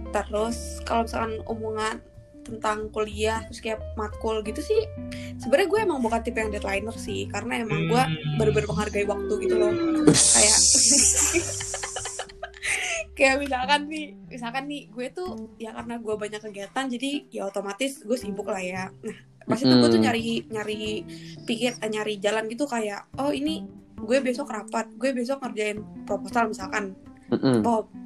Terus 0.08 0.56
kalau 0.82 1.04
misalkan 1.04 1.32
omongan 1.44 1.96
tentang 2.40 2.88
kuliah 2.88 3.44
terus 3.44 3.60
kayak 3.60 3.76
matkul 3.92 4.40
gitu 4.40 4.64
sih 4.64 4.88
sebenarnya 5.36 5.68
gue 5.68 5.80
emang 5.82 6.00
bukan 6.00 6.24
tipe 6.24 6.38
yang 6.38 6.48
deadlineer 6.48 6.96
sih. 6.96 7.28
Karena 7.28 7.60
emang 7.60 7.84
gue 7.86 8.00
Hmm. 8.00 8.40
bener-bener 8.40 8.64
menghargai 8.66 9.04
waktu 9.04 9.34
gitu 9.38 9.54
loh. 9.54 9.68
Kayak 10.08 10.56
kayak 13.18 13.42
misalkan 13.42 13.90
nih 13.90 14.14
misalkan 14.30 14.64
nih 14.70 14.86
gue 14.94 15.06
tuh 15.10 15.50
ya 15.58 15.74
karena 15.74 15.98
gue 15.98 16.14
banyak 16.14 16.38
kegiatan 16.38 16.86
jadi 16.86 17.10
ya 17.34 17.50
otomatis 17.50 18.06
gue 18.06 18.14
sibuk 18.14 18.46
lah 18.46 18.62
ya. 18.62 18.94
Nah 19.02 19.18
pas 19.48 19.58
itu 19.58 19.74
gue 19.74 19.90
tuh 19.90 19.98
nyari 19.98 20.46
nyari 20.46 21.02
pikir 21.42 21.82
eh, 21.82 21.90
nyari 21.90 22.22
jalan 22.22 22.46
gitu 22.46 22.70
kayak 22.70 23.10
oh 23.18 23.34
ini 23.34 23.66
gue 23.98 24.18
besok 24.22 24.54
rapat 24.54 24.86
gue 24.94 25.10
besok 25.10 25.42
ngerjain 25.42 25.82
proposal 26.06 26.54
misalkan. 26.54 26.94
Mm-mm. 27.34 27.60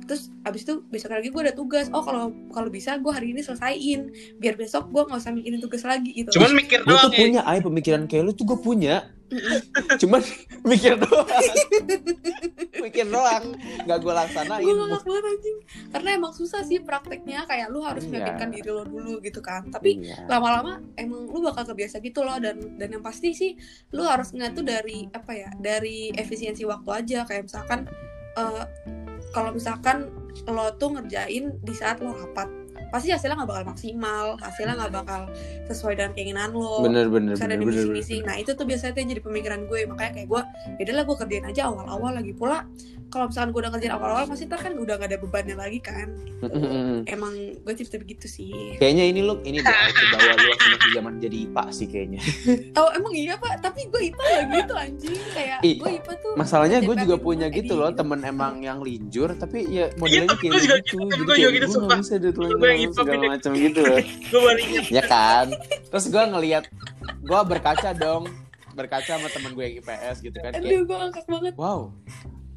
Terus 0.05 0.29
abis 0.43 0.63
itu 0.63 0.83
besok 0.89 1.13
lagi 1.13 1.29
gue 1.29 1.43
ada 1.43 1.55
tugas. 1.55 1.87
Oh 1.91 2.01
kalau 2.01 2.31
kalau 2.51 2.69
bisa 2.69 2.99
gue 2.99 3.13
hari 3.13 3.33
ini 3.33 3.41
selesaiin. 3.41 4.01
Biar 4.37 4.55
besok 4.55 4.89
gue 4.89 5.03
nggak 5.03 5.21
usah 5.21 5.33
mikirin 5.33 5.61
tugas 5.61 5.83
lagi 5.83 6.11
gitu. 6.13 6.31
Cuman 6.35 6.53
mikir 6.53 6.83
gue 6.83 6.91
doang 6.91 7.09
tuh 7.09 7.13
ya. 7.13 7.19
punya 7.21 7.41
ay 7.45 7.59
pemikiran 7.59 8.03
kayak 8.05 8.23
lu 8.23 8.33
tuh 8.33 8.45
gue 8.45 8.59
punya. 8.59 9.09
Cuman 9.97 10.21
mikir 10.71 10.99
doang. 10.99 11.25
Mikir 12.83 13.07
doang. 13.07 13.55
Nggak 13.87 13.99
gue 14.03 14.13
laksanain. 14.13 14.65
Gue 14.67 14.75
ngakak 14.75 15.07
banget 15.07 15.25
anjing. 15.25 15.59
Karena 15.89 16.09
emang 16.13 16.33
susah 16.35 16.67
sih 16.67 16.83
prakteknya. 16.83 17.47
Kayak 17.47 17.71
lu 17.71 17.81
harus 17.81 18.05
Iya. 18.05 18.11
meyakinkan 18.11 18.49
diri 18.51 18.69
lo 18.69 18.83
dulu 18.83 19.23
gitu 19.23 19.39
kan. 19.39 19.71
Tapi 19.71 20.03
Iya. 20.03 20.27
lama-lama 20.27 20.83
emang 20.99 21.31
lu 21.31 21.41
bakal 21.41 21.63
kebiasa 21.65 22.03
gitu 22.03 22.27
loh. 22.27 22.43
Dan 22.43 22.77
dan 22.77 22.89
yang 22.91 23.01
pasti 23.01 23.33
sih 23.33 23.55
lu 23.95 24.03
harus 24.03 24.35
ngeliat 24.35 24.53
tuh 24.53 24.67
dari 24.67 25.07
apa 25.09 25.33
ya 25.33 25.51
dari 25.57 26.11
efisiensi 26.13 26.67
waktu 26.67 26.91
aja. 26.91 27.19
Kayak 27.25 27.47
misalkan 27.49 27.87
eh, 28.33 28.65
kalau 29.33 29.51
misalkan 29.57 30.13
lo 30.47 30.71
tuh 30.77 30.97
ngerjain 30.97 31.57
di 31.61 31.75
saat 31.75 32.01
lo 32.05 32.13
rapat 32.13 32.62
pasti 32.93 33.09
hasilnya 33.09 33.41
nggak 33.41 33.51
bakal 33.51 33.65
maksimal 33.73 34.27
hasilnya 34.37 34.75
nggak 34.77 34.93
bakal 34.93 35.21
sesuai 35.73 35.97
dengan 35.97 36.13
keinginan 36.13 36.53
lo. 36.53 36.85
Bener 36.85 37.09
bener 37.09 37.35
Terus 37.35 37.49
ada 37.49 37.57
bener 37.57 37.73
di 37.73 37.89
bener, 37.89 37.97
misi 37.97 38.17
nah 38.21 38.37
itu 38.37 38.53
tuh 38.53 38.69
biasanya 38.69 38.93
tuh 38.93 39.01
yang 39.01 39.11
jadi 39.17 39.23
pemikiran 39.25 39.61
gue. 39.65 39.81
Makanya 39.89 40.13
kayak 40.13 40.29
gue 40.29 40.43
ya 40.77 40.93
lah 40.93 41.05
gue 41.09 41.17
kerjain 41.17 41.47
aja 41.49 41.63
awal-awal. 41.73 42.13
Lagi 42.13 42.33
pula 42.37 42.69
kalau 43.09 43.29
misalkan 43.33 43.49
gue 43.57 43.61
udah 43.65 43.73
kerjain 43.73 43.95
awal-awal 43.97 44.25
pasti 44.29 44.45
ntar 44.45 44.61
kan 44.61 44.73
udah 44.77 44.95
gak 45.01 45.09
ada 45.09 45.19
bebannya 45.19 45.57
lagi 45.57 45.81
kan. 45.81 46.09
Bener. 46.43 47.07
emang 47.07 47.33
gue 47.65 47.73
tipe-tipe 47.73 48.05
gitu 48.05 48.27
sih. 48.29 48.77
Kayaknya 48.77 49.05
ini 49.09 49.21
lu 49.25 49.41
ini 49.49 49.65
deh 49.65 49.73
ke 49.73 50.05
bawah 50.13 50.35
lu 50.37 50.47
waktu 50.53 50.67
masih 50.77 50.91
zaman 50.93 51.13
jadi 51.17 51.37
IPA 51.49 51.65
sih 51.73 51.87
kayaknya. 51.89 52.21
Oh 52.83 52.89
emang 52.93 53.15
iya 53.15 53.39
pak? 53.39 53.63
Tapi 53.65 53.89
gue 53.89 54.01
IPA 54.13 54.23
gak 54.23 54.45
gitu 54.53 54.75
anjing. 54.77 55.19
Kayak 55.33 55.59
Ih, 55.65 55.77
gue 55.81 55.91
IPA 56.03 56.13
tuh 56.21 56.33
masalahnya 56.37 56.79
gue 56.83 56.97
juga 56.99 57.17
punya 57.21 57.47
gitu 57.53 57.79
loh 57.79 57.93
gitu. 57.93 58.01
temen 58.03 58.21
emang 58.25 58.65
yang 58.65 58.81
linjur 58.81 59.31
tapi 59.37 59.69
ya 59.69 59.93
modelnya 60.01 60.33
tapi 60.33 60.49
kayak 60.49 60.53
gue 60.53 60.63
juga 60.65 60.77
gitu 60.83 60.93
gitu, 60.93 61.07
jadi 61.13 61.13
gue 61.13 61.17
juga 61.17 61.33
kayak 61.33 61.53
gitu, 61.53 61.67
gue 61.69 61.83
nggak 61.87 62.01
bisa 62.03 62.15
deh 62.19 62.33
yang 62.73 62.82
IPA 62.89 62.95
segala 62.99 63.25
macam 63.39 63.51
gitu. 63.55 63.81
Loh 63.91 64.01
gue 64.03 64.41
baru 64.41 64.61
ingat. 64.61 64.85
Ya 64.91 65.03
kan? 65.07 65.47
Terus 65.91 66.07
gue 66.11 66.25
ngelihat 66.25 66.65
gue 67.23 67.41
berkaca 67.47 67.91
dong. 67.95 68.27
Berkaca 68.73 69.21
sama 69.21 69.29
temen 69.29 69.53
gue 69.53 69.65
yang 69.69 69.77
IPS 69.85 70.17
gitu 70.25 70.39
kan 70.41 70.51
kayak 70.57 70.65
aduh 70.65 70.83
gue 70.89 70.97
ngakak 70.97 71.27
banget. 71.29 71.55
Wow 71.61 71.93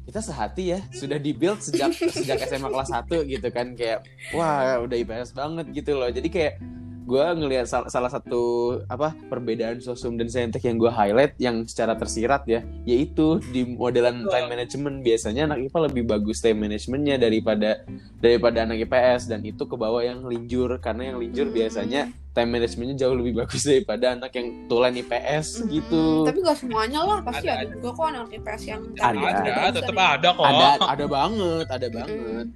kita 0.06 0.22
sehati 0.22 0.64
ya. 0.70 0.80
Sudah 0.94 1.18
dibuild 1.18 1.58
sejak 1.58 1.90
sejak 1.92 2.38
SMA 2.46 2.70
kelas 2.70 2.94
1 2.94 3.10
gitu 3.26 3.48
kan 3.50 3.74
kayak 3.74 4.06
wah 4.30 4.78
udah 4.78 4.96
IPS 4.96 5.34
banget 5.34 5.66
gitu 5.74 5.98
loh. 5.98 6.06
Jadi 6.06 6.30
kayak 6.30 6.62
gue 7.06 7.22
ngelihat 7.38 7.70
sal- 7.70 7.86
salah 7.86 8.10
satu 8.10 8.76
apa 8.90 9.14
perbedaan 9.30 9.78
sosum 9.78 10.18
dan 10.18 10.26
saintek 10.26 10.66
yang 10.66 10.74
gue 10.74 10.90
highlight 10.90 11.38
yang 11.38 11.62
secara 11.62 11.94
tersirat 11.94 12.42
ya 12.50 12.66
yaitu 12.82 13.38
di 13.54 13.62
modelan 13.62 14.26
time 14.26 14.50
management 14.50 15.06
biasanya 15.06 15.46
anak 15.46 15.70
IPA 15.70 15.78
lebih 15.86 16.04
bagus 16.10 16.42
time 16.42 16.66
managementnya 16.66 17.16
daripada 17.22 17.86
daripada 18.18 18.66
anak 18.66 18.82
IPS 18.90 19.30
dan 19.30 19.46
itu 19.46 19.62
ke 19.70 19.76
bawah 19.78 20.02
yang 20.02 20.26
linjur 20.26 20.82
karena 20.82 21.14
yang 21.14 21.22
linjur 21.22 21.46
Hmm. 21.46 22.25
Time 22.36 22.52
managementnya 22.52 22.96
jauh 23.00 23.16
lebih 23.16 23.32
bagus 23.40 23.64
daripada 23.70 24.12
anak 24.12 24.36
yang 24.36 24.68
tulen 24.68 25.00
IPS 25.00 25.48
Hmm, 25.56 25.72
gitu. 25.72 26.04
Tapi 26.28 26.38
gak 26.44 26.58
semuanya 26.60 27.00
lah 27.00 27.18
pasti 27.24 27.48
Ada, 27.48 27.64
ada, 27.64 27.72
juga 27.72 27.88
kok 27.96 28.06
anak 28.12 28.28
IPS 28.28 28.62
yang 28.68 28.82
Ada, 29.00 29.18
ada 29.40 29.70
tetap 29.72 29.96
ada 29.96 30.28
kok. 30.36 30.44
Ada 30.44 30.66
ada 30.84 31.04
banget 31.08 31.66
ada 31.72 31.88
banget. 31.88 32.46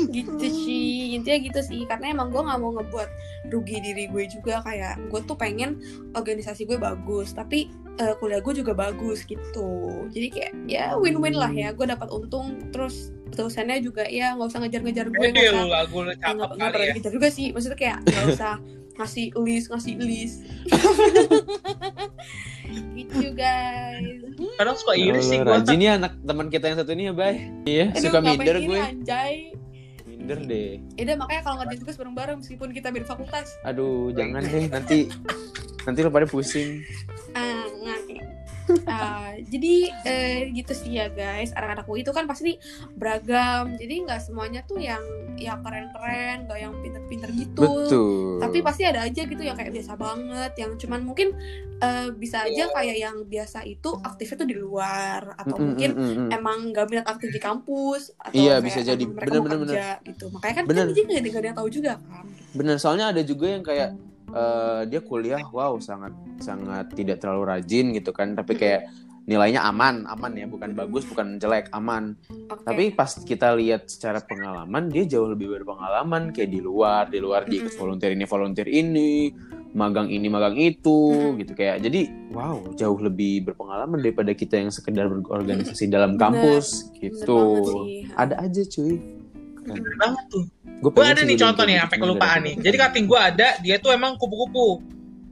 Gitu 0.16 0.46
sih 0.48 1.12
intinya 1.18 1.38
gitu 1.44 1.60
sih. 1.60 1.84
Karena 1.84 2.16
emang 2.16 2.32
gue 2.32 2.40
nggak 2.40 2.58
mau 2.58 2.72
ngebuat 2.80 3.08
rugi 3.50 3.82
diri 3.82 4.06
gue 4.06 4.24
juga 4.30 4.62
kayak 4.62 5.10
gue 5.10 5.20
tuh 5.26 5.36
pengen 5.36 5.82
organisasi 6.14 6.64
gue 6.64 6.78
bagus 6.78 7.34
tapi 7.34 7.68
eh, 7.98 8.14
kuliah 8.22 8.40
gue 8.40 8.54
juga 8.56 8.72
bagus 8.72 9.26
gitu. 9.26 9.68
Jadi 10.14 10.26
kayak 10.32 10.52
ya 10.70 10.94
win-win 10.96 11.36
lah 11.36 11.52
ya 11.52 11.74
gue 11.74 11.84
dapat 11.84 12.08
untung 12.08 12.70
terus 12.70 13.12
dosennya 13.34 13.78
juga 13.78 14.02
ya 14.10 14.34
nggak 14.34 14.48
usah 14.50 14.60
ngejar-ngejar 14.66 15.06
gue 15.10 15.28
nggak 15.30 15.86
usah 15.94 16.34
nggak 16.34 16.70
ya. 16.74 16.94
dikejar 16.94 17.12
juga 17.14 17.28
sih 17.30 17.54
maksudnya 17.54 17.78
kayak 17.78 17.98
nggak 18.02 18.26
usah 18.34 18.54
ngasih 18.98 19.26
list 19.40 19.66
ngasih 19.72 19.94
list. 20.00 20.38
Gitu 22.70 23.34
guys. 23.34 24.22
Kadang 24.60 24.76
suka 24.78 24.94
iri 24.94 25.20
sih 25.24 25.42
gue 25.42 25.50
rajin 25.50 25.80
ya 25.80 25.98
anak 25.98 26.20
teman 26.22 26.46
kita 26.52 26.70
yang 26.70 26.78
satu 26.78 26.92
ini 26.94 27.10
ya 27.10 27.14
bay. 27.16 27.34
Iya 27.66 27.86
Aduh, 27.90 28.02
suka 28.02 28.18
ngapain 28.22 28.38
minder 28.38 28.56
gini, 28.60 28.68
gue. 28.68 28.80
anjay 28.80 29.34
minder 30.20 30.38
deh. 30.44 30.76
Yaudah 31.00 31.16
makanya 31.16 31.42
kalau 31.48 31.56
ngerjain 31.64 31.80
tugas 31.80 31.96
bareng-bareng 31.96 32.36
meskipun 32.44 32.68
kita 32.76 32.92
beda 32.92 33.06
fakultas. 33.08 33.56
Aduh 33.64 34.12
jangan 34.12 34.44
deh 34.44 34.68
nanti 34.68 35.08
nanti 35.88 35.98
lo 36.04 36.12
pada 36.12 36.28
pusing. 36.28 36.84
Ah, 37.32 37.64
nggak. 37.64 38.20
Ah, 38.84 39.32
jadi 39.40 39.74
eh, 40.04 40.38
gitu 40.52 40.72
sih 40.72 40.96
ya 40.96 41.08
guys. 41.08 41.50
Anak-anak 41.52 41.86
UI 41.86 42.02
itu 42.02 42.10
kan 42.10 42.24
pasti 42.24 42.56
beragam. 42.94 43.74
Jadi 43.76 43.94
nggak 44.04 44.20
semuanya 44.20 44.60
tuh 44.62 44.78
yang 44.78 45.00
yang 45.36 45.64
keren-keren 45.64 46.44
nggak 46.44 46.58
yang 46.58 46.74
pinter-pinter 46.78 47.30
gitu. 47.32 47.62
Betul. 47.62 48.38
Tapi 48.38 48.58
pasti 48.60 48.82
ada 48.84 49.04
aja 49.04 49.22
gitu 49.22 49.40
yang 49.40 49.56
kayak 49.56 49.72
biasa 49.72 49.92
banget 49.96 50.52
yang 50.56 50.76
cuman 50.76 51.00
mungkin 51.02 51.32
eh, 51.80 52.08
bisa 52.12 52.44
aja 52.44 52.68
kayak 52.70 52.96
yang 52.98 53.16
biasa 53.24 53.64
itu 53.64 53.90
aktifnya 54.00 54.36
tuh 54.36 54.48
di 54.48 54.56
luar. 54.56 55.34
Atau 55.36 55.56
Mm, 55.56 55.60
mm, 55.60 55.66
mungkin 55.66 55.90
mm, 55.92 56.04
mm. 56.04 56.28
emang 56.30 56.58
gak 56.70 56.86
minat 56.88 57.06
aktif 57.08 57.28
di 57.30 57.40
kampus 57.40 58.12
atau 58.16 58.36
Iya, 58.36 58.60
kayak 58.60 58.64
bisa 58.64 58.80
jadi. 58.84 59.02
emang 59.02 59.16
mereka 59.16 59.30
Bener, 59.30 59.40
mau 59.40 59.48
bener, 59.48 59.60
kerja 59.64 59.88
gitu. 60.04 60.24
Makanya 60.30 60.54
kan 60.54 60.64
Bener. 60.64 60.84
kan 60.84 60.88
jadi 60.90 61.00
nggak 61.00 61.20
nggak 61.20 61.40
ada 61.40 61.48
yang 61.48 61.58
tahu 61.58 61.68
juga 61.70 61.92
kan. 61.98 62.24
Bener 62.50 62.76
soalnya 62.76 63.06
ada 63.08 63.22
juga 63.22 63.46
yang 63.48 63.62
kayak 63.62 63.90
eh, 64.34 64.80
dia 64.88 65.00
kuliah 65.02 65.42
wow 65.50 65.76
sangat 65.82 66.14
sangat 66.40 66.90
tidak 66.94 67.20
terlalu 67.20 67.50
rajin 67.56 67.92
gitu 67.94 68.10
kan. 68.14 68.34
Tapi 68.34 68.52
kayak 68.56 68.82
nilainya 69.28 69.62
aman 69.62 70.08
aman 70.10 70.32
ya. 70.34 70.46
Bukan 70.50 70.74
bagus 70.74 71.06
bukan 71.06 71.38
jelek 71.38 71.70
aman. 71.70 72.16
Oke. 72.50 72.66
tapi 72.66 72.82
pas 72.90 73.14
kita 73.14 73.54
lihat 73.54 73.86
secara 73.86 74.18
pengalaman 74.26 74.90
dia 74.90 75.06
jauh 75.06 75.30
lebih 75.30 75.54
berpengalaman 75.54 76.34
kayak 76.34 76.50
di 76.50 76.58
luar 76.58 77.06
di 77.06 77.22
luar 77.22 77.46
dia 77.46 77.62
ikut 77.62 77.74
Mm-mm. 77.74 77.82
volunteer 77.82 78.10
ini 78.18 78.24
volunteer 78.26 78.66
ini 78.66 79.10
magang 79.70 80.10
ini 80.10 80.26
magang 80.26 80.58
itu 80.58 81.30
gitu 81.38 81.52
kayak. 81.54 81.78
Jadi 81.86 82.10
wow 82.34 82.58
jauh 82.74 82.98
lebih 82.98 83.46
berpengalaman 83.50 84.02
daripada 84.02 84.34
kita 84.34 84.58
yang 84.58 84.74
sekedar 84.74 85.06
berorganisasi 85.06 85.86
dalam 85.86 86.18
Bener, 86.18 86.22
kampus 86.26 86.90
Bener 86.90 87.14
gitu. 87.14 87.40
sih. 87.86 88.10
ada 88.18 88.34
aja 88.42 88.62
cuy. 88.66 88.98
Bener 89.62 89.94
banget 90.00 90.24
tuh 90.32 90.44
gue 90.80 91.04
ada 91.04 91.20
nih 91.20 91.36
contoh 91.36 91.64
nih 91.68 91.76
sampai 91.84 91.98
kelupaan 92.00 92.40
nih. 92.44 92.56
Jadi 92.56 92.76
kating 92.80 93.06
gue 93.06 93.20
ada 93.20 93.60
dia 93.60 93.76
tuh 93.76 93.92
emang 93.92 94.16
kupu-kupu. 94.16 94.80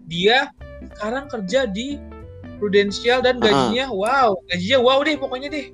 Dia 0.05 0.53
sekarang 0.95 1.27
kerja 1.33 1.67
di 1.67 1.97
Prudential 2.59 3.23
dan 3.23 3.39
gajinya 3.39 3.87
wow 3.95 4.35
gajinya 4.51 4.79
wow 4.83 4.99
deh 5.07 5.15
pokoknya 5.15 5.49
deh 5.49 5.71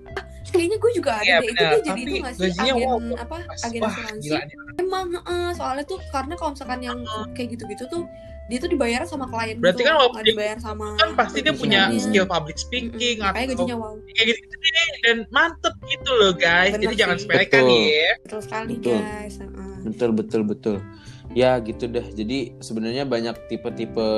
kayaknya 0.55 0.79
gue 0.79 0.93
juga 0.95 1.11
ada 1.19 1.27
Iya, 1.27 1.37
deh 1.43 1.49
itu 1.51 1.59
dia 1.59 1.67
jadi 1.75 1.83
Tapi 1.91 2.01
itu 2.01 2.15
nggak 2.23 2.35
sih 2.39 2.51
agen 2.55 2.77
wow. 2.79 2.99
apa 3.19 3.37
Pas, 3.43 3.61
agen 3.67 3.81
wah 3.83 3.91
asuransi? 3.91 4.23
gila 4.23 4.41
emang 4.79 5.07
heeh, 5.11 5.49
soalnya 5.59 5.85
tuh 5.85 5.99
karena 6.09 6.35
kalau 6.39 6.51
misalkan 6.55 6.81
yang 6.81 6.99
kayak 7.35 7.49
gitu-gitu 7.59 7.85
tuh 7.91 8.03
dia 8.45 8.61
tuh 8.61 8.69
dibayar 8.69 9.01
sama 9.09 9.25
klien 9.25 9.57
Berarti 9.57 9.81
gitu, 9.81 9.89
kan 9.89 9.95
walaupun 9.97 10.21
dibayar 10.23 10.59
sama 10.61 10.87
kan 11.01 11.11
pasti 11.17 11.41
dia 11.41 11.57
punya 11.57 11.89
skill 11.97 12.29
public 12.29 12.61
speaking 12.61 13.17
Mm-mm, 13.19 13.25
makanya 13.25 13.47
atau 13.51 13.57
gajinya 13.65 13.77
wow. 13.81 13.95
kayak 14.13 14.27
gitu, 14.31 14.41
gitu 14.45 14.57
deh 14.61 14.91
dan 15.01 15.17
mantep 15.33 15.75
gitu 15.89 16.11
loh 16.13 16.33
guys. 16.37 16.73
Bener 16.77 16.83
jadi 16.87 16.95
jangan 16.97 17.17
sih. 17.17 17.23
sepelekan 17.25 17.61
Betul. 17.65 17.71
nih 17.73 17.83
ya. 17.89 18.13
Betul 18.21 18.41
sekali 18.45 18.69
Betul. 18.77 18.99
guys. 19.01 19.35
Heeh. 19.41 19.75
betul 19.85 20.11
betul 20.13 20.43
betul. 20.45 20.77
Ya 21.33 21.51
gitu 21.59 21.85
deh. 21.89 22.07
Jadi 22.13 22.39
sebenarnya 22.61 23.05
banyak 23.09 23.37
tipe-tipe 23.49 24.09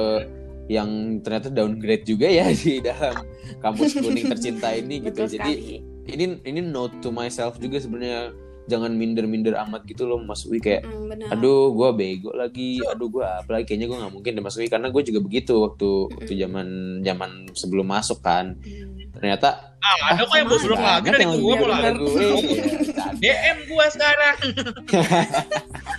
yang 0.67 0.91
ternyata 1.23 1.47
downgrade 1.47 2.03
juga 2.03 2.27
ya 2.27 2.51
di 2.67 2.83
dalam 2.83 3.23
kampus 3.63 3.95
kuning 3.95 4.27
tercinta 4.27 4.75
ini 4.75 5.07
gitu. 5.07 5.23
Betul 5.23 5.39
jadi 5.39 5.53
sekali 5.55 5.96
ini 6.07 6.25
ini 6.47 6.61
note 6.63 6.99
to 7.03 7.11
myself 7.11 7.59
juga 7.59 7.79
sebenarnya. 7.83 8.33
Jangan 8.67 8.99
minder-minder 8.99 9.55
amat 9.63 9.87
gitu 9.87 10.11
loh 10.11 10.19
Mas 10.19 10.43
Wi 10.43 10.59
kayak 10.59 10.83
Mm, 10.83 11.31
aduh 11.31 11.71
gue 11.71 11.87
bego 11.95 12.35
lagi 12.35 12.83
aduh 12.83 13.07
gue 13.07 13.23
apa 13.23 13.47
lagi? 13.47 13.63
Kayaknya 13.71 13.87
gue 13.87 13.99
nggak 14.03 14.15
mungkin 14.19 14.31
deh 14.35 14.43
Mas 14.43 14.59
Wi 14.59 14.67
karena 14.67 14.91
gue 14.91 15.03
juga 15.07 15.23
begitu 15.23 15.55
waktu 15.63 16.11
waktu 16.11 16.33
zaman 16.35 16.67
zaman 17.07 17.31
sebelum 17.55 17.87
masuk 17.87 18.19
kan. 18.27 18.59
Mm. 18.67 19.15
ternyata 19.15 19.79
ah 19.79 20.19
ada 20.19 20.27
kok 20.27 20.35
yang 20.35 20.51
aja. 20.51 20.67
lagi 20.99 21.09
dari 21.15 21.25
gue 21.31 21.55
dari 21.63 21.95
gue. 21.95 22.27
DM 23.23 23.59
gue 23.71 23.87
sekarang. 23.95 24.37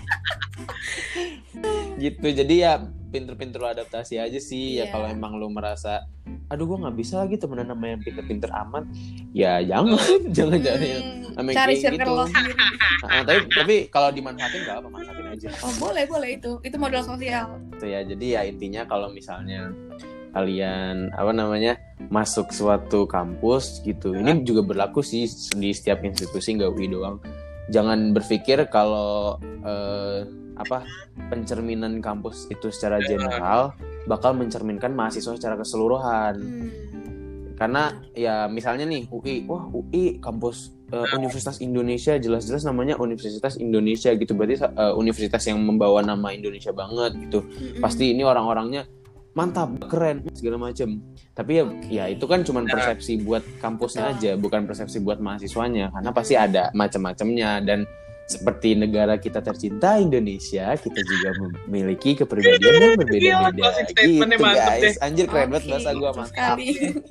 Gitu 2.03 2.27
jadi 2.29 2.55
ya 2.55 2.73
pinter-pinter 3.07 3.57
lo 3.57 3.67
adaptasi 3.67 4.17
aja 4.17 4.37
sih. 4.37 4.77
Ya 4.77 4.83
Iya. 4.83 4.91
kalau 4.91 5.07
emang 5.07 5.35
lo 5.35 5.47
merasa 5.47 6.05
aduh 6.47 6.63
gue 6.65 6.77
nggak 6.77 6.95
bisa 6.95 7.19
lagi 7.19 7.35
temenan 7.35 7.67
sama 7.67 7.85
yang 7.89 7.99
pinter-pinter 7.99 8.49
amat 8.65 8.83
ya 9.31 9.59
jangan. 9.61 9.99
Jangan 10.35 10.59
jangan 10.59 10.83
yang 10.83 11.03
Hmm, 11.03 11.35
sama 11.35 11.47
yang 11.47 11.57
cari 11.57 11.67
kayak 11.69 11.83
circle 11.83 11.99
gitu. 11.99 12.11
lo 12.13 12.25
sendiri. 12.29 12.55
Ah, 13.03 13.21
tapi 13.21 13.39
tapi 13.49 13.75
kalau 13.87 14.09
dimanfaatin 14.09 14.59
nggak 14.61 14.77
apa 14.77 14.87
manfaatin 14.87 15.25
aja. 15.29 15.47
Oh 15.61 15.73
boleh 15.77 16.03
boleh 16.05 16.29
itu. 16.33 16.51
Itu 16.61 16.75
modal 16.75 17.01
sosial. 17.01 17.47
Gitu 17.71 17.85
ya 17.85 17.99
jadi 18.01 18.25
ya 18.25 18.41
intinya 18.43 18.81
kalau 18.83 19.07
misalnya 19.09 19.71
kalian 20.29 21.09
apa 21.11 21.31
namanya 21.31 21.79
masuk 22.05 22.51
suatu 22.51 23.05
kampus 23.05 23.81
gitu 23.81 24.13
ini 24.13 24.43
juga 24.43 24.61
berlaku 24.61 25.01
sih 25.01 25.25
di 25.51 25.71
setiap 25.71 25.99
institusi 26.01 26.53
nggak 26.53 26.69
UI 26.69 26.87
doang. 26.87 27.17
Jangan 27.67 28.13
berpikir 28.13 28.67
kalau 28.67 29.35
eh, 29.61 30.23
apa 30.57 30.83
pencerminan 31.29 32.01
kampus 32.01 32.49
itu 32.49 32.73
secara 32.73 32.99
general 33.05 33.77
bakal 34.09 34.33
mencerminkan 34.33 34.93
mahasiswa 34.93 35.35
secara 35.37 35.55
keseluruhan. 35.59 36.35
Hmm. 36.37 36.71
karena 37.57 37.89
ya 38.13 38.45
misalnya 38.45 38.85
nih 38.85 39.09
UI 39.09 39.49
wah 39.49 39.65
UI 39.73 40.21
kampus 40.21 40.77
eh, 40.93 41.07
Universitas 41.17 41.57
Indonesia 41.57 42.13
jelas-jelas 42.13 42.63
namanya 42.69 43.01
Universitas 43.01 43.57
Indonesia 43.57 44.13
gitu. 44.13 44.37
Berarti 44.37 44.61
eh, 44.61 44.93
universitas 44.93 45.41
yang 45.49 45.65
membawa 45.65 46.05
nama 46.05 46.29
Indonesia 46.31 46.69
banget 46.69 47.17
gitu. 47.17 47.41
Mm-mm. 47.41 47.81
pasti 47.81 48.13
ini 48.13 48.21
orang-orangnya 48.21 48.85
mantap 49.37 49.69
keren 49.85 50.25
segala 50.33 50.57
macem. 50.69 50.97
Tapi 51.37 51.51
ya 51.61 51.63
ya 51.89 52.03
itu 52.09 52.25
kan 52.25 52.41
cuma 52.41 52.65
persepsi 52.65 53.21
buat 53.21 53.45
kampusnya 53.61 54.17
aja 54.17 54.31
bukan 54.33 54.65
persepsi 54.65 54.97
buat 55.01 55.21
mahasiswanya. 55.21 55.93
Karena 55.93 56.11
pasti 56.13 56.33
ada 56.33 56.73
macam-macamnya 56.73 57.61
dan 57.61 57.85
seperti 58.27 58.75
negara 58.75 59.15
kita 59.15 59.39
tercinta 59.39 59.95
Indonesia, 59.95 60.75
kita 60.75 60.99
juga 60.99 61.29
memiliki 61.63 62.11
kepribadian 62.19 62.75
yang 62.75 62.95
berbeda-beda. 62.99 63.71
Gitu 63.95 64.35
guys. 64.35 64.99
Anjir 64.99 65.25
keren 65.31 65.47
banget 65.47 65.63
bahasa 65.71 65.89
gua 65.95 66.11
betul 66.11 66.27
mantap. 66.27 66.57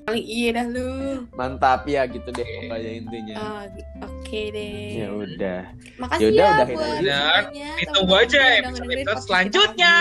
Paling 0.05 0.27
iya 0.29 0.49
dah 0.53 0.67
lu. 0.69 0.91
Mantap 1.33 1.89
ya 1.89 2.05
gitu 2.05 2.29
deh 2.29 2.45
pokoknya 2.45 2.91
intinya. 3.01 3.37
Oh, 3.41 3.64
Oke 4.05 4.53
deh. 4.53 4.89
Ya 4.93 5.09
udah. 5.09 5.61
Makasih 5.97 6.23
Yaudah, 6.29 6.51
ya 6.53 6.53
buat 6.53 6.85
aja. 6.85 7.01
Benar. 7.01 7.41
semuanya, 7.49 7.71
Ditunggu 7.81 8.14
teman-teman 8.14 8.21
aja 8.21 8.37
udah 8.37 8.85
episode 8.93 9.23
selanjutnya. 9.25 9.97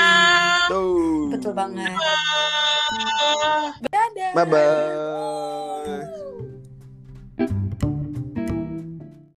Tuh. 0.67 1.31
Betul 1.31 1.53
banget. 1.55 1.93
Ah. 1.95 3.67
Dadah. 3.87 4.31
Bye 4.35 4.45
bye. 4.51 6.23